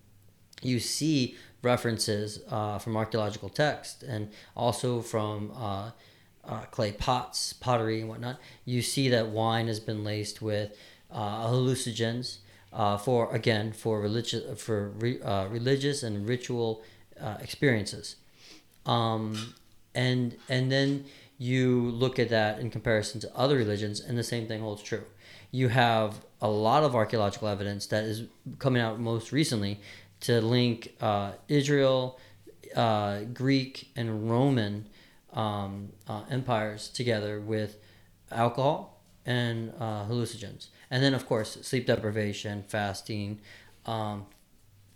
[0.61, 5.91] you see references uh, from archaeological text and also from uh,
[6.43, 8.39] uh, clay pots, pottery, and whatnot.
[8.65, 10.75] You see that wine has been laced with
[11.11, 12.39] uh, hallucinogens.
[12.75, 16.83] uh, for again for religious for re, uh, religious and ritual
[17.39, 18.17] experiences,
[18.85, 19.53] um,
[19.93, 21.05] and and then
[21.37, 25.05] you look at that in comparison to other religions, and the same thing holds true.
[25.55, 28.23] You have a lot of archaeological evidence that is
[28.59, 29.79] coming out most recently
[30.19, 32.19] to link uh, Israel,
[32.75, 34.89] uh, Greek, and Roman
[35.31, 37.77] um, uh, empires together with
[38.33, 43.39] alcohol and uh, hallucinogens, and then of course sleep deprivation, fasting,
[43.85, 44.25] um,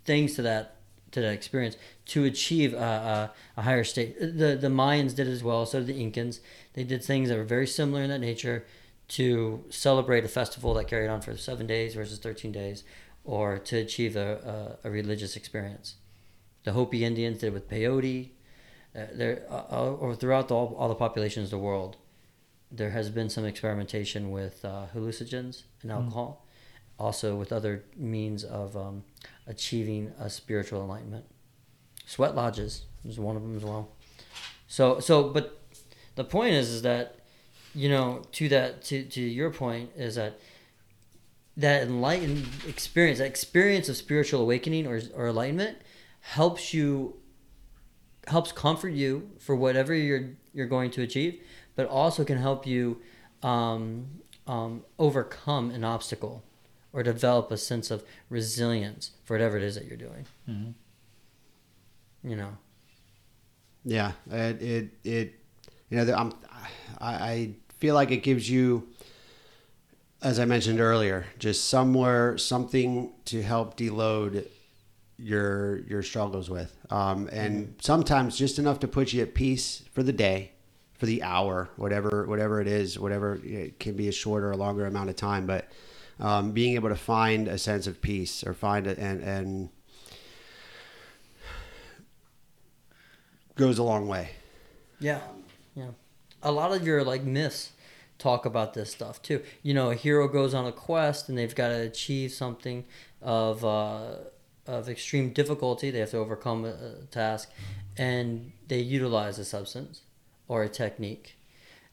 [0.04, 0.76] things to that
[1.12, 4.20] to that experience to achieve a, a, a, higher state.
[4.20, 5.64] The the Mayans did as well.
[5.64, 6.40] So did the Incans.
[6.74, 8.66] They did things that were very similar in that nature
[9.18, 12.84] to celebrate a festival that carried on for seven days versus thirteen days,
[13.24, 15.96] or to achieve a, a, a religious experience.
[16.64, 18.30] The Hopi Indians did it with peyote.
[18.92, 21.96] Uh, there, uh, uh, or throughout the, all, all the populations of the world,
[22.72, 25.98] there has been some experimentation with uh, hallucinogens and hmm.
[25.98, 27.04] alcohol, mm.
[27.04, 29.04] also with other means of um,
[29.46, 31.24] achieving a spiritual enlightenment.
[32.04, 33.90] Sweat lodges is one of them as well.
[34.66, 35.62] So, so, but
[36.16, 37.19] the point is, is that
[37.74, 40.38] you know, to that, to to your point, is that
[41.56, 45.78] that enlightened experience, that experience of spiritual awakening or or enlightenment,
[46.20, 47.16] helps you,
[48.26, 51.40] helps comfort you for whatever you're you're going to achieve,
[51.76, 53.00] but also can help you
[53.42, 54.06] um,
[54.46, 56.42] um, overcome an obstacle
[56.92, 60.26] or develop a sense of resilience for whatever it is that you're doing.
[60.48, 62.28] Mm-hmm.
[62.28, 62.56] You know.
[63.84, 65.34] Yeah, it it, it
[65.88, 66.32] you know I'm,
[67.00, 68.86] I, I feel like it gives you,
[70.22, 74.46] as I mentioned earlier, just somewhere something to help deload
[75.18, 80.02] your your struggles with, um, and sometimes just enough to put you at peace for
[80.02, 80.52] the day
[81.00, 84.84] for the hour, whatever whatever it is, whatever it can be a shorter or longer
[84.86, 85.66] amount of time, but
[86.20, 89.70] um, being able to find a sense of peace or find it and and
[93.56, 94.30] goes a long way.
[95.00, 95.20] Yeah.
[96.42, 97.72] A lot of your like myths
[98.18, 99.42] talk about this stuff too.
[99.62, 102.84] You know, a hero goes on a quest and they've got to achieve something
[103.20, 104.16] of uh,
[104.66, 105.90] of extreme difficulty.
[105.90, 107.50] They have to overcome a task,
[107.96, 110.02] and they utilize a substance
[110.48, 111.36] or a technique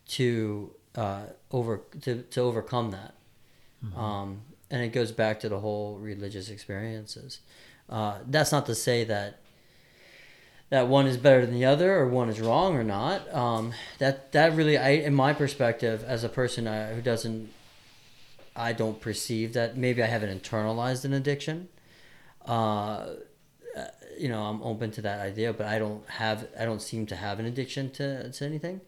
[0.09, 3.15] to uh, over to, to overcome that.
[3.83, 3.99] Mm-hmm.
[3.99, 7.39] Um, and it goes back to the whole religious experiences.
[7.89, 9.39] Uh, that's not to say that
[10.69, 13.33] that one is better than the other or one is wrong or not.
[13.33, 17.51] Um, that that really, I in my perspective, as a person uh, who doesn't,
[18.55, 21.69] I don't perceive that maybe I haven't internalized an addiction.
[22.45, 23.07] Uh,
[24.17, 27.15] you know, I'm open to that idea, but I don't have, I don't seem to
[27.15, 28.81] have an addiction to, to anything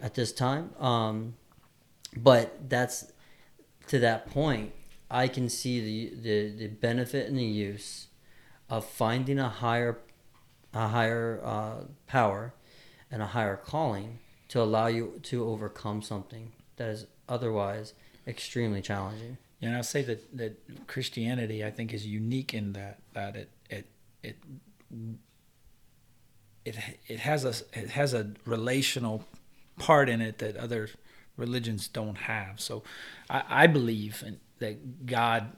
[0.00, 0.70] at this time.
[0.78, 1.34] Um,
[2.16, 3.12] but that's
[3.88, 4.72] to that point,
[5.10, 8.06] I can see the, the, the benefit and the use
[8.68, 9.98] of finding a higher,
[10.72, 12.54] a higher uh, power
[13.10, 14.18] and a higher calling
[14.48, 17.94] to allow you to overcome something that is otherwise
[18.26, 19.38] extremely challenging.
[19.60, 23.50] Yeah, and I'll say that, that Christianity, I think, is unique in that that it
[23.68, 23.86] it
[24.22, 24.36] it
[26.64, 26.76] it
[27.06, 29.24] it has a it has a relational
[29.78, 30.88] part in it that other
[31.36, 32.60] religions don't have.
[32.60, 32.82] So
[33.28, 35.52] I, I believe in, that God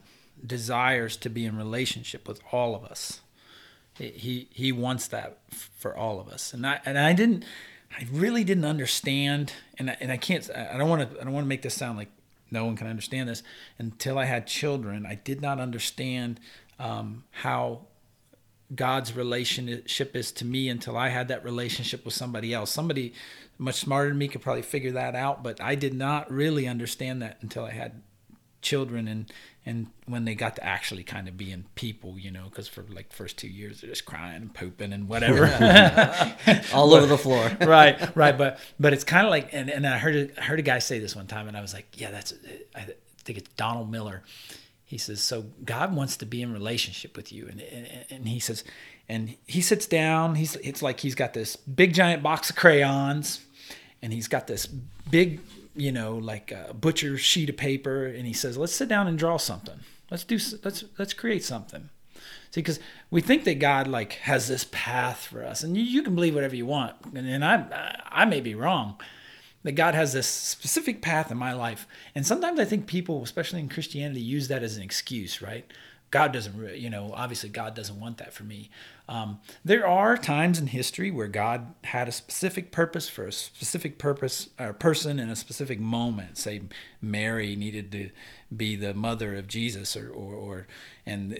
[0.45, 3.21] desires to be in relationship with all of us.
[3.95, 7.45] He he wants that for all of us, and I and I didn't,
[7.97, 11.33] I really didn't understand, and I, and I can't, I don't want to, I don't
[11.33, 12.09] want to make this sound like
[12.49, 13.43] no one can understand this
[13.77, 15.05] until I had children.
[15.05, 16.39] I did not understand
[16.79, 17.81] um, how
[18.73, 22.71] God's relationship is to me until I had that relationship with somebody else.
[22.71, 23.13] Somebody
[23.57, 27.21] much smarter than me could probably figure that out, but I did not really understand
[27.21, 28.01] that until I had
[28.63, 29.31] children and
[29.65, 33.13] and when they got to actually kind of being people, you know, because for like
[33.13, 35.45] first two years they're just crying and pooping and whatever,
[36.73, 37.49] all but, over the floor.
[37.61, 38.37] right, right.
[38.37, 40.79] But but it's kind of like, and, and I heard a, I heard a guy
[40.79, 42.33] say this one time, and I was like, yeah, that's
[42.75, 42.87] I
[43.23, 44.23] think it's Donald Miller
[44.93, 47.47] he says, so God wants to be in relationship with you.
[47.47, 48.63] And, and, and he says,
[49.09, 53.41] and he sits down, he's, it's like he's got this big giant box of crayons
[54.03, 55.39] and he's got this big,
[55.75, 58.05] you know, like a butcher sheet of paper.
[58.05, 59.79] And he says, let's sit down and draw something.
[60.11, 61.89] Let's do, let's, let's create something.
[62.51, 62.79] See, because
[63.09, 66.35] we think that God like has this path for us, and you, you can believe
[66.35, 69.01] whatever you want, and, and I I may be wrong,
[69.63, 71.87] that God has this specific path in my life.
[72.13, 75.65] And sometimes I think people, especially in Christianity, use that as an excuse, right?
[76.11, 78.69] God doesn't, you know, obviously God doesn't want that for me.
[79.09, 83.97] Um, there are times in history where God had a specific purpose for a specific
[83.97, 86.37] purpose or person in a specific moment.
[86.37, 86.61] Say
[87.01, 88.09] Mary needed to
[88.55, 90.67] be the mother of Jesus, or or, or
[91.05, 91.37] and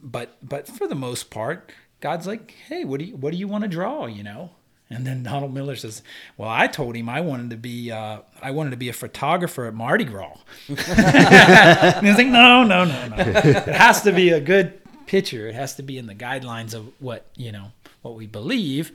[0.00, 1.70] but but for the most part,
[2.00, 4.06] God's like, hey, what do you what do you want to draw?
[4.06, 4.50] You know.
[4.88, 6.00] And then Donald Miller says,
[6.36, 9.66] "Well, I told him I wanted to be uh, I wanted to be a photographer
[9.66, 10.36] at Mardi Gras."
[10.68, 13.16] and he's like, "No, no, no, no.
[13.18, 15.48] It has to be a good picture.
[15.48, 17.72] It has to be in the guidelines of what you know
[18.02, 18.92] what we believe.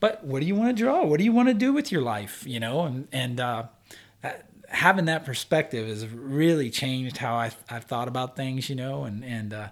[0.00, 1.04] But what do you want to draw?
[1.04, 2.44] What do you want to do with your life?
[2.46, 3.64] You know, and and uh,
[4.68, 8.68] having that perspective has really changed how I, I've thought about things.
[8.68, 9.68] You know, and and uh,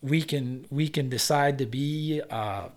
[0.00, 2.68] we can we can decide to be uh,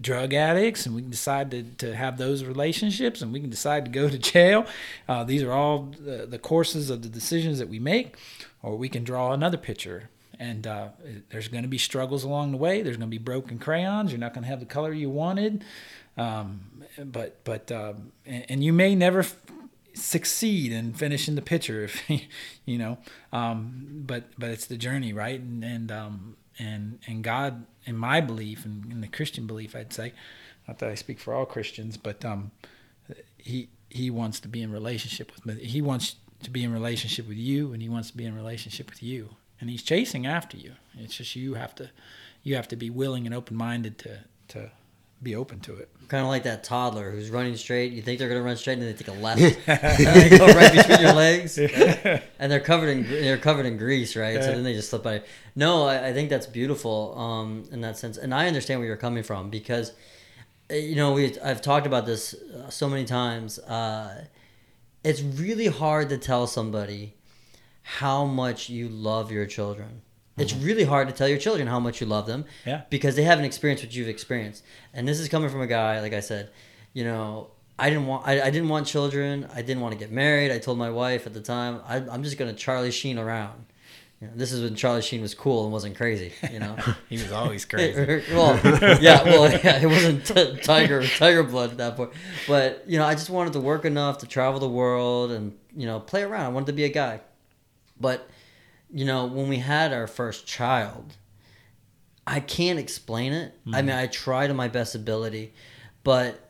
[0.00, 3.84] drug addicts and we can decide to, to have those relationships and we can decide
[3.84, 4.66] to go to jail.
[5.08, 8.16] Uh, these are all the, the, courses of the decisions that we make,
[8.62, 10.10] or we can draw another picture.
[10.38, 10.88] And uh,
[11.30, 12.82] there's going to be struggles along the way.
[12.82, 14.10] There's going to be broken crayons.
[14.10, 15.64] You're not going to have the color you wanted.
[16.16, 16.60] Um,
[16.98, 19.36] but but um, and, and, you may never f-
[19.94, 22.08] succeed in finishing the picture if
[22.64, 22.98] you know.
[23.32, 25.40] Um, but but it's the journey, right?
[25.40, 29.92] And and um, and and God, in my belief and in the Christian belief, I'd
[29.92, 30.12] say,
[30.66, 32.50] not that I speak for all Christians, but um,
[33.36, 35.64] he he wants to be in relationship with me.
[35.64, 38.90] He wants to be in relationship with you, and he wants to be in relationship
[38.90, 40.72] with you, and he's chasing after you.
[40.98, 41.90] It's just you have to
[42.42, 44.70] you have to be willing and open minded to to
[45.24, 45.88] be open to it.
[46.08, 47.92] Kind of like that toddler who's running straight.
[47.92, 49.56] You think they're going to run straight, and they take a left, and
[50.30, 51.58] they go right between your legs,
[52.38, 54.42] and they're covered in they're covered in grease, right?
[54.42, 55.22] So then they just slip by.
[55.56, 58.96] No, I, I think that's beautiful um, in that sense, and I understand where you're
[58.96, 59.92] coming from because,
[60.70, 63.58] eh, you know, we I've talked about this uh, so many times.
[63.58, 64.26] Uh,
[65.02, 67.14] it's really hard to tell somebody
[67.82, 70.02] how much you love your children
[70.36, 70.64] it's mm-hmm.
[70.64, 72.44] really hard to tell your children how much you love them.
[72.66, 72.82] Yeah.
[72.90, 74.64] Because they haven't experienced what you've experienced.
[74.92, 76.50] And this is coming from a guy, like I said,
[76.92, 79.48] you know, I didn't want I, I didn't want children.
[79.52, 80.52] I didn't want to get married.
[80.52, 83.66] I told my wife at the time, I, am just gonna Charlie Sheen around.
[84.20, 86.32] You know, this is when Charlie Sheen was cool and wasn't crazy.
[86.52, 86.76] You know,
[87.08, 88.22] he was always crazy.
[88.32, 88.54] well,
[89.00, 92.10] yeah, well, yeah, it wasn't t- tiger tiger blood at that point.
[92.46, 95.86] But you know, I just wanted to work enough to travel the world and you
[95.86, 96.46] know play around.
[96.46, 97.20] I wanted to be a guy,
[98.00, 98.28] but
[98.94, 101.16] you know, when we had our first child,
[102.26, 103.52] I can't explain it.
[103.60, 103.74] Mm-hmm.
[103.74, 105.52] I mean, I tried to my best ability,
[106.04, 106.48] but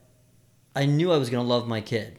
[0.77, 2.19] I knew I was going to love my kid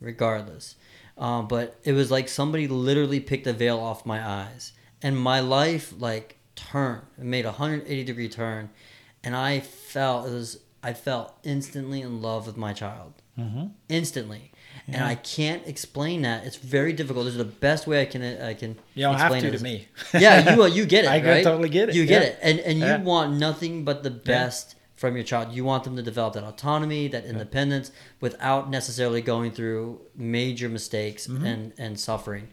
[0.00, 0.76] regardless.
[1.16, 4.72] Um, but it was like somebody literally picked a veil off my eyes.
[5.00, 7.06] And my life, like, turned.
[7.18, 8.68] It made a 180 degree turn.
[9.22, 13.14] And I felt, it was, I felt instantly in love with my child.
[13.38, 13.68] Mm-hmm.
[13.88, 14.52] Instantly
[14.86, 14.96] yeah.
[14.96, 16.44] and I can't explain that.
[16.44, 17.24] It's very difficult.
[17.24, 18.76] This is the best way I can I can.
[18.94, 19.88] You don't have to to me.
[20.14, 21.08] yeah, you you get it.
[21.10, 21.44] I right?
[21.44, 21.94] totally get it.
[21.94, 22.28] You get yeah.
[22.28, 25.52] it, and and you want nothing but the best from your child.
[25.52, 31.26] You want them to develop that autonomy, that independence, without necessarily going through major mistakes
[31.26, 31.46] mm-hmm.
[31.46, 32.48] and and suffering.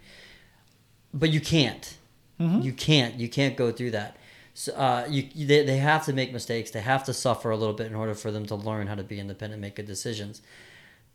[1.13, 1.97] But you can't.
[2.39, 2.61] Mm-hmm.
[2.61, 3.15] You can't.
[3.15, 4.15] You can't go through that.
[4.53, 6.71] So, uh, you, they, they have to make mistakes.
[6.71, 9.03] They have to suffer a little bit in order for them to learn how to
[9.03, 10.41] be independent, make good decisions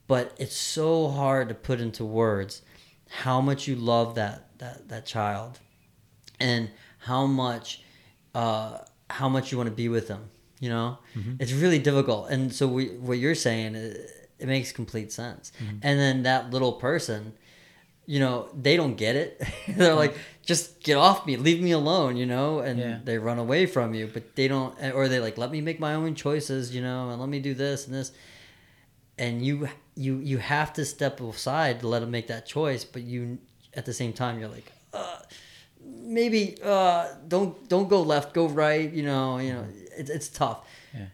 [0.06, 2.62] but it's so hard to put into words
[3.08, 5.58] how much you love that that that child
[6.40, 7.82] and how much
[8.34, 8.78] uh,
[9.08, 10.28] how much you want to be with them
[10.58, 10.98] you know?
[11.14, 11.34] Mm-hmm.
[11.38, 12.30] it's really difficult.
[12.30, 15.52] And so we, what you're saying it, it makes complete sense.
[15.62, 15.78] Mm-hmm.
[15.82, 17.34] and then that little person
[18.08, 19.42] you know they don't get it.
[19.68, 21.36] They're like just get off me.
[21.36, 22.60] Leave me alone you know?
[22.60, 22.98] And yeah.
[23.04, 25.94] they run away from you but they don't or they like let me make my
[25.94, 28.12] own choices you know and let me do this and this.
[29.18, 33.02] And you you you have to step aside to let them make that choice but
[33.02, 33.38] you
[33.74, 35.18] at the same time you're like uh,
[35.84, 39.64] maybe uh, don't don't go left go right you know you know
[39.96, 40.64] it, it's tough
[40.94, 41.06] yeah.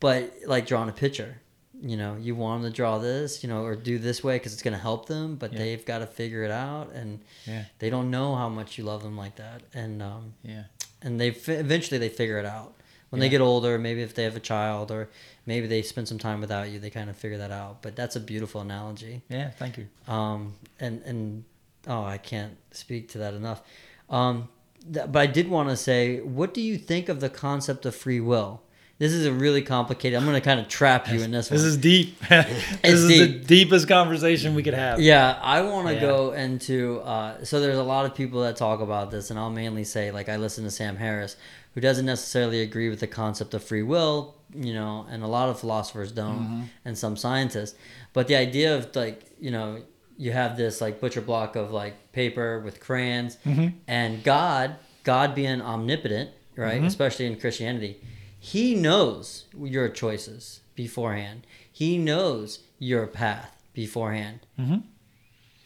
[0.00, 1.40] but like drawing a picture
[1.80, 4.52] you know you want them to draw this you know or do this way because
[4.52, 5.58] it's going to help them but yeah.
[5.58, 7.64] they've got to figure it out and yeah.
[7.78, 10.64] they don't know how much you love them like that and um, yeah
[11.02, 12.74] and they eventually they figure it out
[13.10, 15.08] when they get older maybe if they have a child or
[15.46, 18.16] maybe they spend some time without you they kind of figure that out but that's
[18.16, 21.44] a beautiful analogy yeah thank you um and and
[21.86, 23.62] oh i can't speak to that enough
[24.10, 24.48] um
[24.92, 27.94] th- but i did want to say what do you think of the concept of
[27.94, 28.62] free will
[29.02, 30.16] this is a really complicated.
[30.16, 31.48] I'm going to kind of trap you in this.
[31.48, 31.68] This one.
[31.70, 32.20] is deep.
[32.28, 33.18] this is deep.
[33.18, 35.00] the deepest conversation we could have.
[35.00, 36.00] Yeah, I want to yeah.
[36.00, 37.00] go into.
[37.00, 40.12] Uh, so there's a lot of people that talk about this, and I'll mainly say
[40.12, 41.36] like I listen to Sam Harris,
[41.74, 45.48] who doesn't necessarily agree with the concept of free will, you know, and a lot
[45.48, 46.62] of philosophers don't, mm-hmm.
[46.84, 47.76] and some scientists.
[48.12, 49.82] But the idea of like, you know,
[50.16, 53.76] you have this like butcher block of like paper with crayons, Mm-hmm.
[53.88, 56.76] and God, God being omnipotent, right?
[56.76, 56.86] Mm-hmm.
[56.86, 58.00] Especially in Christianity,
[58.38, 61.46] He knows your choices beforehand.
[61.72, 64.40] He knows your path beforehand.
[64.58, 64.78] Mm-hmm.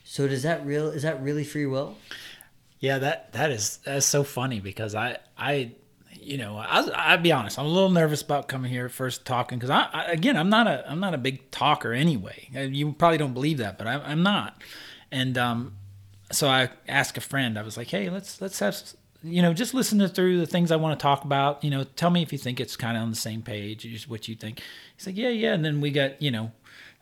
[0.05, 0.89] So does that real?
[0.89, 1.97] Is that really free will?
[2.79, 5.73] Yeah, that that is that's so funny because I I
[6.27, 9.25] you know I was- I'll be honest I'm a little nervous about coming here first
[9.25, 12.49] talking because I, I again I'm not a I'm not a big talker anyway.
[12.55, 14.61] Uh, you probably don't believe that but I, I'm not.
[15.13, 15.75] And um
[16.33, 18.77] so I asked a friend I was like hey let's let's have
[19.23, 21.85] you know just listen to through the things I want to talk about you know
[21.85, 24.35] tell me if you think it's kind of on the same page just what you
[24.35, 24.61] think.
[24.97, 25.55] He's like yeah yeah.
[25.55, 26.53] And then we got you know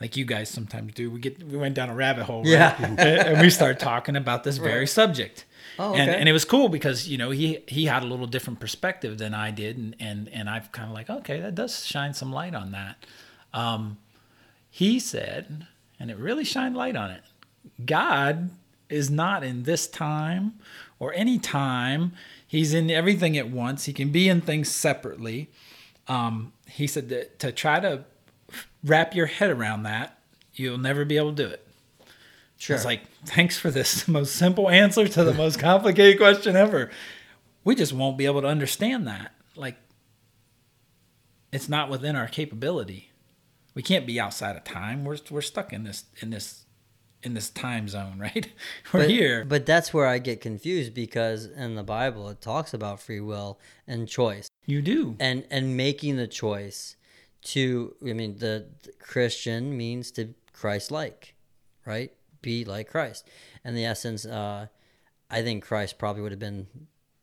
[0.01, 2.51] like you guys sometimes do we get we went down a rabbit hole right?
[2.51, 2.95] Yeah.
[2.99, 5.45] and we start talking about this very subject
[5.79, 8.61] Oh, and, and it was cool because you know he he had a little different
[8.61, 12.15] perspective than I did, and and and I've kind of like okay, that does shine
[12.15, 13.05] some light on that.
[13.53, 13.99] Um,
[14.71, 15.67] he said,
[15.99, 17.23] and it really shined light on it.
[17.85, 18.51] God
[18.89, 20.55] is not in this time
[20.99, 22.13] or any time.
[22.47, 23.87] He's in everything at once.
[23.87, 25.51] He can be in things separately.
[26.07, 28.05] Um, he said that to try to
[28.85, 30.19] wrap your head around that,
[30.55, 31.64] you'll never be able to do it.
[32.59, 32.77] Sure.
[32.77, 36.91] It's like, thanks for this most simple answer to the most complicated question ever.
[37.65, 39.33] We just won't be able to understand that.
[39.57, 39.77] Like,
[41.53, 43.11] it's not within our capability.
[43.75, 45.05] We can't be outside of time.
[45.05, 46.65] We're we're stuck in this in this
[47.23, 48.53] in this time zone, right?
[48.93, 49.45] We're but, here.
[49.45, 53.59] But that's where I get confused because in the Bible it talks about free will
[53.87, 54.49] and choice.
[54.67, 55.17] you do.
[55.19, 56.97] and and making the choice
[57.45, 61.35] to i mean the, the christian means to christ like
[61.87, 62.13] right
[62.45, 63.27] be like christ.
[63.65, 64.67] And the essence uh
[65.31, 66.67] i think christ probably would have been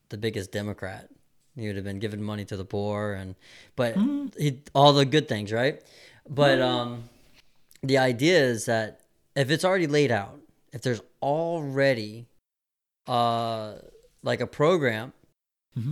[0.10, 1.08] the biggest democrat.
[1.56, 3.36] He would have been giving money to the poor and
[3.76, 3.96] but
[4.38, 5.82] he, all the good things right?
[6.30, 6.90] But um
[7.92, 9.02] the idea is that
[9.36, 10.38] if it's already laid out
[10.74, 12.28] if there's already
[13.08, 13.76] uh
[14.24, 15.14] like a program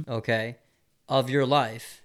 [0.08, 0.58] okay
[1.08, 2.02] of your life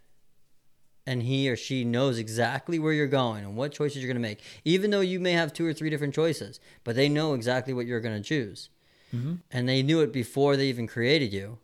[1.07, 4.29] and he or she knows exactly where you're going and what choices you're going to
[4.29, 7.73] make even though you may have two or three different choices but they know exactly
[7.75, 8.69] what you're going to choose
[9.15, 9.35] mm-hmm.
[9.51, 11.59] and they knew it before they even created you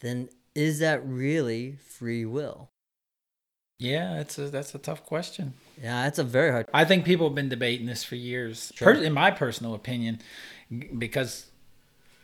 [0.00, 2.70] then is that really free will
[3.78, 5.54] Yeah, it's a that's a tough question.
[5.80, 8.72] yeah that's a very hard I think people have been debating this for years.
[8.74, 8.94] Sure.
[8.94, 10.20] Per- in my personal opinion,
[10.96, 11.46] because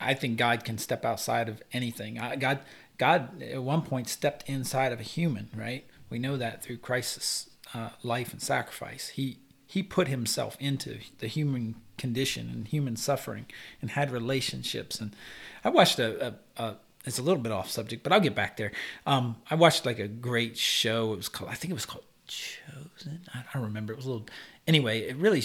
[0.01, 2.19] I think God can step outside of anything.
[2.19, 2.59] I, God,
[2.99, 5.85] God at one point stepped inside of a human, right?
[6.15, 9.09] We know that through Christ's uh, life and sacrifice.
[9.09, 13.47] He he put himself into the human condition and human suffering
[13.83, 15.01] and had relationships.
[15.01, 15.17] And
[15.65, 18.57] I watched a, a, a it's a little bit off subject, but I'll get back
[18.57, 18.71] there.
[19.05, 21.13] Um, I watched like a great show.
[21.15, 23.23] It was called I think it was called Chosen.
[23.35, 23.93] I don't remember.
[23.93, 24.27] It was a little.
[24.69, 25.45] Anyway, it really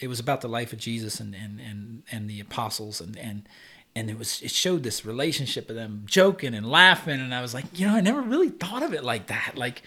[0.00, 3.48] it was about the life of Jesus and and and, and the apostles and and
[3.94, 7.54] and it was it showed this relationship of them joking and laughing and I was
[7.54, 9.54] like, you know, I never really thought of it like that.
[9.56, 9.82] Like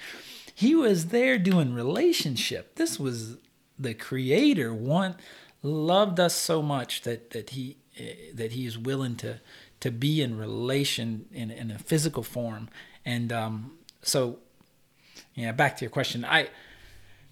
[0.53, 2.75] he was there doing relationship.
[2.75, 3.37] This was
[3.79, 5.15] the creator one
[5.61, 9.39] loved us so much that that he eh, that he is willing to
[9.79, 12.69] to be in relation in in a physical form.
[13.05, 14.39] And um so
[15.35, 16.25] yeah, back to your question.
[16.25, 16.49] I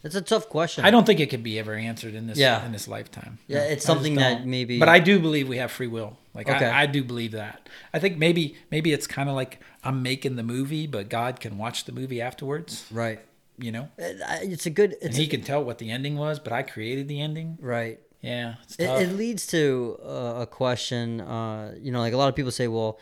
[0.03, 2.65] it's a tough question I don't think it could be ever answered in this Yeah.
[2.65, 3.39] in this lifetime.
[3.47, 6.17] Yeah, No, it's something that maybe- But I do believe we have free will.
[6.33, 6.65] Like Okay.
[6.65, 7.67] I, I do believe that.
[7.93, 11.57] I think maybe maybe it's kind of like I'm making the movie, but God can
[11.57, 12.85] watch the movie afterwards.
[12.91, 13.19] right
[13.57, 16.51] You know, it's a good and it's He can tell what the ending was, but
[16.53, 17.57] I created the ending.
[17.61, 19.01] right Yeah, it's it, tough.
[19.01, 22.67] it leads to uh, a question uh, you know like a lot of people say
[22.67, 22.99] well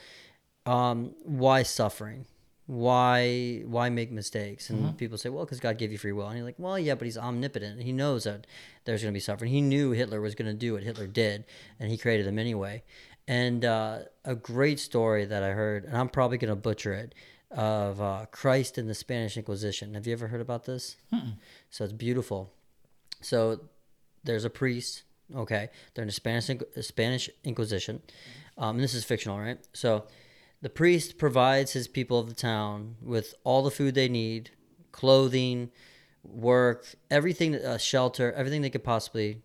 [0.65, 2.26] um, why suffering
[2.69, 4.69] why why make mistakes?
[4.69, 6.27] And people say well because god gave you free will.
[6.27, 7.81] And you're like well yeah but he's omnipotent.
[7.81, 8.45] He knows that
[8.85, 9.51] there's going to be suffering.
[9.51, 11.45] He knew hitler was going to do what hitler did
[11.79, 12.83] and he created them anyway.
[13.27, 17.15] And uh, a great story that i heard and i'm probably going to butcher it
[17.49, 19.95] of uh, christ in the spanish inquisition.
[19.95, 20.95] Have you ever heard about this?
[21.71, 22.53] So it's beautiful.
[23.21, 23.61] So
[24.23, 25.01] there's a priest.
[25.35, 26.51] Okay, they're in the Spanish
[26.81, 28.01] Spanish Inquisition.
[28.59, 29.57] Um, and this is fictional, right?
[29.73, 30.05] So
[30.61, 34.52] the priest provides his people of the town with all the food they need,
[34.91, 35.72] clothing,
[36.23, 39.41] work, everything, uh, shelter, everything they could possibly,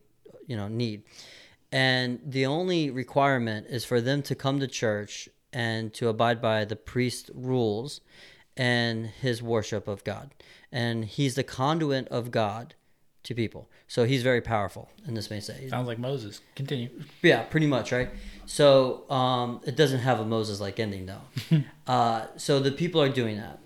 [0.46, 1.04] you know, need.
[1.70, 6.64] And the only requirement is for them to come to church and to abide by
[6.64, 8.00] the priest's rules
[8.56, 10.32] and his worship of God.
[10.70, 12.74] And he's the conduit of God
[13.24, 13.68] to people.
[13.88, 15.68] So he's very powerful in this may say.
[15.68, 16.40] Sounds like Moses.
[16.54, 16.90] Continue.
[17.22, 18.10] Yeah, pretty much, right?
[18.46, 21.62] So um, it doesn't have a Moses like ending though.
[21.86, 23.58] uh, so the people are doing that.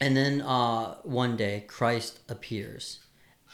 [0.00, 3.00] And then uh, one day Christ appears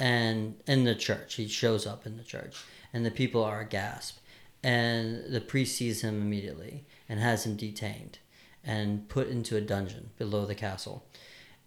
[0.01, 4.20] and in the church he shows up in the church and the people are aghast
[4.62, 8.19] and the priest sees him immediately and has him detained
[8.65, 11.05] and put into a dungeon below the castle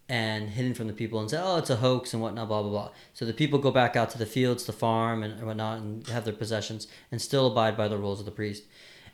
[0.10, 2.72] and hidden from the people and say oh it's a hoax and whatnot blah blah
[2.72, 6.08] blah so the people go back out to the fields to farm and whatnot and
[6.08, 8.64] have their possessions and still abide by the rules of the priest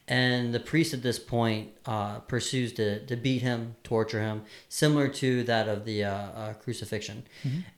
[0.09, 5.07] and the priest at this point uh, pursues to, to beat him, torture him, similar
[5.07, 7.25] to that of the uh, uh, crucifixion.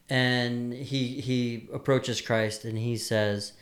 [0.08, 3.52] And he he approaches Christ and he says,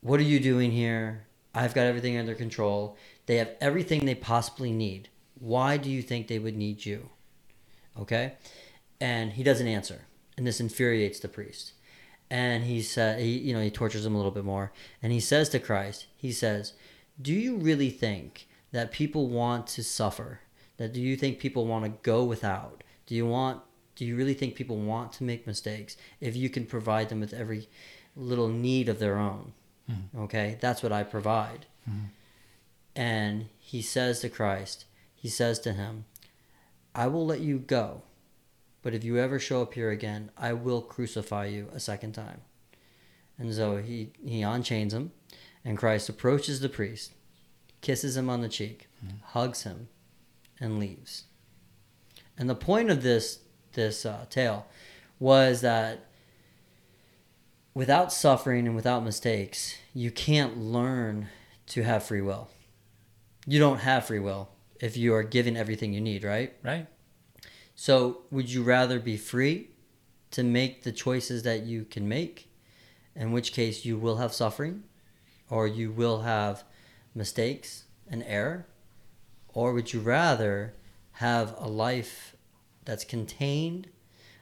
[0.00, 1.26] "What are you doing here?
[1.54, 2.96] I've got everything under control.
[3.26, 5.10] They have everything they possibly need.
[5.38, 7.10] Why do you think they would need you?"
[8.00, 8.34] Okay,
[9.00, 10.06] and he doesn't answer,
[10.36, 11.72] and this infuriates the priest.
[12.30, 14.72] And he said, he, you know, he tortures him a little bit more,
[15.02, 16.74] and he says to Christ, he says
[17.20, 20.40] do you really think that people want to suffer?
[20.76, 22.84] That do you think people want to go without?
[23.06, 23.62] Do you want
[23.96, 27.34] do you really think people want to make mistakes if you can provide them with
[27.34, 27.68] every
[28.14, 29.52] little need of their own?
[29.88, 30.20] Hmm.
[30.20, 30.56] Okay?
[30.60, 31.66] That's what I provide.
[31.84, 32.04] Hmm.
[32.94, 34.84] And he says to Christ,
[35.16, 36.04] he says to him,
[36.94, 38.02] I will let you go,
[38.88, 42.40] but if you ever show up here again, I will crucify you a second time.
[43.38, 45.12] And so he, he unchains him,
[45.62, 47.12] and Christ approaches the priest,
[47.82, 48.88] kisses him on the cheek,
[49.24, 49.88] hugs him,
[50.58, 51.24] and leaves.
[52.38, 53.40] And the point of this
[53.74, 54.66] this uh, tale
[55.20, 56.06] was that
[57.74, 61.28] without suffering and without mistakes, you can't learn
[61.66, 62.48] to have free will.
[63.46, 64.48] You don't have free will
[64.80, 66.54] if you are given everything you need, right?
[66.64, 66.86] Right.
[67.80, 69.70] So, would you rather be free
[70.32, 72.50] to make the choices that you can make,
[73.14, 74.82] in which case you will have suffering,
[75.48, 76.64] or you will have
[77.14, 78.66] mistakes and error?
[79.54, 80.74] Or would you rather
[81.12, 82.34] have a life
[82.84, 83.88] that's contained,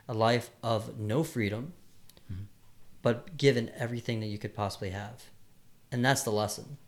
[0.09, 1.75] a life of no freedom,
[3.03, 5.25] but given everything that you could possibly have?
[5.93, 6.79] And that's the lesson.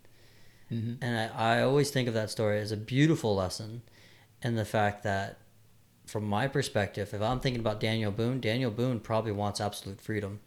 [0.70, 3.82] hmm And I, I always think of that story as a beautiful lesson
[4.42, 5.40] in the fact that,
[6.09, 10.40] from my perspective, if I'm thinking about Daniel Boone, Daniel Boone probably wants absolute freedom.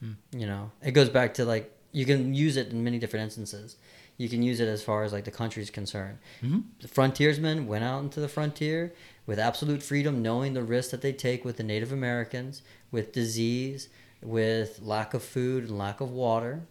[0.00, 0.12] Hmm.
[0.32, 3.76] You know, it goes back to like, you can use it in many different instances.
[4.16, 6.18] You can use it as far as like the country's concerned.
[6.42, 6.64] Mhm.
[6.80, 8.92] The frontiersmen went out into the frontier
[9.26, 13.88] with absolute freedom, knowing the risks that they take with the Native Americans, with disease,
[14.22, 16.62] with lack of food and lack of water.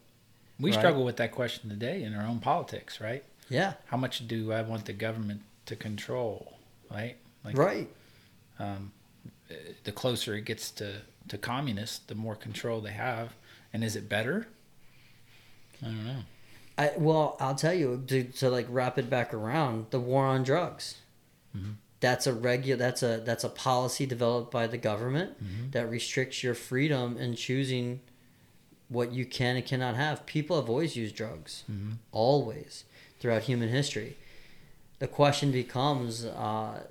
[0.60, 0.80] We Right.
[0.80, 3.24] struggle with that question today in our own politics, right?
[3.50, 6.60] Yeah, How much do I want the government to control,
[6.92, 7.18] right?
[7.44, 7.90] Like, right.
[8.60, 8.92] Um,
[9.84, 13.34] the closer it gets to, to communists, the more control they have.
[13.74, 14.48] And is it better?
[15.82, 16.20] I don't know.
[16.78, 20.44] I well, I'll tell you to, to like wrap it back around the war on
[20.44, 20.96] drugs.
[21.56, 21.76] Mhm.
[22.00, 22.78] That's a regular.
[22.78, 25.72] That's a that's a policy developed by the government Mhm.
[25.74, 28.00] that restricts your freedom in choosing
[28.88, 30.26] what you can and cannot have.
[30.26, 31.98] People have always used drugs, Mhm.
[32.12, 32.86] always
[33.20, 34.18] throughout human history.
[35.00, 36.88] The question becomes, uh,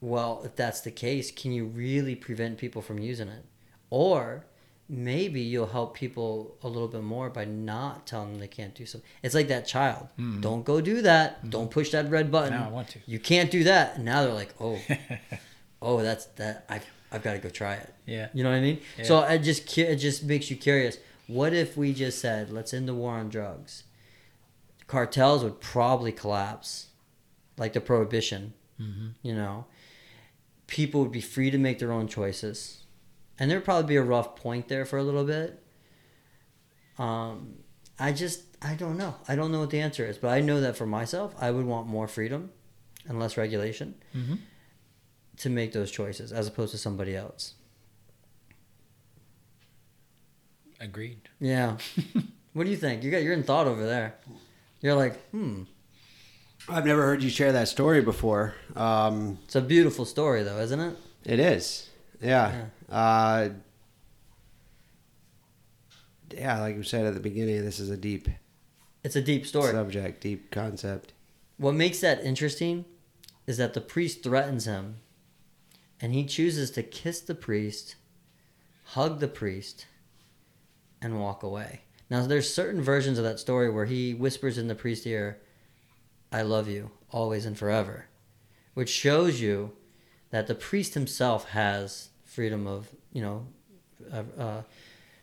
[0.00, 3.44] well, if that's the case, can you really prevent people from using it,
[3.90, 4.44] or
[4.88, 8.84] maybe you'll help people a little bit more by not telling them they can't do
[8.86, 9.08] something.
[9.22, 10.08] It's like that child.
[10.18, 10.40] Mhm.
[10.40, 11.48] Don't go do that.
[11.48, 12.54] Don't push that red button.
[12.54, 12.98] Now I want to.
[13.06, 13.96] You can't do that.
[13.96, 14.80] And now they're like, oh,
[15.82, 16.64] oh, that's that.
[16.68, 17.92] I've I've got to go try it.
[18.06, 18.28] Yeah.
[18.34, 18.80] You know what I mean?
[18.98, 19.04] Yeah.
[19.04, 20.98] So it just it just makes you curious.
[21.28, 23.84] What if we just said, let's end the war on drugs?
[24.88, 26.86] Cartels would probably collapse,
[27.56, 28.54] like the prohibition.
[28.76, 29.66] hmm You know,
[30.70, 32.84] people would be free to make their own choices,
[33.38, 35.62] and there'd probably be a rough point there for a little bit.
[36.98, 37.56] Um,
[37.98, 39.16] I just I don't know.
[39.28, 41.66] I don't know what the answer is, but I know that for myself, I would
[41.66, 42.50] want more freedom
[43.06, 44.36] and less regulation hmm
[45.38, 47.54] to make those choices as opposed to somebody else.
[50.78, 51.30] Agreed.
[51.40, 51.78] Yeah.
[52.52, 53.02] what do you think?
[53.02, 54.16] You got you're in thought over there.
[54.82, 55.62] You're like, hmm.
[56.70, 58.54] I've never heard you share that story before.
[58.76, 60.96] Um, It's a beautiful story though, isn't it?
[61.24, 61.88] it is.
[62.22, 62.66] Yeah.
[62.88, 63.50] Uh,
[66.32, 68.28] yeah, like we said at the beginning, this is a deep
[69.02, 69.72] It's a deep story.
[69.72, 71.12] subject, deep concept.
[71.56, 72.84] What makes that interesting
[73.46, 74.96] is that the priest threatens him
[76.00, 77.96] and he chooses to kiss the priest,
[78.84, 79.86] hug the priest,
[81.02, 81.80] and walk away.
[82.08, 85.38] Now there's certain versions of that story where he whispers in the priest's ear,
[86.32, 88.06] I love you, always and forever.
[88.74, 89.72] Which shows you
[90.30, 93.46] that the priest himself has freedom of, you know,
[94.12, 94.62] uh,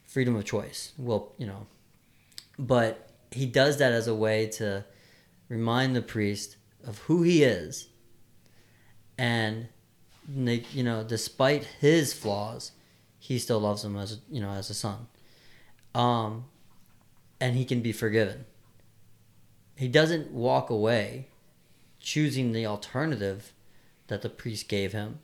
[0.05, 0.93] freedom of choice.
[0.97, 1.67] Well, you know,
[2.59, 4.85] but he does that as a way to
[5.49, 7.87] remind the priest of who he is
[9.17, 9.67] and
[10.73, 12.73] you know despite his flaws
[13.17, 15.07] he still loves him as you know as a son
[15.97, 16.45] um,
[17.41, 18.45] and he can be forgiven.
[19.77, 21.27] He doesn't walk away
[21.99, 23.53] choosing the alternative
[24.07, 25.19] that the priest gave him.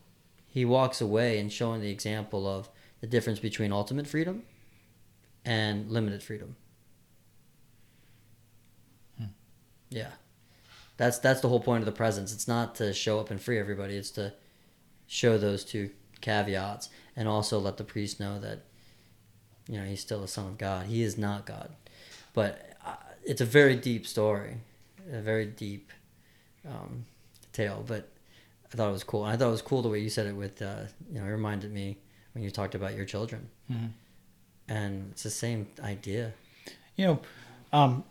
[0.48, 2.70] He walks away and showing the example of
[3.02, 4.44] the difference between ultimate freedom
[5.44, 6.56] and limited freedom.
[9.18, 9.26] Hmm.
[9.90, 10.12] Yeah.
[10.98, 12.32] That's that's the whole point of the presence.
[12.32, 13.96] It's not to show up and free everybody.
[13.96, 14.34] It's to
[15.08, 15.90] show those two
[16.22, 18.60] caveats and also let the priest know that
[19.68, 20.86] you know he's still a son of God.
[20.86, 21.72] He is not God,
[22.34, 22.73] but
[23.26, 24.58] it's a very deep story,
[25.12, 25.92] a very deep
[26.68, 27.06] um,
[27.52, 27.84] tale.
[27.86, 28.10] But
[28.72, 29.26] I thought it was cool.
[29.26, 30.36] And I thought it was cool the way you said it.
[30.36, 31.98] With uh, you know, it reminded me
[32.34, 33.90] when you talked about your children, Mhm.
[34.68, 36.34] and it's the same idea.
[36.96, 37.20] You know,
[37.72, 38.04] um,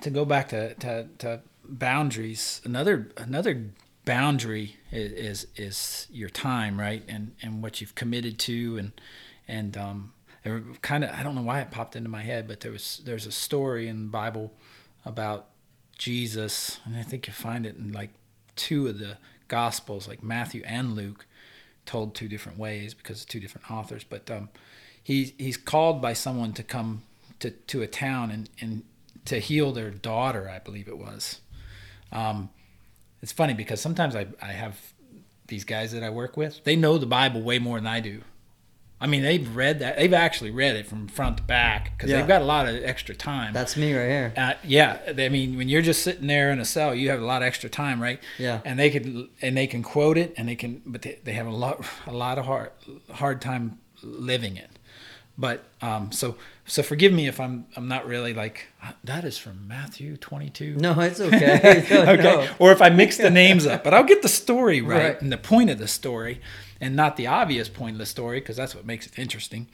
[0.00, 3.70] to go back to, to, to boundaries, another another
[4.04, 7.02] boundary is, is is your time, right?
[7.08, 8.92] And and what you've committed to, and
[9.48, 10.12] and um,
[10.82, 13.26] kind of I don't know why it popped into my head, but there was there's
[13.26, 14.52] a story in the Bible
[15.04, 15.46] about
[15.98, 18.10] Jesus, and I think you find it in like
[18.54, 19.18] two of the
[19.48, 21.26] Gospels, like Matthew and Luke,
[21.84, 24.04] told two different ways because of two different authors.
[24.04, 24.48] But um,
[25.02, 27.02] he he's called by someone to come
[27.40, 28.82] to, to a town and, and
[29.26, 31.40] to heal their daughter, I believe it was.
[32.12, 32.50] Um,
[33.22, 34.78] it's funny because sometimes I, I have
[35.48, 38.22] these guys that I work with, they know the Bible way more than I do.
[38.98, 39.98] I mean, they've read that.
[39.98, 42.16] They've actually read it from front to back because Yeah.
[42.18, 43.52] they've got a lot of extra time.
[43.52, 44.32] That's me right here.
[44.36, 47.24] Uh, yeah, I mean, when you're just sitting there in a cell, you have a
[47.26, 48.20] lot of extra time, right?
[48.38, 48.60] Yeah.
[48.64, 51.46] And they can and they can quote it, and they can, but they, they have
[51.46, 52.70] a lot a lot of hard
[53.12, 54.70] hard time living it.
[55.38, 58.68] But um, so so forgive me if I'm I'm not really like
[59.04, 60.76] that is from Matthew 22.
[60.76, 61.86] No, it's okay.
[61.90, 62.22] No, okay.
[62.22, 62.48] no.
[62.58, 65.20] Or if I mix the names up, but I'll get the story right, Right.
[65.22, 66.40] and the point of the story,
[66.80, 69.68] and not the obvious point of the story, because that's what makes it interesting.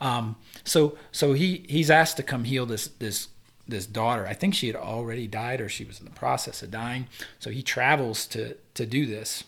[0.00, 3.28] Um, so, so he he's asked to come heal this this
[3.66, 4.24] this daughter.
[4.26, 7.08] I think she had already died, or she was in the process of dying.
[7.40, 9.42] So he travels to to do this,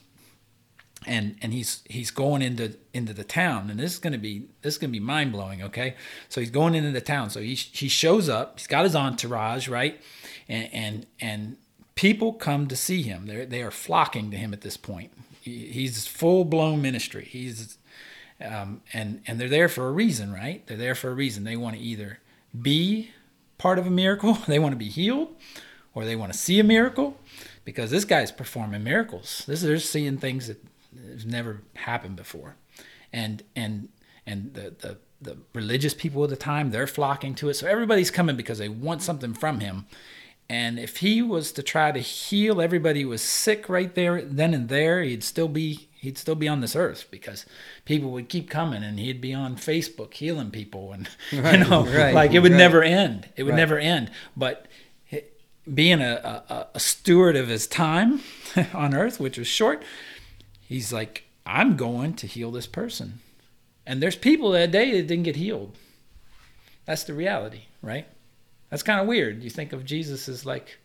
[1.07, 4.47] and and he's he's going into into the town and this is going to be
[4.63, 5.95] this is going to be mind blowing okay?
[6.29, 9.69] So he's going into the town so he he shows up he's got his entourage
[9.69, 10.01] right?
[10.49, 11.57] And and and
[11.95, 13.27] people come to see him.
[13.27, 15.13] They they are flocking to him at this point.
[15.41, 17.25] He- he's full blown ministry.
[17.25, 17.79] He's
[18.41, 20.67] um, and and they're there for a reason right?
[20.67, 21.45] They're there for a reason.
[21.45, 22.19] They want to either
[22.61, 23.11] be
[23.59, 25.29] part of a miracle they want to be healed
[25.95, 27.17] or they want to see a miracle
[27.65, 29.45] because this guy's performing miracles.
[29.47, 30.63] This they're seeing things that
[31.11, 32.57] have never happened before.
[33.13, 33.89] And and
[34.27, 37.55] and the, the the religious people of the time they're flocking to it.
[37.55, 39.87] So everybody's coming because they want something from him.
[40.49, 44.53] And if he was to try to heal everybody who was sick right there then
[44.53, 47.47] and there he'd still be he'd still be on this earth because
[47.85, 51.85] people would keep coming and he'd be on facebook healing people and Right, you know
[51.87, 52.59] right, like it would right.
[52.59, 53.29] never end.
[53.37, 54.11] It would never end.
[54.37, 54.67] But
[55.73, 58.21] being a, a, a steward of his time
[58.75, 59.85] on earth which was short
[60.71, 61.25] he's like
[61.59, 63.09] i'm going to heal this person.
[63.87, 65.77] And there's people that day that didn't get healed.
[66.87, 68.07] That's the reality right?
[68.69, 69.43] That's kind of weird.
[69.43, 70.79] You think of jesus as like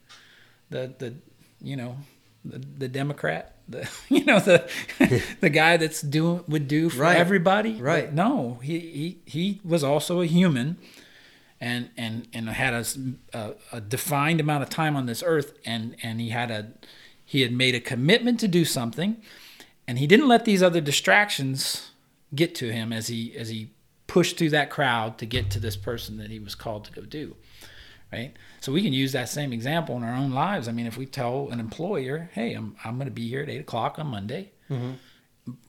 [0.70, 1.14] the the
[1.62, 1.98] you know
[2.44, 4.60] the, the democrat the you know the
[5.42, 7.18] the guy that's doing would do for Right.
[7.26, 7.74] everybody.
[7.74, 8.14] But Right.
[8.14, 10.78] no he he he was also a human
[11.62, 16.30] and and and had a defined amount of time on this earth and and he
[16.30, 16.62] had a
[17.24, 19.18] he had made a commitment to do something
[19.88, 21.92] and he didn't let these other distractions
[22.34, 23.72] get to him as he as he
[24.08, 27.02] pushed through that crowd to get to this person that he was called to go
[27.02, 27.36] do
[28.14, 28.34] right?
[28.62, 30.68] So we can use that same example in our own lives.
[30.68, 33.50] I mean if we tell an employer hey i'm, I'm going to be here at
[33.50, 34.92] 8 o'clock on monday mm-hmm.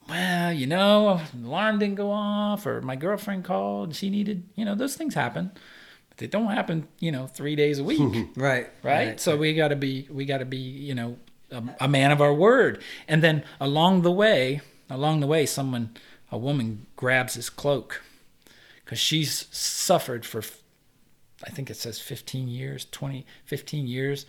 [0.09, 4.65] well you know alarm didn't go off or my girlfriend called and she needed you
[4.65, 5.51] know those things happen.
[6.09, 8.29] But they don't happen you know three days a week.
[8.37, 8.69] Right.
[8.83, 9.21] right?
[9.21, 11.17] So we got to be we got to be you know
[11.51, 12.83] a, a man of our word.
[13.09, 14.61] And then along the way,
[14.91, 15.97] along the way, someone
[16.31, 18.03] a woman grabs his cloak
[18.85, 20.43] because she's suffered for
[21.45, 24.25] I think it says 15 years, 20, 15 years,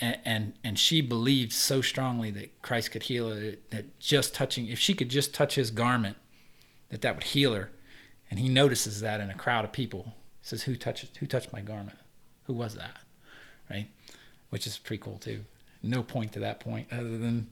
[0.00, 4.78] and and, she believed so strongly that Christ could heal her that just touching if
[4.78, 6.16] she could just touch his garment,
[6.90, 7.70] that that would heal her.
[8.30, 10.14] And he notices that in a crowd of people.
[10.40, 11.98] He says, "Who touched who touched my garment?
[12.44, 12.98] Who was that?"
[13.68, 13.88] Right?
[14.50, 15.44] Which is pretty cool too.
[15.82, 17.48] No point to that point other than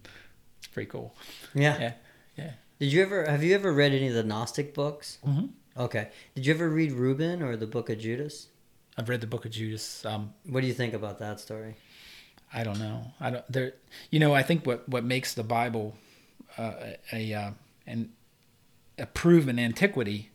[0.59, 1.15] it's pretty cool.
[1.55, 1.79] Yeah.
[1.81, 1.93] Yeah,
[2.37, 2.51] yeah.
[2.79, 5.19] Did you ever have you ever read any of the Gnostic books?
[5.25, 5.47] hmm
[5.77, 6.09] Okay.
[6.35, 8.49] Did you ever read Reuben or the Book of Judas?
[8.99, 10.05] I've read the Book of Judas.
[10.05, 11.77] Um, What do you think about that story?
[12.53, 13.13] I don't know.
[13.21, 13.45] I don't.
[13.53, 13.73] There,
[14.11, 15.97] you know, I think what what makes the Bible
[16.59, 16.73] uh,
[17.13, 17.51] a, a uh,
[17.87, 18.11] an
[18.99, 20.31] a proven antiquity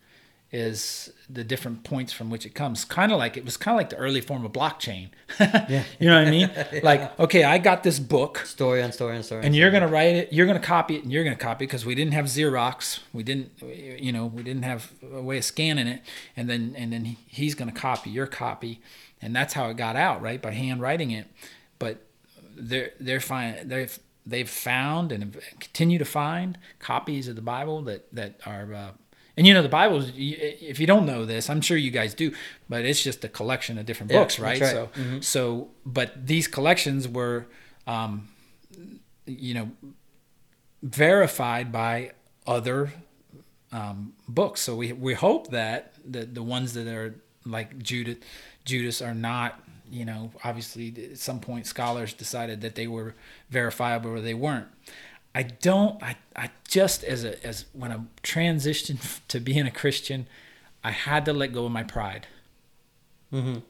[0.52, 2.86] is the different points from which it comes.
[2.86, 5.10] Kind of like it was kind of like the early form of blockchain.
[5.40, 5.84] yeah.
[6.00, 6.52] You know what I mean?
[6.84, 8.40] Like, okay, I got this book.
[8.40, 9.44] Story on story on story.
[9.46, 10.34] And you're gonna write it.
[10.34, 13.00] You're gonna copy it, and you're gonna copy it because we didn't have Xerox.
[13.12, 16.02] We didn't, you know, we didn't have a way of scanning it.
[16.38, 18.82] And then and then he's gonna copy your copy,
[19.22, 20.42] and that's how it got out, right?
[20.42, 21.28] By handwriting it.
[21.80, 22.06] But
[22.56, 23.68] they're they're fine.
[23.68, 28.74] They've they've found and continue to find copies of the Bible that that are.
[28.74, 28.92] Uh,
[29.38, 30.04] and you know the Bible.
[30.16, 32.32] If you don't know this, I'm sure you guys do,
[32.70, 34.60] but it's just a collection of different Yeah, books, right?
[34.60, 34.94] that's So, right.
[34.94, 35.24] Mhm.
[35.24, 37.46] so, but these collections were,
[37.88, 38.30] um,
[39.26, 39.72] you know,
[40.84, 42.12] verified by
[42.48, 42.94] other
[43.72, 44.62] um, books.
[44.62, 48.20] So we we hope that the the ones that are like Judith,
[48.66, 49.60] Judas are not.
[49.92, 53.14] You know, obviously, at some point, scholars decided that they were
[53.52, 54.66] verifiable or they weren't.
[55.36, 56.02] I don't.
[56.02, 60.28] I, I just as a as when I transitioned to being a Christian,
[60.84, 62.28] I had to let go of my pride.
[63.32, 63.62] Mhm.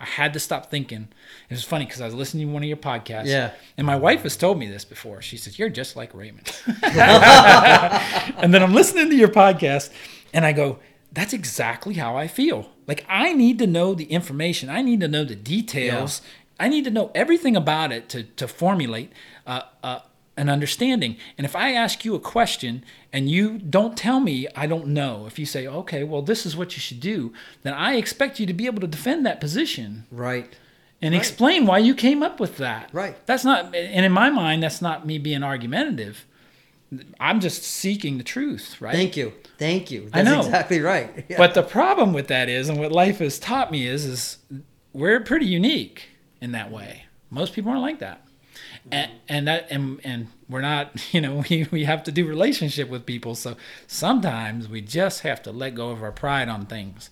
[0.00, 1.08] I had to stop thinking.
[1.48, 3.26] It was funny because I was listening to one of your podcasts.
[3.26, 3.52] Yeah.
[3.78, 5.22] And my wife has told me this before.
[5.22, 6.50] She says, You're just like Raymond.
[6.82, 9.90] and then I'm listening to your podcast
[10.32, 10.78] and I go,
[11.12, 12.70] That's exactly how I feel.
[12.86, 16.20] Like, I need to know the information, I need to know the details,
[16.60, 19.10] I need to know everything about it to, to formulate
[19.46, 20.00] uh, uh,
[20.36, 21.16] an understanding.
[21.38, 25.26] And if I ask you a question and you don't tell me I don't know,
[25.26, 27.32] if you say, Okay, well, this is what you should do,
[27.62, 30.54] then I expect you to be able to defend that position right.
[31.00, 32.90] and explain why you came up with that.
[32.92, 33.16] Right.
[33.26, 36.26] That's not, and in my mind, that's not me being argumentative.
[37.18, 38.94] I'm just seeking the truth, right?
[38.94, 39.32] Thank you.
[39.58, 40.08] Thank you.
[40.12, 40.40] I That's know.
[40.40, 41.24] exactly right.
[41.28, 41.38] Yeah.
[41.38, 44.38] But the problem with that is, and what life has taught me is, is
[44.92, 46.08] we're pretty unique
[46.40, 47.06] in that way.
[47.30, 48.23] Most people aren't like that.
[48.92, 52.88] And, and that and, and we're not you know we, we have to do relationship
[52.90, 53.56] with people so
[53.86, 57.08] sometimes we just have to let go of our pride on things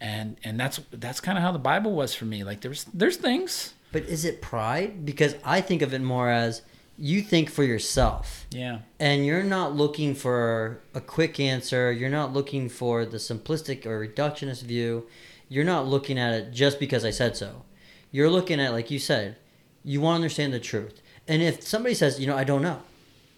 [0.00, 3.16] and and that's that's kind of how the bible was for me like there's there's
[3.18, 5.06] things But is it pride?
[5.06, 6.62] Because I think of it more as
[6.98, 8.44] you think for yourself.
[8.50, 11.92] yeah And you're not looking for a quick answer.
[11.92, 15.06] You're not looking for the simplistic or reductionist view.
[15.48, 17.62] You're not looking at it just because I said so.
[18.10, 19.36] You're looking at, like you said,
[19.84, 21.00] you want to understand the truth.
[21.28, 22.80] And if somebody says, you know, I don't know,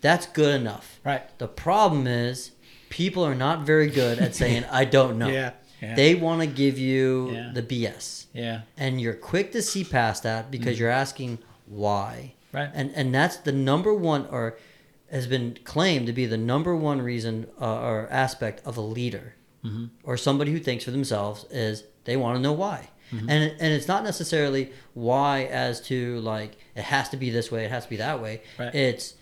[0.01, 1.01] that's good enough.
[1.05, 2.52] right The problem is
[2.90, 5.28] people are not very good at saying, I don't know.
[5.28, 5.52] Yeah,
[5.82, 5.94] yeah.
[5.94, 7.51] They want to give you Yeah.
[7.55, 8.27] the BS.
[8.32, 12.32] yeah And you're quick to see past that because you're asking why.
[12.52, 12.59] Mm.
[12.59, 12.70] Right.
[12.74, 14.56] And and that's the number one or
[15.10, 19.35] has been claimed to be the number one reason uh, or aspect of a leader
[19.64, 19.86] Mm-hmm.
[20.05, 22.89] or somebody who thinks for themselves is they want to know why.
[23.12, 23.30] Mm-hmm.
[23.30, 27.64] And and it's not necessarily why as to like it has to be this way,
[27.64, 28.42] it has to be that way.
[28.58, 28.74] Right.
[28.74, 29.14] It's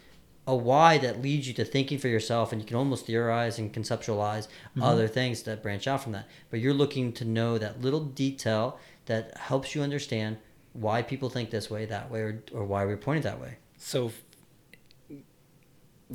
[0.47, 3.73] a why that leads you to thinking for yourself and you can almost theorize and
[3.73, 4.47] conceptualize
[4.77, 4.83] Mm-hmm.
[4.83, 6.27] other things that branch out from that.
[6.51, 10.37] But you're looking to know that little detail that helps you understand
[10.73, 13.59] why people think this way, that way, or, or why we're pointing that way.
[13.79, 14.11] so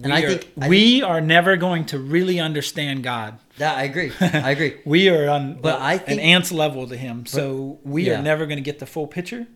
[0.04, 3.84] And I are, think- I we are never going to really understand god That I
[3.84, 4.12] agree.
[4.22, 4.78] I agree.
[4.86, 8.20] we are on But I an think- ant's level to him so we yeah.
[8.20, 9.48] are never going to get the full picture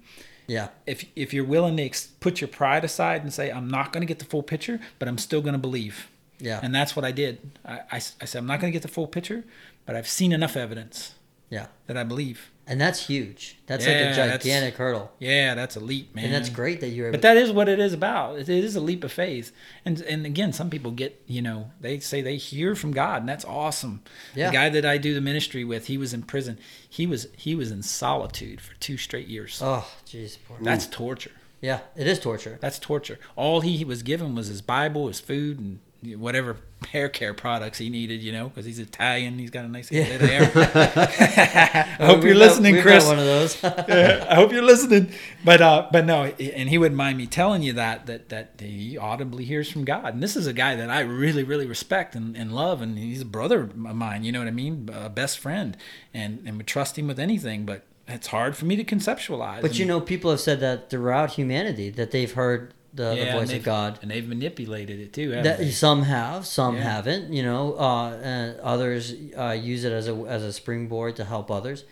[0.48, 0.70] Yeah.
[0.86, 4.02] if if you're willing to ex- put your pride aside and say i'm not going
[4.02, 6.60] to get the full picture but i'm still going to believe Yeah.
[6.64, 7.34] and that's what i did
[7.66, 9.44] I I said i'm not going to get the full picture
[9.86, 11.14] but i've seen enough evidence
[11.50, 11.68] Yeah.
[11.88, 13.58] that i believe And that's huge.
[13.68, 15.12] That's like Yeah, a that's- gigantic hurdle.
[15.20, 17.78] yeah that's a leap man And that's great that you're But that is what it
[17.80, 18.40] is about.
[18.40, 19.52] It is a leap of faith.
[19.84, 23.28] And and again, some people get, you know, they say they hear from God, and
[23.30, 24.02] that's awesome.
[24.34, 24.48] Yeah.
[24.50, 26.58] The guy that I do the ministry with, he was in prison.
[26.90, 29.60] He was he was in solitude for two straight years.
[29.62, 30.38] Oh, jeez.
[30.62, 31.32] That's torture.
[31.60, 32.58] Yeah, it is torture.
[32.62, 33.20] That's torture.
[33.38, 35.80] All he was given was his Bible, his food, and
[36.18, 36.58] whatever
[36.92, 39.40] hair care products he needed, you know, because he's Italian.
[39.40, 40.04] He's got a nice Yeah.
[40.04, 41.96] head of hair.
[42.00, 43.06] I hope you're listening, got Chris.
[43.06, 43.64] one of those.
[43.64, 45.12] I hope you're listening.
[45.44, 48.98] But uh, but no, and he wouldn't mind me telling you that that that he
[48.98, 50.14] audibly hears from God.
[50.14, 53.22] And this is a guy that I really really respect and, and love, and he's
[53.22, 54.24] a brother of mine.
[54.24, 54.90] You know what I mean?
[54.94, 55.78] A best friend,
[56.14, 57.66] and and would trust him with anything.
[57.66, 59.62] But it's hard for me to conceptualize.
[59.62, 63.24] but you know, people have said that throughout humanity that they've heard the, the Yeah,
[63.38, 64.00] and voice of God.
[64.02, 65.32] and they've manipulated it too.
[65.32, 65.72] That they?
[65.72, 66.84] some have, some Yeah.
[66.84, 67.34] haven't.
[67.34, 71.50] You know, uh, and others uh, use it as a as a springboard to help
[71.52, 71.86] others.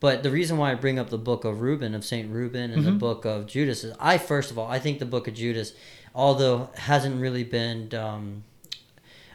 [0.00, 2.84] But the reason why I bring up the book of Reuben of Saint Reuben and
[2.84, 5.74] the book of Judas is I first of all I think the book of Judas,
[6.14, 8.42] although hasn't really been um,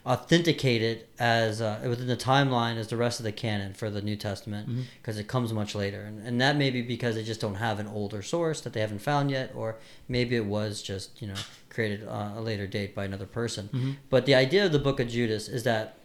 [0.07, 4.15] authenticated as uh, within the timeline as the rest of the canon for the New
[4.15, 4.67] Testament
[5.01, 7.77] because it comes much later, and, and that may be because they just don't have
[7.79, 9.75] an older source that they haven't found yet, or
[10.07, 11.35] maybe it was just you know
[11.69, 13.69] created uh, a later date by another person.
[14.09, 15.97] But the idea of the Book of Judas is that,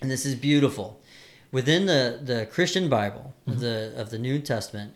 [0.00, 1.00] and this is beautiful.
[1.52, 4.90] within the the Christian Bible, the of the New Testament,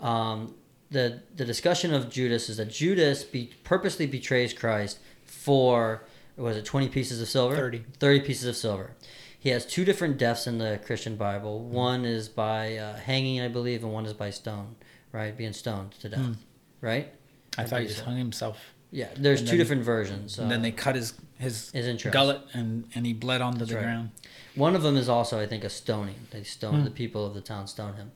[0.00, 0.54] um,
[0.90, 6.02] the the discussion of Judas is that Judas be, purposely betrays Christ for
[6.36, 7.56] was it twenty pieces of silver?
[7.56, 7.84] 30.
[7.98, 8.92] 30 pieces of silver.
[9.38, 11.60] He has two different deaths in the Christian Bible.
[11.60, 14.74] One is by uh, hanging, I believe, and one is by stone,
[15.12, 15.36] right?
[15.36, 16.36] Being stoned to death,
[16.80, 17.12] right?
[17.56, 18.04] I thought he just so.
[18.06, 18.58] hung himself.
[18.90, 20.38] Yeah, there's And two then- different versions.
[20.38, 22.12] and then uh, they cut his his His entrails.
[22.12, 23.82] gullet and and he bled onto the right.
[23.82, 24.10] ground.
[24.54, 26.16] One of them is also, I think, a stoning.
[26.30, 26.84] They stone Hmm.
[26.84, 28.10] the people of the town stone him,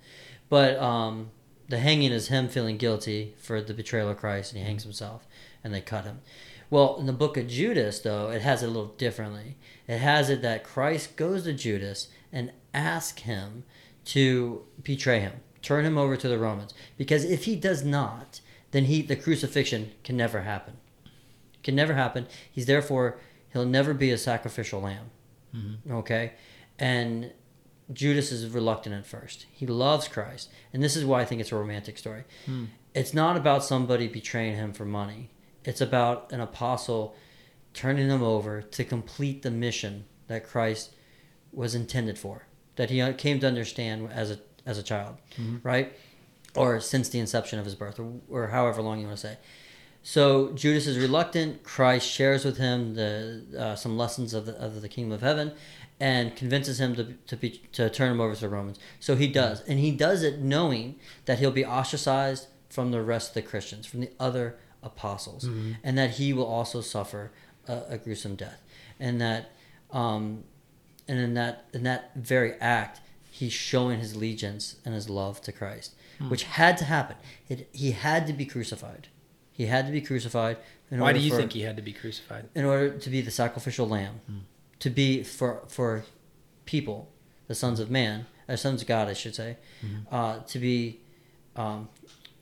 [0.49, 1.31] but um,
[1.71, 5.27] the hanging is him feeling guilty for the betrayal of Christ, and he hangs himself,
[5.63, 6.21] and they cut him.
[6.69, 9.57] Well, in the book of Judas, though, it has it a little differently.
[9.87, 13.63] It has it that Christ goes to Judas and asks him
[14.07, 18.41] to betray him, turn him over to the Romans, because if he does not,
[18.73, 20.77] then he the crucifixion can never happen.
[21.63, 22.27] Can never happen.
[22.51, 23.19] He's therefore
[23.53, 25.11] he'll never be a sacrificial lamb.
[25.55, 25.93] Mm-hmm.
[25.93, 26.33] Okay?
[26.79, 27.33] And
[27.93, 29.47] Judas is reluctant at first.
[29.51, 30.51] He loves Christ.
[30.73, 32.25] And this is why I think it's a romantic story.
[32.95, 35.31] It's not about somebody betraying him for money,
[35.65, 37.15] it's about an apostle
[37.75, 40.95] turning him over to complete the mission that Christ
[41.53, 42.47] was intended for,
[42.77, 45.17] that he came to understand as a, as a child,
[45.63, 45.93] right?
[46.57, 49.37] Or since the inception of his birth, or, or however long you want to say.
[50.03, 51.63] So Judas is reluctant.
[51.63, 55.53] Christ shares with him the uh, some lessons of the, of the kingdom of heaven,
[56.01, 58.79] and convinces him to to, be, to turn him over to the Romans.
[58.99, 63.31] So he does, and he does it knowing that he'll be ostracized from the rest
[63.31, 65.73] of the Christians, from the other apostles, mm-hmm.
[65.85, 67.33] and that he will also suffer
[67.69, 68.63] a, a gruesome death,
[68.99, 69.53] and that,
[69.91, 70.45] um,
[71.07, 73.01] and in that in that very act,
[73.31, 76.31] he's showing his allegiance and his love to Christ, hmm.
[76.31, 77.17] which had to happen.
[77.49, 79.09] It, he had to be crucified.
[79.53, 80.57] He had to be crucified.
[80.91, 82.49] In Why do you for- think he had to be crucified?
[82.55, 84.39] in order to be the sacrificial lamb, hmm.
[84.81, 86.05] To be for for
[86.67, 87.09] people,
[87.49, 89.57] the sons of man, uh, sons of God, I should say,
[90.11, 91.01] uh, to be
[91.57, 91.89] um,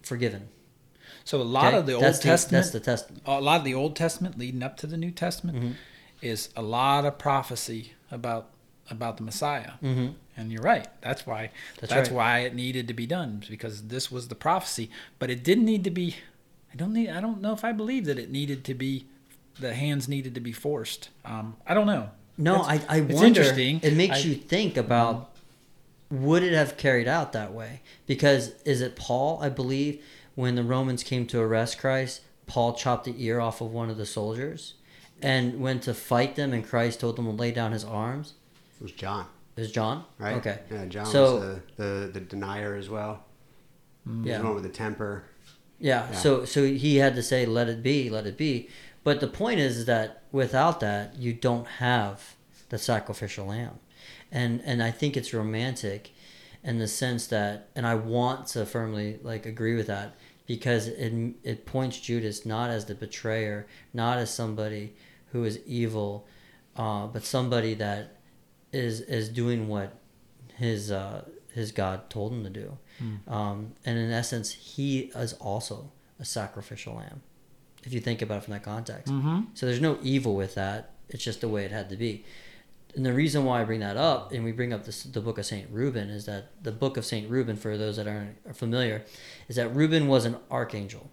[0.02, 0.48] forgiven.
[1.24, 1.76] So a lot Okay?
[1.78, 3.22] of the Old that's Testament, The, that's the testament.
[3.26, 5.72] a lot of the Old Testament leading up to the New Testament Mm-hmm.
[6.22, 8.50] is a lot of prophecy about
[8.90, 9.72] about the Messiah.
[9.82, 10.08] Mm-hmm.
[10.36, 10.86] And you're right.
[11.02, 11.50] That's why
[11.80, 12.16] That's that's, right.
[12.16, 14.88] why it needed to be done because this was the prophecy,
[15.18, 16.16] but it didn't need to be
[16.72, 19.06] I don't need I don't know if I believe that it needed to be
[19.60, 21.10] the hands needed to be forced.
[21.24, 22.10] Um, I don't know.
[22.38, 23.26] No, It's- I, I it's wonder.
[23.26, 23.80] interesting.
[23.82, 25.30] It makes I- you think about
[26.10, 27.82] would it have carried out that way?
[28.06, 29.38] Because is it Paul?
[29.42, 30.02] I believe
[30.36, 33.98] when the Romans came to arrest Christ, Paul chopped the ear off of one of
[33.98, 34.74] the soldiers,
[35.20, 38.34] and went to fight them, and Christ told them to lay down his arms.
[38.80, 40.36] It was John, It was John, right?
[40.36, 41.42] Okay, Yeah, John So- was
[41.76, 43.24] the, the, the denier as well.
[44.06, 44.34] He yeah.
[44.34, 45.24] was the one with the temper.
[45.80, 46.16] Yeah, Yeah.
[46.16, 48.68] So so he had to say, "Let it be, let it be."
[49.08, 52.36] But the point is, that without that, you don't have
[52.68, 53.78] the sacrificial lamb,
[54.30, 56.10] and and I think it's romantic,
[56.62, 60.14] in the sense that, and I want to firmly like agree with that
[60.46, 64.92] because it it points Judas not as the betrayer, not as somebody
[65.32, 66.26] who is evil,
[66.76, 68.18] uh, but somebody that
[68.74, 69.96] is is doing what
[70.56, 71.24] his uh,
[71.54, 72.78] his God told him to do.
[73.26, 77.22] Um, and in essence, he is also a sacrificial lamb.
[77.88, 79.40] If you think about it from that context, Mm-hmm.
[79.54, 80.80] so there's no evil with that.
[81.08, 82.24] It's just the way it had to be.
[82.96, 85.38] And the reason why I bring that up, and we bring up this, the book
[85.38, 88.52] of Saint Reuben, is that the book of Saint Reuben, for those that aren't are
[88.54, 89.04] familiar,
[89.48, 91.10] is that Reuben was an archangel.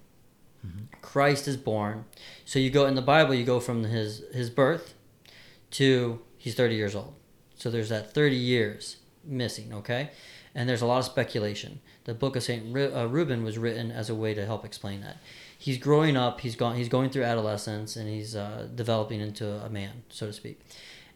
[1.02, 2.06] Christ is born.
[2.44, 4.96] So you go in the Bible, you go from his his birth
[5.72, 7.14] to he's 30 years old.
[7.56, 10.10] So there's that 30 years missing, okay?
[10.56, 11.82] And there's a lot of speculation.
[12.06, 12.74] The book of St.
[12.74, 15.18] Ru- uh, Reuben was written as a way to help explain that.
[15.66, 19.68] He's growing up, he's gone he's going through adolescence and he's uh, developing into a
[19.68, 20.64] man, so to speak.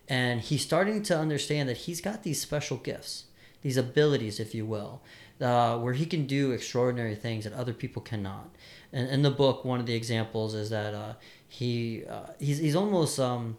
[0.07, 3.25] And he's starting to understand that he's got these special gifts,
[3.61, 5.03] these abilities, if you will,
[5.39, 8.49] uh, where he can do extraordinary things that other people cannot.
[8.91, 11.13] And in the book, one of the examples is that uh,
[11.47, 13.57] he uh, he's he's almost um,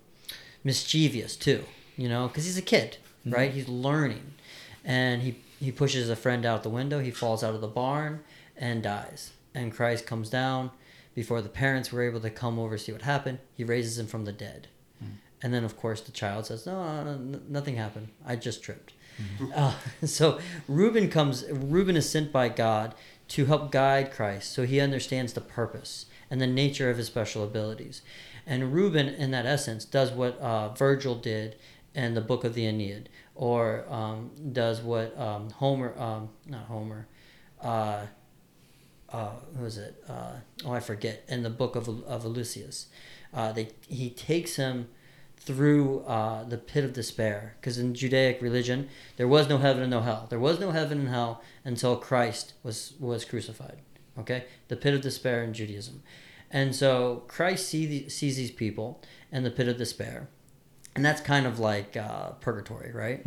[0.64, 3.52] mischievous too, you know, because he's a kid, right?
[3.52, 4.34] He's learning,
[4.84, 6.98] and he he pushes a friend out the window.
[6.98, 8.24] He falls out of the barn
[8.56, 9.30] and dies.
[9.52, 10.70] And Christ comes down
[11.20, 13.40] before the parents were able to come over see what happened.
[13.52, 14.68] He raises him from the dead,
[15.42, 18.08] and then of course the child says, "No, no, no, nothing happened.
[18.24, 18.94] I just tripped."
[19.54, 21.44] Uh, so Reuben comes.
[21.50, 22.94] Reuben is sent by God
[23.28, 27.44] to help guide Christ, so he understands the purpose and the nature of his special
[27.44, 28.00] abilities.
[28.46, 31.56] And Reuben, in that essence, does what uh, Virgil did
[31.94, 37.06] in the book of the Aeneid, or um, does what um, Homer, um, not Homer,
[37.60, 38.06] uh,
[39.12, 40.02] uh, who is it?
[40.08, 40.32] Uh,
[40.64, 41.24] oh, I forget.
[41.28, 42.86] In the book of of Lucius,
[43.34, 44.88] uh, they he takes him
[45.36, 47.56] through uh, the pit of despair.
[47.60, 50.26] Because in Judaic religion, there was no heaven and no hell.
[50.28, 53.78] There was no heaven and hell until Christ was was crucified.
[54.18, 56.02] Okay, the pit of despair in Judaism,
[56.50, 59.00] and so Christ see the, sees these people
[59.32, 60.28] in the pit of despair,
[60.94, 63.24] and that's kind of like uh, purgatory, right?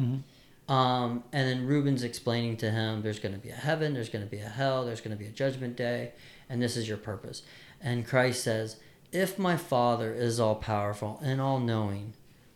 [0.67, 4.23] Um, and then Reuben's explaining to him, there's going to be a heaven, there's going
[4.23, 6.13] to be a hell, there's going to be a judgment day,
[6.49, 7.43] and this is your purpose.
[7.81, 8.77] And Christ says,
[9.11, 12.13] if my Father is all powerful and all knowing,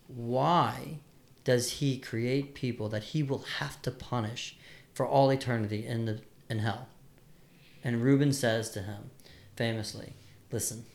[0.07, 0.99] why
[1.43, 4.57] does he create people that he will have to punish
[4.93, 6.87] for all eternity in the in hell?
[7.83, 9.11] And Reuben says to him,
[9.55, 10.13] famously,
[10.51, 10.85] listen,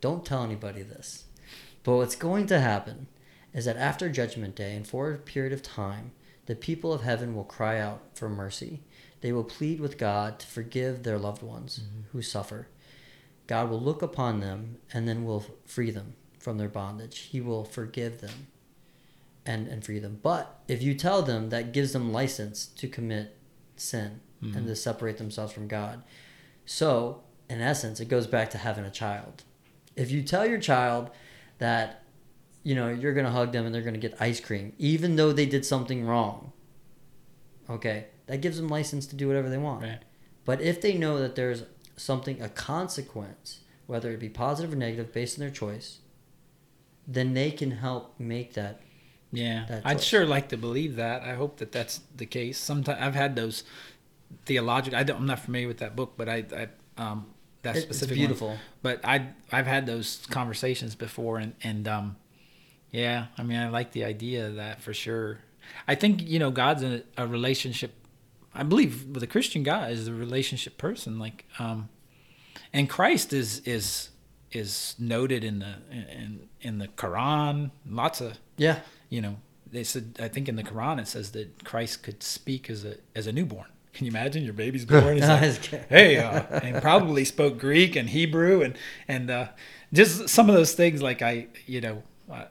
[0.00, 1.24] don't tell anybody this.
[1.82, 3.06] But what's going to happen
[3.54, 6.12] is that after Judgment Day and for a period of time,
[6.46, 8.80] the people of heaven will cry out for mercy.
[9.20, 12.02] They will plead with God to forgive their loved ones mm-hmm.
[12.12, 12.68] who suffer.
[13.46, 17.28] God will look upon them and then will free them from their bondage.
[17.30, 18.46] He will forgive them
[19.44, 20.20] and, and free them.
[20.22, 23.36] But if you tell them, that gives them license to commit
[23.76, 24.66] sin and mm-hmm.
[24.66, 26.02] to separate themselves from God.
[26.64, 29.42] So, in essence, it goes back to having a child.
[29.96, 31.10] If you tell your child
[31.58, 32.04] that,
[32.68, 35.16] you know, you're going to hug them and they're going to get ice cream, even
[35.16, 36.52] though they did something wrong,
[37.70, 39.82] okay, that gives them license to do whatever they want.
[39.82, 40.00] Right.
[40.44, 41.62] But if they know that there's
[41.96, 46.00] something, a consequence, whether it be positive or negative based on their choice,
[47.06, 48.80] then they can help make that.
[49.32, 51.22] Yeah, that I'd sure like to believe that.
[51.22, 52.58] I hope that that's the case.
[52.58, 53.64] Sometimes I've had those
[54.46, 54.98] theological.
[54.98, 56.68] I don't, I'm not familiar with that book, but I, I
[57.02, 57.26] um,
[57.62, 58.18] that It- it's specific one.
[58.26, 58.58] beautiful.
[58.82, 62.16] But I, I've had those conversations before, and and um,
[62.90, 65.38] yeah, I mean, I like the idea of that for sure.
[65.86, 67.92] I think you know God's a, a relationship.
[68.54, 71.88] I believe with a Christian God is a relationship person, like, um,
[72.72, 74.08] and Christ is is
[74.50, 77.70] is noted in the in in the Quran.
[77.88, 78.80] Lots of Yeah.
[79.10, 79.36] you know,
[79.70, 82.96] they said I think in the Quran it says that Christ could speak as a
[83.14, 83.66] as a newborn.
[83.92, 85.16] Can you imagine your baby's born?
[85.16, 89.48] He's like, hey, uh, and probably spoke Greek and Hebrew and and uh,
[89.92, 91.02] just some of those things.
[91.02, 92.02] Like I, you know,
[92.32, 92.44] uh,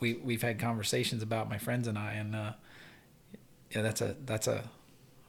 [0.00, 2.52] we we've had conversations about my friends and I, and uh,
[3.74, 4.64] yeah, that's a that's a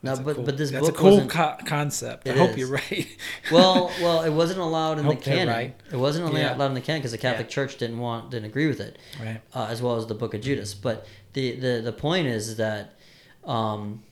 [0.03, 2.27] No, that's but cool- but this that's a cool co- concept.
[2.27, 2.57] I hope is.
[2.57, 3.07] you're right.
[3.52, 5.48] well, well, it wasn't allowed in the canon.
[5.48, 5.76] right.
[5.91, 6.56] It wasn't only Yeah.
[6.56, 7.53] allowed in the canon because the Catholic Yeah.
[7.53, 9.41] Church didn't want didn't agree with it, right.
[9.53, 10.73] uh, as well as the Book of Judas.
[10.73, 12.95] But the the, the point is that
[13.43, 14.03] um,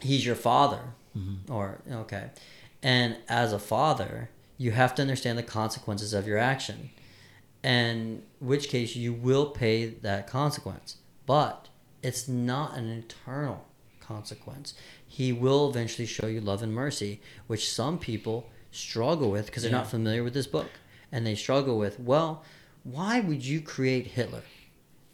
[0.00, 0.80] he's your father,
[1.18, 1.52] Mm-hmm.
[1.52, 2.30] or okay,
[2.84, 6.90] and as a father, you have to understand the consequences of your action,
[7.62, 10.96] and which case you will pay that consequence.
[11.26, 11.68] But
[12.02, 13.66] it's not an eternal
[14.00, 14.74] consequence.
[15.06, 19.72] He will eventually show you love and mercy, which some people struggle with because they're
[19.72, 20.70] not familiar with this book.
[21.12, 22.44] And they struggle with, well,
[22.84, 24.42] why would you create Hitler?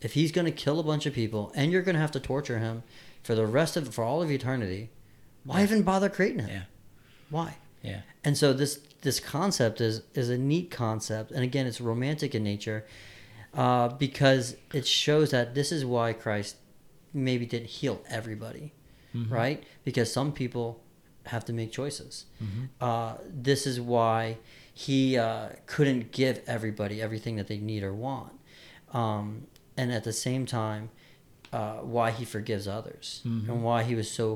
[0.01, 2.20] If he's going to kill a bunch of people and you're going to have to
[2.20, 2.82] torture him
[3.23, 4.90] for the rest of for all of eternity,
[5.44, 6.48] why even bother creating him?
[6.51, 6.62] Yeah.
[7.31, 7.56] Why?
[7.82, 8.02] Yeah.
[8.23, 12.42] And so this this concept is is a neat concept, and again, it's romantic in
[12.52, 12.80] nature,
[13.62, 14.44] uh, because
[14.78, 16.56] it shows that this is why Christ
[17.28, 18.66] maybe didn't heal everybody,
[19.38, 19.58] right?
[19.88, 20.66] Because some people
[21.32, 22.26] have to make choices.
[22.88, 23.14] Uh,
[23.50, 24.20] this is why
[24.86, 28.34] he uh, couldn't give everybody everything that they need or want,
[29.00, 29.26] um,
[29.80, 30.90] and at the same time,
[31.58, 33.06] uh, why he forgives others
[33.50, 34.26] and why he was so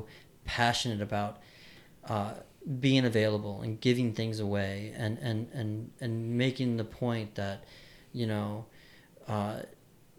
[0.45, 1.33] passionate about
[2.13, 2.33] uh,
[2.79, 7.63] being available and giving things away and, and, and, and making the point that
[8.13, 8.65] you know
[9.27, 9.61] uh,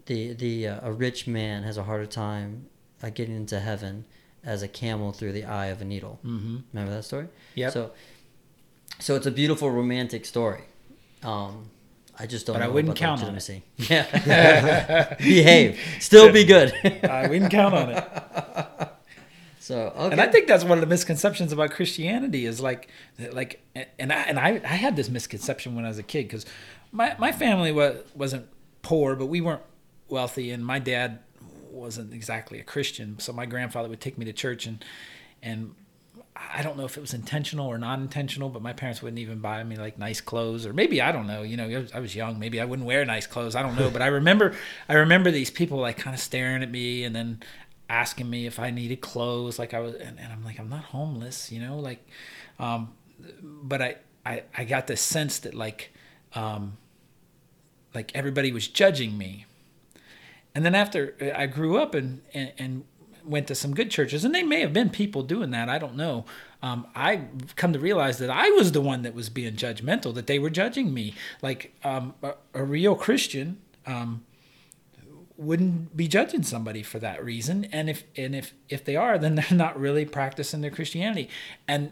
[0.05, 2.67] the the uh, a rich man has a harder time
[3.01, 4.05] uh, getting into heaven
[4.43, 6.19] as a camel through the eye of a needle.
[6.25, 6.57] Mm-hmm.
[6.73, 7.27] Remember that story?
[7.55, 7.69] Yeah.
[7.69, 7.91] So
[8.99, 10.63] so it's a beautiful romantic story.
[11.23, 11.69] Um,
[12.19, 12.55] I just don't.
[12.55, 13.33] But I wouldn't about count on it.
[13.33, 13.63] legitimacy.
[13.89, 15.15] Yeah.
[15.17, 15.79] Behave.
[15.99, 16.73] Still be good.
[17.03, 18.89] I wouldn't count on it.
[19.63, 20.11] so okay.
[20.11, 22.89] And I think that's one of the misconceptions about Christianity is like,
[23.31, 23.61] like,
[23.97, 26.45] and I and I, I had this misconception when I was a kid because
[26.91, 28.49] my my family was wasn't
[28.81, 29.61] poor, but we weren't
[30.09, 31.19] wealthy, and my dad
[31.71, 33.19] wasn't exactly a Christian.
[33.19, 34.83] So my grandfather would take me to church, and
[35.41, 35.75] and
[36.35, 39.39] I don't know if it was intentional or not intentional, but my parents wouldn't even
[39.39, 41.41] buy me like nice clothes, or maybe I don't know.
[41.41, 43.55] You know, I was, I was young, maybe I wouldn't wear nice clothes.
[43.55, 44.55] I don't know, but I remember,
[44.89, 47.41] I remember these people like kind of staring at me, and then
[47.93, 50.85] asking me if I needed clothes, like I was, and, and I'm like, I'm not
[50.85, 52.05] homeless, you know, like,
[52.59, 52.93] um,
[53.43, 55.91] but I, I, I got this sense that like,
[56.33, 56.77] um,
[57.93, 59.45] like everybody was judging me.
[60.55, 62.83] And then after uh, I grew up and, and, and
[63.23, 65.95] went to some good churches, and they may have been people doing that, I don't
[65.95, 66.25] know.
[66.63, 67.25] Um, I
[67.55, 70.49] come to realize that I was the one that was being judgmental, that they were
[70.49, 71.13] judging me.
[71.43, 74.23] Like um, a, a real Christian, um,
[75.37, 77.65] wouldn't be judging somebody for that reason.
[77.71, 81.29] And if and if if they are then they're not really practicing their christianity.
[81.67, 81.91] And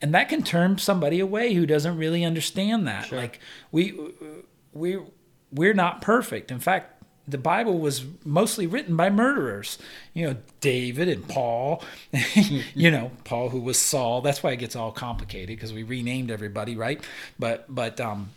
[0.00, 3.06] and that can turn somebody away who doesn't really understand that.
[3.06, 3.18] Sure.
[3.18, 3.98] like we
[4.72, 4.98] we
[5.52, 6.50] we're not perfect.
[6.50, 6.88] In fact
[7.28, 9.78] the bible was mostly written by murderers.
[10.12, 11.82] You know david and paul
[12.74, 14.20] you know paul who was saul.
[14.20, 17.02] That's why it gets all complicated because we renamed everybody right?
[17.38, 18.30] But but um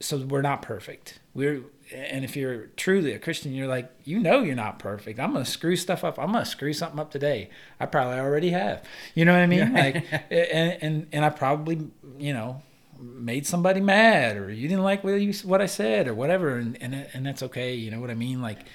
[0.00, 1.18] so we're not perfect.
[1.34, 5.20] We're and if you're truly a Christian, you're like, you know, you're not perfect.
[5.20, 6.18] I'm gonna screw stuff up.
[6.18, 7.50] I'm gonna screw something up today.
[7.78, 8.82] I probably already have.
[9.14, 9.72] You know what I mean?
[9.72, 11.88] Like, and and and I probably,
[12.18, 12.62] you know,
[12.98, 16.80] made somebody mad, or you didn't like what you what I said, or whatever, and
[16.82, 17.74] and and that's okay.
[17.74, 18.42] You know what I mean?
[18.42, 18.66] Like,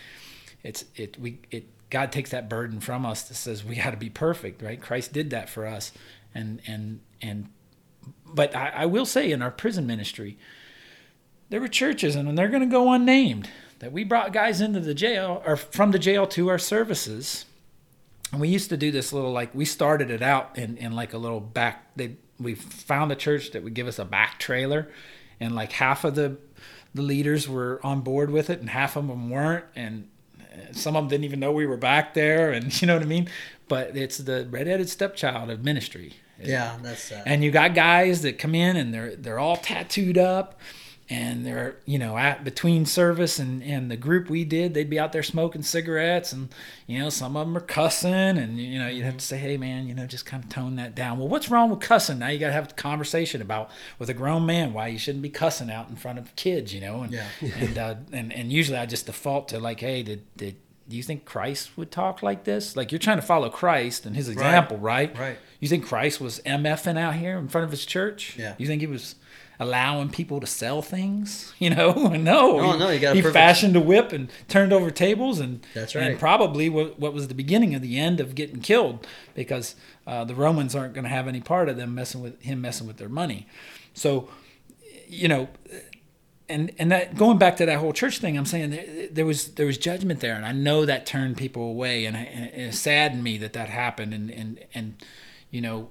[0.63, 3.97] it's it we it God takes that burden from us that says we got to
[3.97, 4.81] be perfect, right?
[4.81, 5.91] Christ did that for us,
[6.33, 7.49] and and and.
[8.33, 10.38] But I, I will say, in our prison ministry,
[11.52, 13.49] there were churches, and they're going to go unnamed,
[13.80, 17.45] that we brought guys into the jail or from the jail to our services.
[18.32, 21.14] And we used to do this little like we started it out in, in like
[21.14, 21.94] a little back.
[21.98, 24.90] They we found a church that would give us a back trailer,
[25.41, 26.38] and like half of the
[26.94, 30.07] the leaders were on board with it, and half of them weren't, and
[30.40, 33.03] uh, some of them didn't even know we were back there, and you know what
[33.03, 33.28] I mean.
[33.68, 36.14] But it's the redheaded stepchild of ministry.
[36.41, 37.23] Yeah, that's sad.
[37.26, 40.57] And you got guys that come in and they're they're all tattooed up
[41.11, 44.97] and they're you know at between service and and the group we did they'd be
[44.97, 46.47] out there smoking cigarettes and
[46.88, 49.57] you know some of them are cussing and you know you'd have to say hey
[49.57, 52.29] man you know just kind of tone that down well what's wrong with cussing now
[52.29, 53.69] you got to have a conversation about
[53.99, 56.79] with a grown man why you shouldn't be cussing out in front of kids you
[56.79, 57.27] know and Yeah.
[57.59, 60.55] and uh, and and usually I just default to like hey did did
[60.88, 62.75] do you think Christ would talk like this?
[62.75, 65.17] Like you're trying to follow Christ and his example, right?
[65.17, 65.38] Right.
[65.61, 68.35] You think Christ was MFing out here in front of his church?
[68.38, 68.55] Yeah.
[68.57, 69.15] You think he was
[69.61, 71.53] allowing people to sell things?
[71.59, 72.73] You know, no.
[72.73, 75.93] He, no, you got He perfect- fashioned a whip and turned over tables, and That's
[75.95, 76.05] right.
[76.11, 79.05] And probably what, what was the beginning of the end of getting killed,
[79.35, 79.75] because
[80.07, 82.88] uh, the Romans aren't going to have any part of them messing with him messing
[82.88, 83.45] with their money.
[83.93, 84.27] So,
[85.07, 85.49] you know,
[86.49, 89.49] and and that going back to that whole church thing, I'm saying there, there was
[89.53, 93.23] there was judgment there, and I know that turned people away, and, and it saddened
[93.23, 94.95] me that that happened, and and and
[95.51, 95.89] you know,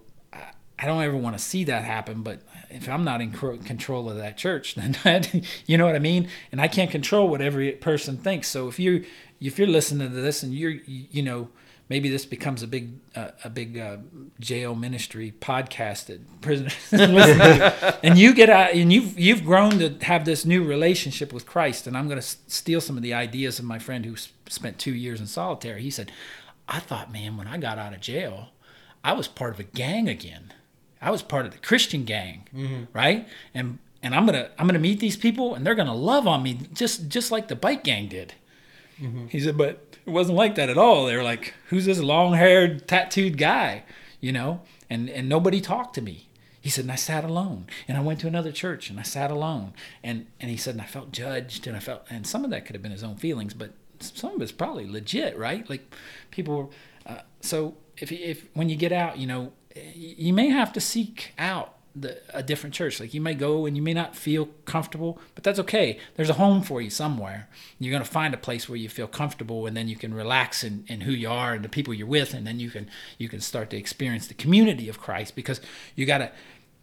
[0.80, 2.40] I, don't ever want to see that happen, but
[2.70, 5.32] if I'm not in control of that church, then that,
[5.66, 8.48] you know what I mean, and I can't control what every person thinks.
[8.48, 9.04] So if you
[9.40, 11.48] if you're listening to this and you're you, know
[11.88, 13.98] maybe this becomes a big uh, a big uh,
[14.38, 19.96] jail ministry podcast that prisoners to, and you get out and you've you've grown to
[20.04, 21.86] have this new relationship with Christ.
[21.86, 24.78] And I'm going to steal some of the ideas of my friend who s- spent
[24.78, 25.82] two years in solitary.
[25.82, 26.12] He said,
[26.68, 28.50] "I thought, man, when I got out of jail,
[29.02, 30.52] I was part of a gang again.
[31.02, 32.44] I was part of the Christian gang,
[32.92, 33.26] right?
[33.54, 36.58] And and I'm gonna I'm gonna meet these people, and they're gonna love on me
[36.74, 38.34] just just like the bike gang did."
[39.30, 41.06] He said, but it wasn't like that at all.
[41.06, 43.84] They were like, who's this long haired, tattooed guy?
[44.20, 44.60] You know?
[44.90, 46.28] And and nobody talked to me.
[46.60, 47.66] He said, and I sat alone.
[47.88, 49.72] And I went to another church and I sat alone.
[50.04, 52.66] And and he said, and I felt judged and I felt and some of that
[52.66, 55.68] could have been his own feelings, but some of it's probably legit, right?
[55.70, 55.94] Like
[56.30, 56.70] people
[57.06, 61.32] uh, so if if when you get out, you know, you may have to seek
[61.38, 63.00] out the, a different church.
[63.00, 65.98] Like you may go and you may not feel comfortable, but that's okay.
[66.16, 67.48] There's a home for you somewhere.
[67.78, 70.62] You're going to find a place where you feel comfortable, and then you can relax
[70.64, 72.88] in, in who you are and the people you're with, and then you can
[73.18, 75.60] you can start to experience the community of Christ because
[75.96, 76.30] you gotta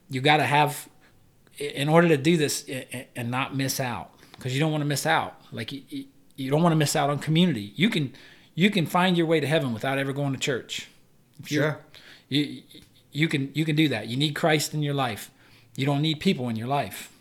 [0.10, 0.90] you gotta have
[1.58, 2.66] in order to do this
[3.16, 5.40] and not miss out because you don't want to miss out.
[5.52, 7.74] Like you, you- don't want to miss out on community.
[7.76, 8.14] You can
[8.54, 10.88] you can find your way to heaven without ever going to church.
[11.40, 11.80] If Sure.
[12.30, 12.64] You
[13.12, 14.08] you can you can do that.
[14.08, 15.32] You need Christ in your life.
[15.76, 17.12] You don't need people in your life.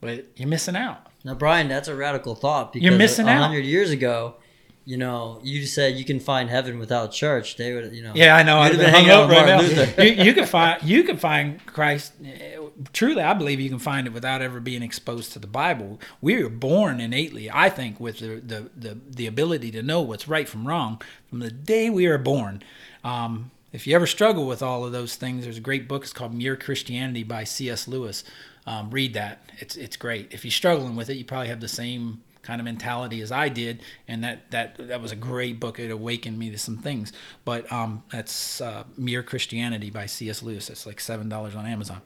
[0.00, 1.06] But you're missing out.
[1.24, 3.48] Now, Brian, that's a radical thought because You're missing a out.
[3.48, 4.36] hundred years ago,
[4.84, 7.56] you know, you said you can find heaven without church.
[7.56, 8.12] They would, you know.
[8.14, 8.58] Yeah, I know.
[8.58, 9.60] I've been hung out right now.
[9.60, 10.04] Luther.
[10.04, 12.12] you, you can find you can find Christ.
[12.92, 15.98] Truly, I believe you can find it without ever being exposed to the Bible.
[16.20, 20.28] We were born innately, I think, with the the the, the ability to know what's
[20.28, 22.62] right from wrong from the day we are born.
[23.02, 26.04] Um, if you ever struggle with all of those things, there's a great book.
[26.04, 27.88] It's called Mere Christianity by C.S.
[27.88, 28.24] Lewis.
[28.66, 29.48] Um, read that.
[29.58, 30.32] It's it's great.
[30.32, 33.48] If you're struggling with it, you probably have the same kind of mentality as I
[33.48, 35.78] did, and that that that was a great book.
[35.78, 37.12] It awakened me to some things.
[37.44, 40.42] But um, that's uh, Mere Christianity by C.S.
[40.42, 40.70] Lewis.
[40.70, 42.02] It's like seven dollars on Amazon.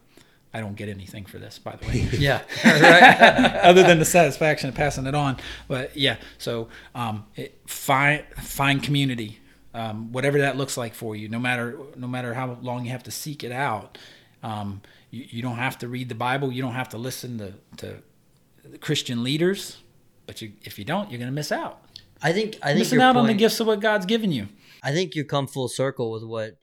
[0.52, 3.60] I don't get anything for this, by the way Yeah, right.
[3.62, 5.36] other than the satisfaction of passing it on.
[5.68, 9.39] But yeah, so um, it, find find community,
[9.74, 11.28] um, whatever that looks like for you.
[11.28, 13.98] No matter no matter how long you have to seek it out.
[14.42, 14.80] Um,
[15.10, 16.50] you, you don't have to read the Bible.
[16.50, 19.78] You don't have to listen to, to Christian leaders.
[20.26, 21.82] but you if you don't, you're gonna miss out.
[22.22, 24.48] I think I think Missing out on the gifts of what God's given you.
[24.82, 26.56] I think you come full circle with what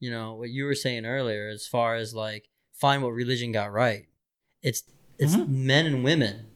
[0.00, 3.72] you know what you were saying earlier, as far as like find what religion got
[3.72, 4.06] right.
[4.62, 4.82] It's
[5.18, 5.48] it's Mhm.
[5.48, 6.46] men and women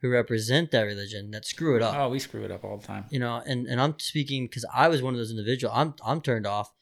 [0.00, 1.94] who represent that religion that screw it up.
[1.94, 3.04] Oh, we screw it up all the time.
[3.10, 5.74] You know, and and I'm speaking because I was one of those individuals.
[5.76, 6.72] I'm I'm turned off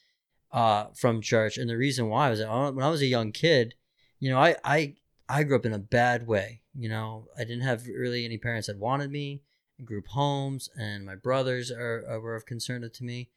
[0.52, 3.74] uh, from church, and the reason why was that when I was a young kid,
[4.20, 4.94] you know, I I
[5.28, 6.62] I grew up in a bad way.
[6.74, 9.42] You know, I didn't have really any parents that wanted me.
[9.84, 13.30] Group homes, and my brothers are, are were of concern to me.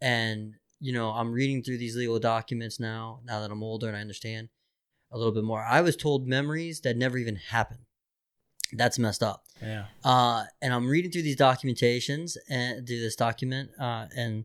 [0.00, 3.20] And you know, I'm reading through these legal documents now.
[3.24, 4.48] Now that I'm older and I understand
[5.12, 7.86] a little bit more, I was told memories that never even happened.
[8.72, 9.44] That's messed up.
[9.62, 9.86] Yeah.
[10.04, 14.44] Uh, and I'm reading through these documentations and do this document, uh, and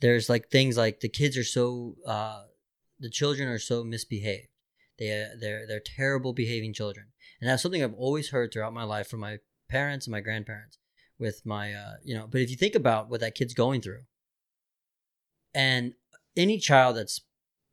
[0.00, 2.42] there's like things like the kids are so, uh,
[3.00, 4.48] the children are so misbehaved.
[4.98, 7.06] They they're they're terrible behaving children,
[7.40, 9.38] and that's something I've always heard throughout my life from my
[9.68, 10.78] parents and my grandparents.
[11.18, 14.00] With my, uh, you know, but if you think about what that kid's going through,
[15.54, 15.94] and
[16.36, 17.20] any child that's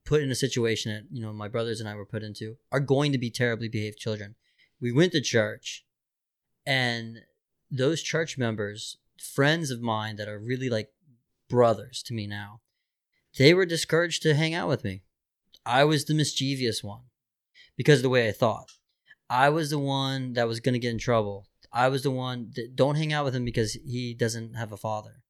[0.06, 2.80] put in a situation that you know my brothers and I were put into are
[2.80, 4.36] going to be terribly behaved children.
[4.82, 5.86] We went to church,
[6.66, 7.20] and
[7.72, 10.90] those church members, friends of mine that are really like
[11.50, 12.62] brothers to me now,
[13.38, 15.02] they were discouraged to hang out with me.
[15.66, 17.04] I was the mischievous one
[17.78, 18.72] because of the way I thought.
[19.30, 21.46] I was the one that was going to get in trouble.
[21.72, 24.78] I was the one that don't hang out with him because he doesn't have a
[24.78, 25.22] father.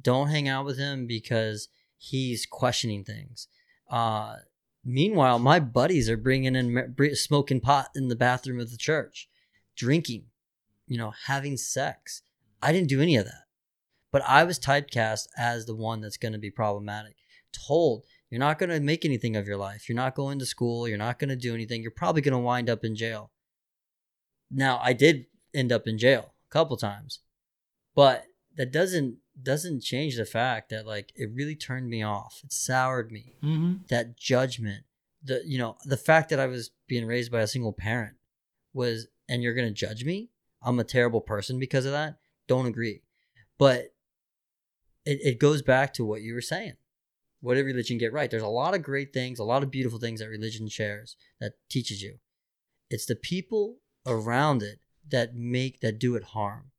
[0.00, 1.68] Don't hang out with him because
[1.98, 3.48] he's questioning things.
[3.90, 4.36] Uh,
[4.84, 9.28] meanwhile, my buddies are bringing in smoking pot in the bathroom of the church,
[9.76, 10.24] drinking,
[10.86, 12.22] you know, having sex.
[12.62, 13.44] I didn't do any of that,
[14.12, 17.16] but I was typecast as the one that's going to be problematic.
[17.66, 19.88] Told you're not going to make anything of your life.
[19.88, 20.88] You're not going to school.
[20.88, 21.82] You're not going to do anything.
[21.82, 23.30] You're probably going to wind up in jail.
[24.50, 27.20] Now, I did end up in jail a couple times,
[27.94, 28.26] but
[28.56, 32.40] that doesn't doesn't change the fact that like it really turned me off.
[32.42, 33.36] It soured me.
[33.42, 33.74] Mm-hmm.
[33.88, 34.84] That judgment,
[35.22, 38.16] the you know, the fact that I was being raised by a single parent
[38.72, 40.30] was and you're going to judge me?
[40.62, 42.16] I'm a terrible person because of that?
[42.48, 43.02] Don't agree.
[43.58, 43.94] But
[45.04, 46.74] it, it goes back to what you were saying.
[47.40, 48.30] What did religion get right?
[48.30, 51.52] There's a lot of great things, a lot of beautiful things that religion shares that
[51.68, 52.18] teaches you.
[52.90, 53.76] It's the people
[54.06, 56.70] around it that make that do it harm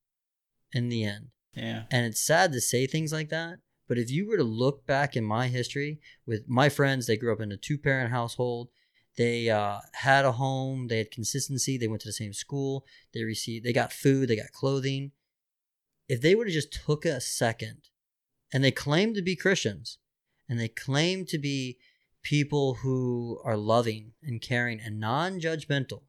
[0.73, 1.27] in the end.
[1.53, 1.83] Yeah.
[1.91, 3.59] And it's sad to say things like that.
[3.87, 7.31] But if you were to look back in my history with my friends, they grew
[7.31, 8.69] up in a two parent household.
[9.17, 10.87] They uh, had a home.
[10.87, 11.77] They had consistency.
[11.77, 12.85] They went to the same school.
[13.13, 13.65] They received.
[13.65, 14.29] They got food.
[14.29, 15.11] They got clothing.
[16.07, 17.89] If they would have just took a second,
[18.53, 19.97] and they claimed to be Christians,
[20.47, 21.79] and they claimed to be
[22.23, 26.03] people who are loving and caring and non-judgmental,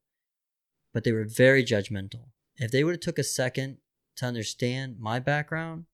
[0.92, 2.28] but they were very judgmental.
[2.56, 3.78] If they would have took a second
[4.16, 5.86] to understand my background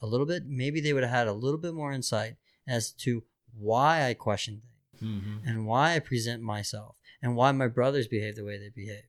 [0.00, 2.36] a little bit, maybe they would have had a little bit more insight
[2.66, 3.24] as to
[3.54, 4.71] why I questioned things
[5.02, 5.46] Mm-hmm.
[5.48, 9.04] and why I present myself and why my brothers behave the way they behave.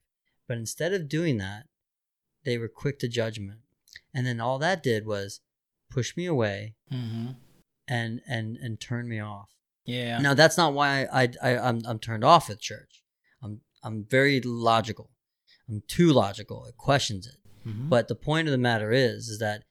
[0.48, 1.68] But instead of doing that,
[2.46, 3.60] they were quick to judgment.
[4.14, 5.40] And then all that did was
[5.92, 7.32] push me away Mm-hmm.
[7.88, 9.50] and and and turn me off.
[9.86, 10.20] Yeah.
[10.20, 13.04] Now that's not why I, I I'm I'm turned off with church.
[13.42, 15.12] I'm I'm very logical.
[15.70, 16.66] I'm too logical.
[16.66, 17.38] It questions it.
[17.70, 17.88] Mhm.
[17.90, 19.64] But the point of the matter is, is that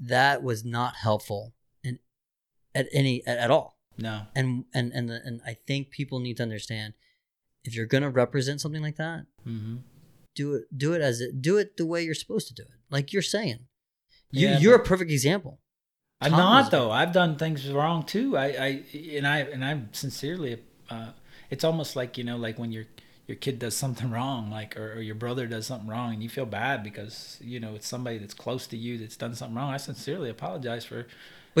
[0.00, 1.98] that was not helpful in
[2.74, 3.77] at any at, at all.
[3.98, 4.22] No.
[4.34, 6.94] And and and and I think people need to understand
[7.64, 9.76] if you're gonna represent something like that, Mm-hmm.
[10.34, 12.78] do it do it as it do it the way you're supposed to do it.
[12.90, 13.66] Like you're saying,
[14.30, 15.60] you Yeah, you're a perfect example.
[16.20, 16.90] I'm Tom not though.
[16.90, 18.36] I've done things wrong too.
[18.36, 18.82] I, I
[19.16, 20.60] and I and I'm sincerely.
[20.90, 21.10] Uh,
[21.50, 22.84] it's almost like you know, like when your
[23.26, 26.28] your kid does something wrong, like or, or your brother does something wrong, and you
[26.28, 29.70] feel bad because you know it's somebody that's close to you that's done something wrong.
[29.72, 31.06] I sincerely apologize for.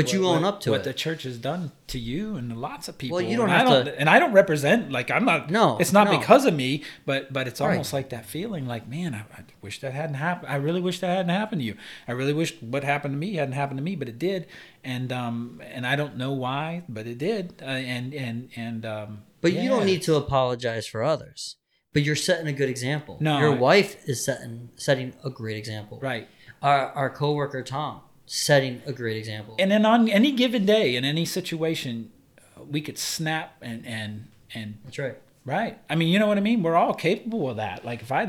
[0.02, 0.84] But you what- own what- up to what it.
[0.84, 3.16] the church has done to you and lots of people.
[3.16, 5.50] Well, you don't and have I don't, to- and I don't represent like I'm not.
[5.50, 6.18] No, it's not no.
[6.18, 7.70] because of me, but but it's Right.
[7.72, 10.52] almost like that feeling, like man, I, I wish that hadn't happened.
[10.52, 11.76] I really wish that hadn't happened to you.
[12.06, 14.46] I really wish what happened to me hadn't happened to me, but it did,
[14.84, 19.22] and um and I don't know why, but it did, uh, and and and um.
[19.40, 21.56] But you don't need to apologize for others.
[21.94, 23.16] But you're setting a good example.
[23.20, 25.98] No, your I- wife is setting setting a great example.
[26.02, 26.28] right.
[26.62, 29.56] Our our coworker Tom setting a great example.
[29.58, 34.28] And then on any given day, in any situation, uh, we could snap and and
[34.54, 35.16] and That's right.
[35.44, 35.78] Right.
[35.88, 36.62] I mean, you know what I mean.
[36.62, 37.84] We're all capable of that.
[37.84, 38.24] Like if I,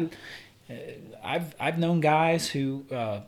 [0.69, 0.73] uh,
[1.21, 3.21] I've I've known guys who, uh,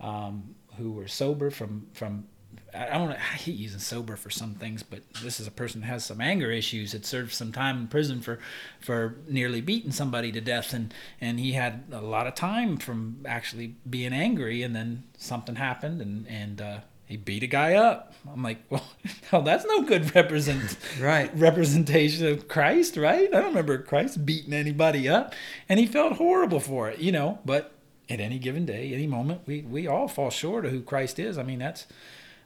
[0.00, 2.26] um, who were sober from from
[2.74, 5.88] I don't I hate using sober for some things, but this is a person who
[5.88, 6.92] has some anger issues.
[6.92, 8.38] Had served some time in prison for
[8.80, 13.18] for nearly beating somebody to death, and and he had a lot of time from
[13.26, 18.14] actually being angry, and then something happened, and and uh, he beat a guy up.
[18.32, 18.84] I'm like, well,
[19.30, 21.30] hell, that's no good represent Right.
[21.36, 23.28] representation of Christ, right?
[23.28, 25.34] I don't remember Christ beating anybody up,
[25.68, 27.38] and he felt horrible for it, you know.
[27.44, 27.72] But
[28.08, 31.36] at any given day, any moment, we we all fall short of who Christ is.
[31.36, 31.86] I mean, that's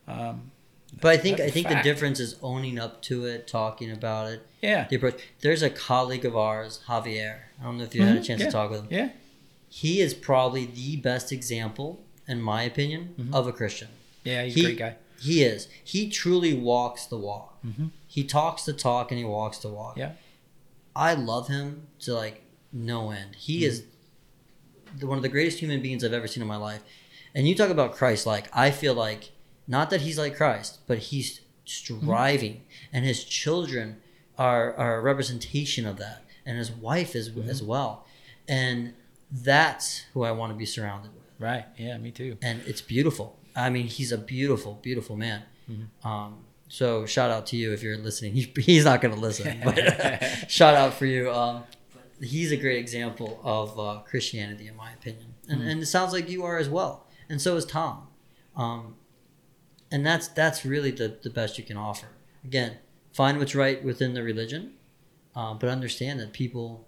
[0.08, 0.50] um,
[1.00, 1.84] But I think I think fact.
[1.84, 5.20] the difference is owning up to it, talking about it, yeah, the approach.
[5.40, 7.38] There's a colleague of ours, Javier.
[7.60, 8.88] I don't know if you had a Mhm, chance yeah, to talk with him.
[8.90, 9.08] yeah,
[9.68, 13.34] He is probably the best example, in my opinion, Mhm.
[13.34, 13.88] of a Christian.
[14.24, 14.44] yeah.
[14.44, 14.94] He's He- a great guy.
[15.20, 15.66] He is.
[15.82, 17.58] He truly walks the walk.
[17.64, 17.90] Mhm.
[18.06, 19.96] He talks the talk and he walks the walk.
[19.96, 20.12] Yeah.
[20.94, 22.42] I love him to like
[22.72, 23.34] no end.
[23.36, 23.84] He is
[24.98, 26.82] the, one of the greatest human beings I've ever seen in my life.
[27.34, 29.30] And you talk about Christ like I feel like
[29.68, 32.62] not that he's like Christ, but he's striving
[32.92, 33.96] and his children
[34.38, 38.06] are are a representation of that and his wife is as well.
[38.48, 38.94] And
[39.30, 41.64] that's who I want to be surrounded with Right.
[41.76, 41.98] Yeah.
[41.98, 42.36] Me too.
[42.42, 43.38] and it's beautiful.
[43.56, 45.42] I mean, he's a beautiful, beautiful man.
[45.70, 46.06] Mm-hmm.
[46.08, 48.34] Um, so shout out to you if you're listening.
[48.34, 49.76] He, he's not going to listen, but
[50.48, 51.30] shout out for you.
[51.32, 51.64] Um,
[52.20, 55.68] he's a great example of uh, Christianity, in my opinion, and, Mm-hmm.
[55.70, 57.06] and it sounds like you are as well.
[57.28, 58.08] And so is Tom.
[58.56, 58.96] Um,
[59.90, 62.08] and that's that's really the, the best you can offer.
[62.44, 62.78] Again,
[63.12, 64.72] find what's right within the religion,
[65.34, 66.86] uh, but understand that people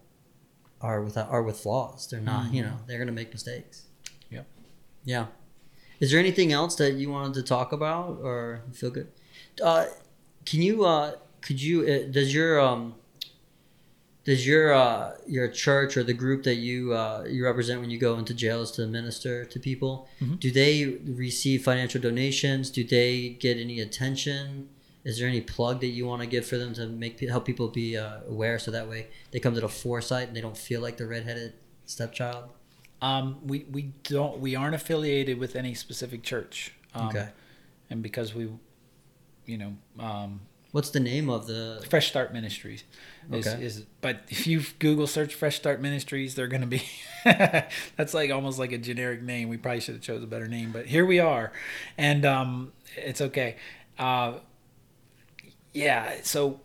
[0.80, 2.08] are without are with flaws.
[2.08, 3.86] They're not, you know, they're going to make mistakes.
[4.30, 4.46] Yep.
[5.04, 5.26] Yeah.
[6.00, 9.08] Is there anything else that you wanted to talk about, or feel good?
[9.62, 9.86] Uh,
[10.44, 10.84] can you?
[10.84, 11.82] Uh, could you?
[11.82, 12.94] Uh, does your um,
[14.28, 17.98] does your uh, your church or the group that you uh, you represent when you
[17.98, 19.92] go into jails to minister to people?
[20.20, 20.38] Mhm.
[20.44, 20.74] Do they
[21.24, 22.70] receive financial donations?
[22.78, 24.68] Do they get any attention?
[25.04, 27.68] Is there any plug that you want to give for them to make help people
[27.68, 30.80] be uh, aware so that way they come to the foresight and they don't feel
[30.82, 31.54] like the redheaded
[31.86, 32.44] stepchild?
[33.00, 36.72] Um, we we don't we aren't affiliated with any specific church.
[36.94, 37.28] Um, Okay.
[37.90, 38.44] And because we,
[39.46, 40.40] you know, um,
[40.72, 41.84] What's the name of the?
[41.88, 42.84] Fresh Start Ministries.
[43.32, 43.64] Is, Okay.
[43.64, 46.82] is but if you Google search Fresh Start Ministries, they're going to be
[47.24, 49.48] that's like almost like a generic name.
[49.48, 51.52] We probably should have chose a better name, but here we are,
[51.96, 53.56] and um, it's okay.
[53.98, 54.34] Uh,
[55.72, 56.60] yeah, so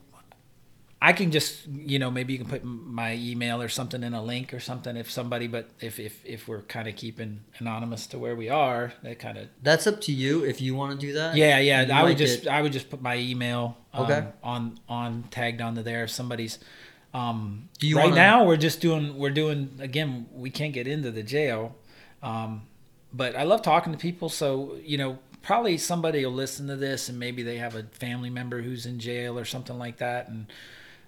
[1.05, 4.23] I can just you know maybe you can put my email or something in a
[4.23, 8.17] link or something if somebody, but if if if we're kind of keeping anonymous to
[8.17, 11.13] where we are, that kind of That's up to you if you want to do
[11.13, 11.35] that.
[11.35, 11.81] yeah, yeah.
[11.81, 14.23] I might would just get- I would just put my email um, Okay.
[14.43, 16.57] on on tagged onto there if somebody's
[17.13, 20.87] um Do you right wanna- now we're just doing we're doing again we can't get
[20.87, 21.75] into the jail
[22.23, 22.61] um
[23.13, 27.09] but I love talking to people so you know probably somebody will listen to this
[27.09, 30.47] and maybe they have a family member who's in jail or something like that and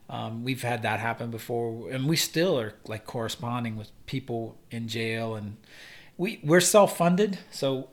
[0.09, 4.87] um, we've had that happen before and we still are like corresponding with people in
[4.87, 5.57] jail and
[6.17, 7.89] we we're self-funded so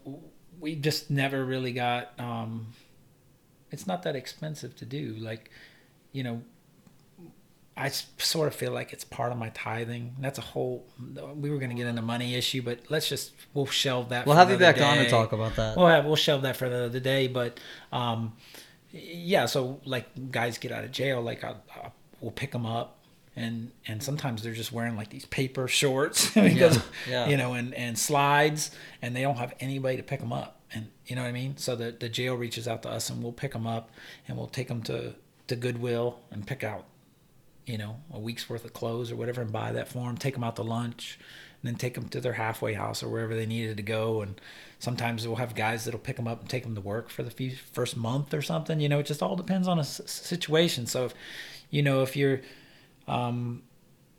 [0.60, 2.68] we just never really got um,
[3.70, 5.50] it's not that expensive to do like
[6.12, 6.42] you know
[7.76, 10.14] I sort of feel like it's part of my tithing.
[10.20, 10.84] That's a whole.
[11.34, 14.26] We were going to get into money issue, but let's just we'll shelve that.
[14.26, 15.76] We'll have you back on to talk about that.
[15.76, 17.28] We'll have we'll shelve that for the another day.
[17.28, 17.58] But
[17.90, 18.34] um,
[18.90, 22.98] yeah, so like guys get out of jail, like I'll, I'll, we'll pick them up,
[23.36, 27.28] and and sometimes they're just wearing like these paper shorts because yeah.
[27.28, 28.70] you know and and slides,
[29.00, 31.56] and they don't have anybody to pick them up, and you know what I mean.
[31.56, 33.90] So the the jail reaches out to us, and we'll pick them up,
[34.26, 35.14] and we'll take them to
[35.48, 36.84] to Goodwill and pick out
[37.66, 40.34] you know, a week's worth of clothes or whatever and buy that for them, take
[40.34, 41.18] them out to lunch,
[41.62, 44.20] and then take them to their halfway house or wherever they needed to go.
[44.20, 44.40] And
[44.78, 47.50] sometimes we'll have guys that'll pick them up and take them to work for the
[47.72, 48.80] first month or something.
[48.80, 50.86] You know, it just all depends on a situation.
[50.86, 51.14] So, if,
[51.72, 52.42] you know, if you're,
[53.08, 53.62] um,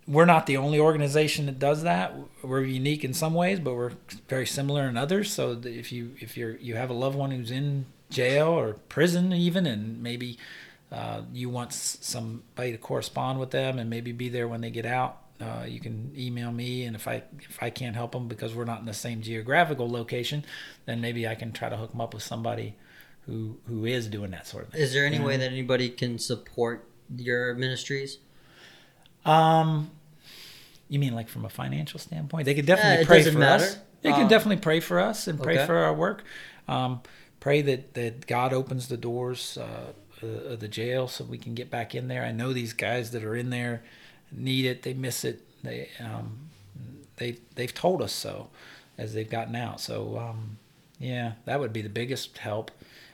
[0.08, 2.14] we're not the only organization that does that.
[2.42, 3.94] We're unique in some ways, but we're
[4.28, 5.32] very similar in others.
[5.32, 9.32] So if you if you're you have a loved one who's in jail or prison
[9.32, 10.38] even, and maybe
[10.92, 14.86] uh, you want somebody to correspond with them and maybe be there when they get
[14.86, 16.84] out, uh, you can email me.
[16.84, 19.90] And if I if I can't help them because we're not in the same geographical
[19.90, 20.44] location,
[20.86, 22.76] then maybe I can try to hook them up with somebody
[23.26, 24.82] who who is doing that sort of thing.
[24.82, 28.18] Is there any way that anybody can support your ministries?
[29.26, 29.92] Um,
[30.90, 32.46] you mean like from a financial standpoint?
[32.46, 33.64] They could definitely it pray for matter.
[33.64, 33.78] us.
[34.02, 35.66] They Uh, can definitely pray for us and pray okay.
[35.66, 36.24] for our work.
[36.68, 37.02] Um,
[37.40, 41.54] pray that that God opens the doors uh, uh, of the jail so we can
[41.56, 42.24] get back in there.
[42.24, 43.84] I know these guys that are in there
[44.32, 44.84] need it.
[44.84, 45.42] They miss it.
[45.64, 46.50] They um,
[47.18, 48.50] they they've told us so
[48.98, 49.80] as they've gotten out.
[49.80, 50.58] So um,
[51.00, 52.72] yeah, that would be the biggest help.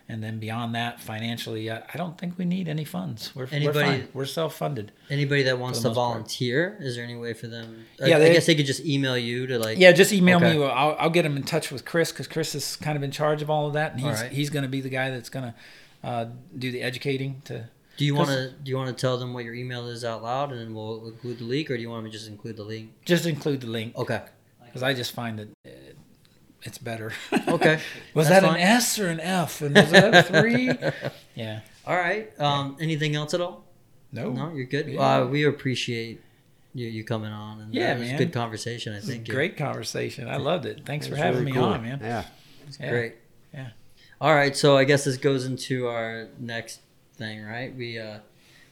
[0.09, 3.33] And then beyond that, financially, I, I don't think we need any funds.
[3.35, 4.07] We're, Anybody- we're fine.
[4.13, 4.91] We're self-funded.
[5.09, 6.11] Anybody that wants to most part.
[6.13, 7.85] volunteer, is there any way for them?
[7.99, 9.77] Yeah, I, they- guess they could just email you to like.
[9.77, 10.57] Yeah, just email Okay.
[10.57, 10.63] me.
[10.65, 13.41] I'll, I'll get them in touch with Chris because Chris is kind of in charge
[13.41, 14.31] of all of that, and he's Alright.
[14.31, 16.25] he's going to be the guy that's going to uh,
[16.57, 17.41] do the educating.
[17.45, 20.03] To Do you want to do you want to tell them what your email is
[20.03, 22.27] out loud, and then we'll include the link, or do you want me to just
[22.29, 22.89] include the link?
[23.05, 24.21] just include the link Okay.
[24.65, 25.69] because I just find that uh,
[26.63, 27.11] it's better.
[27.47, 27.79] Okay.
[28.13, 28.59] was That's that fine.
[28.59, 29.61] an S or an F?
[29.61, 30.71] And was that a three?
[31.35, 31.61] yeah.
[31.85, 32.29] All right.
[32.39, 33.63] Um, anything else at all?
[34.11, 34.31] No.
[34.31, 34.87] No, you're good.
[34.87, 34.99] Yeah.
[35.21, 36.21] Uh, we appreciate
[36.73, 38.17] you, you coming on, and Yeah, it was a man.
[38.19, 38.93] good conversation.
[38.93, 40.27] I This is a think great conversation.
[40.27, 40.85] I loved it.
[40.85, 41.65] Thanks for having really me cool.
[41.69, 41.99] on, man.
[42.01, 42.25] Yeah.
[42.67, 42.89] It's Yeah.
[42.89, 43.15] great.
[43.53, 43.69] Yeah.
[44.21, 46.81] All right, so I guess this goes into our next
[47.17, 47.73] thing, right?
[47.75, 48.19] We uh,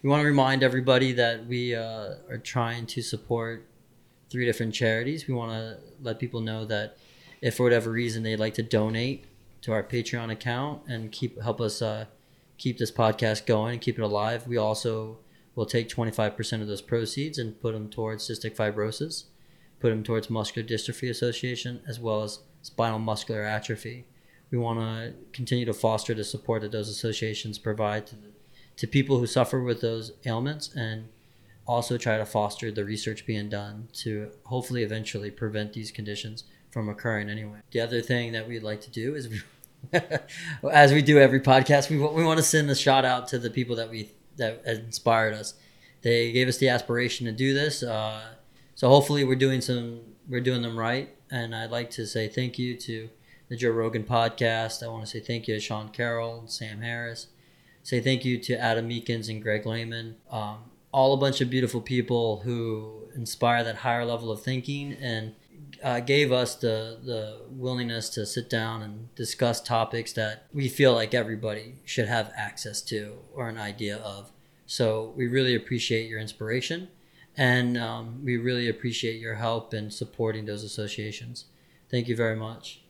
[0.03, 3.66] we want to remind everybody that we uh, are trying to support
[4.30, 5.27] three different charities.
[5.27, 6.98] We want to let people know that
[7.41, 9.25] if for whatever reason they'd like to donate
[9.61, 12.06] to our Patreon account and keep help us uh,
[12.57, 15.17] keep this podcast going and keep it alive, we also
[15.56, 19.25] will take 25% of those proceeds and put them towards cystic fibrosis,
[19.80, 24.06] put them towards Muscular Dystrophy Association, as well as spinal muscular atrophy.
[24.51, 28.30] We want to continue to foster the support that those associations provide to, the,
[28.77, 31.09] to people who suffer with those ailments and
[31.66, 36.90] also try to foster the research being done to hopefully eventually prevent these conditions from
[36.90, 37.60] occurring anyway.
[37.72, 39.30] The other thing that we'd like to do is,
[40.72, 43.50] as we do every podcast, we, we want to send a shout out to the
[43.50, 45.56] people that we that inspired us.
[46.02, 48.22] They gave us the aspiration to do this, uh,
[48.76, 51.10] so hopefully we're doing some we're doing them right.
[51.30, 53.10] And I'd like to say thank you to
[53.50, 54.84] the Joe Rogan podcast.
[54.84, 57.28] I want to say thank you to Sean Carroll and Sam Harris.
[57.84, 60.16] Say thank you to Adam Meekins and Greg Lehman.
[60.30, 60.58] Um,
[60.92, 65.34] all a bunch of beautiful people who inspire that higher level of thinking and
[65.84, 70.94] uh, gave us the, the willingness to sit down and discuss topics that we feel
[70.94, 74.32] like everybody should have access to or an idea of.
[74.66, 76.90] So we really appreciate your inspiration
[77.38, 81.46] and um, we really appreciate your help in supporting those associations.
[81.90, 82.82] Thank you very much.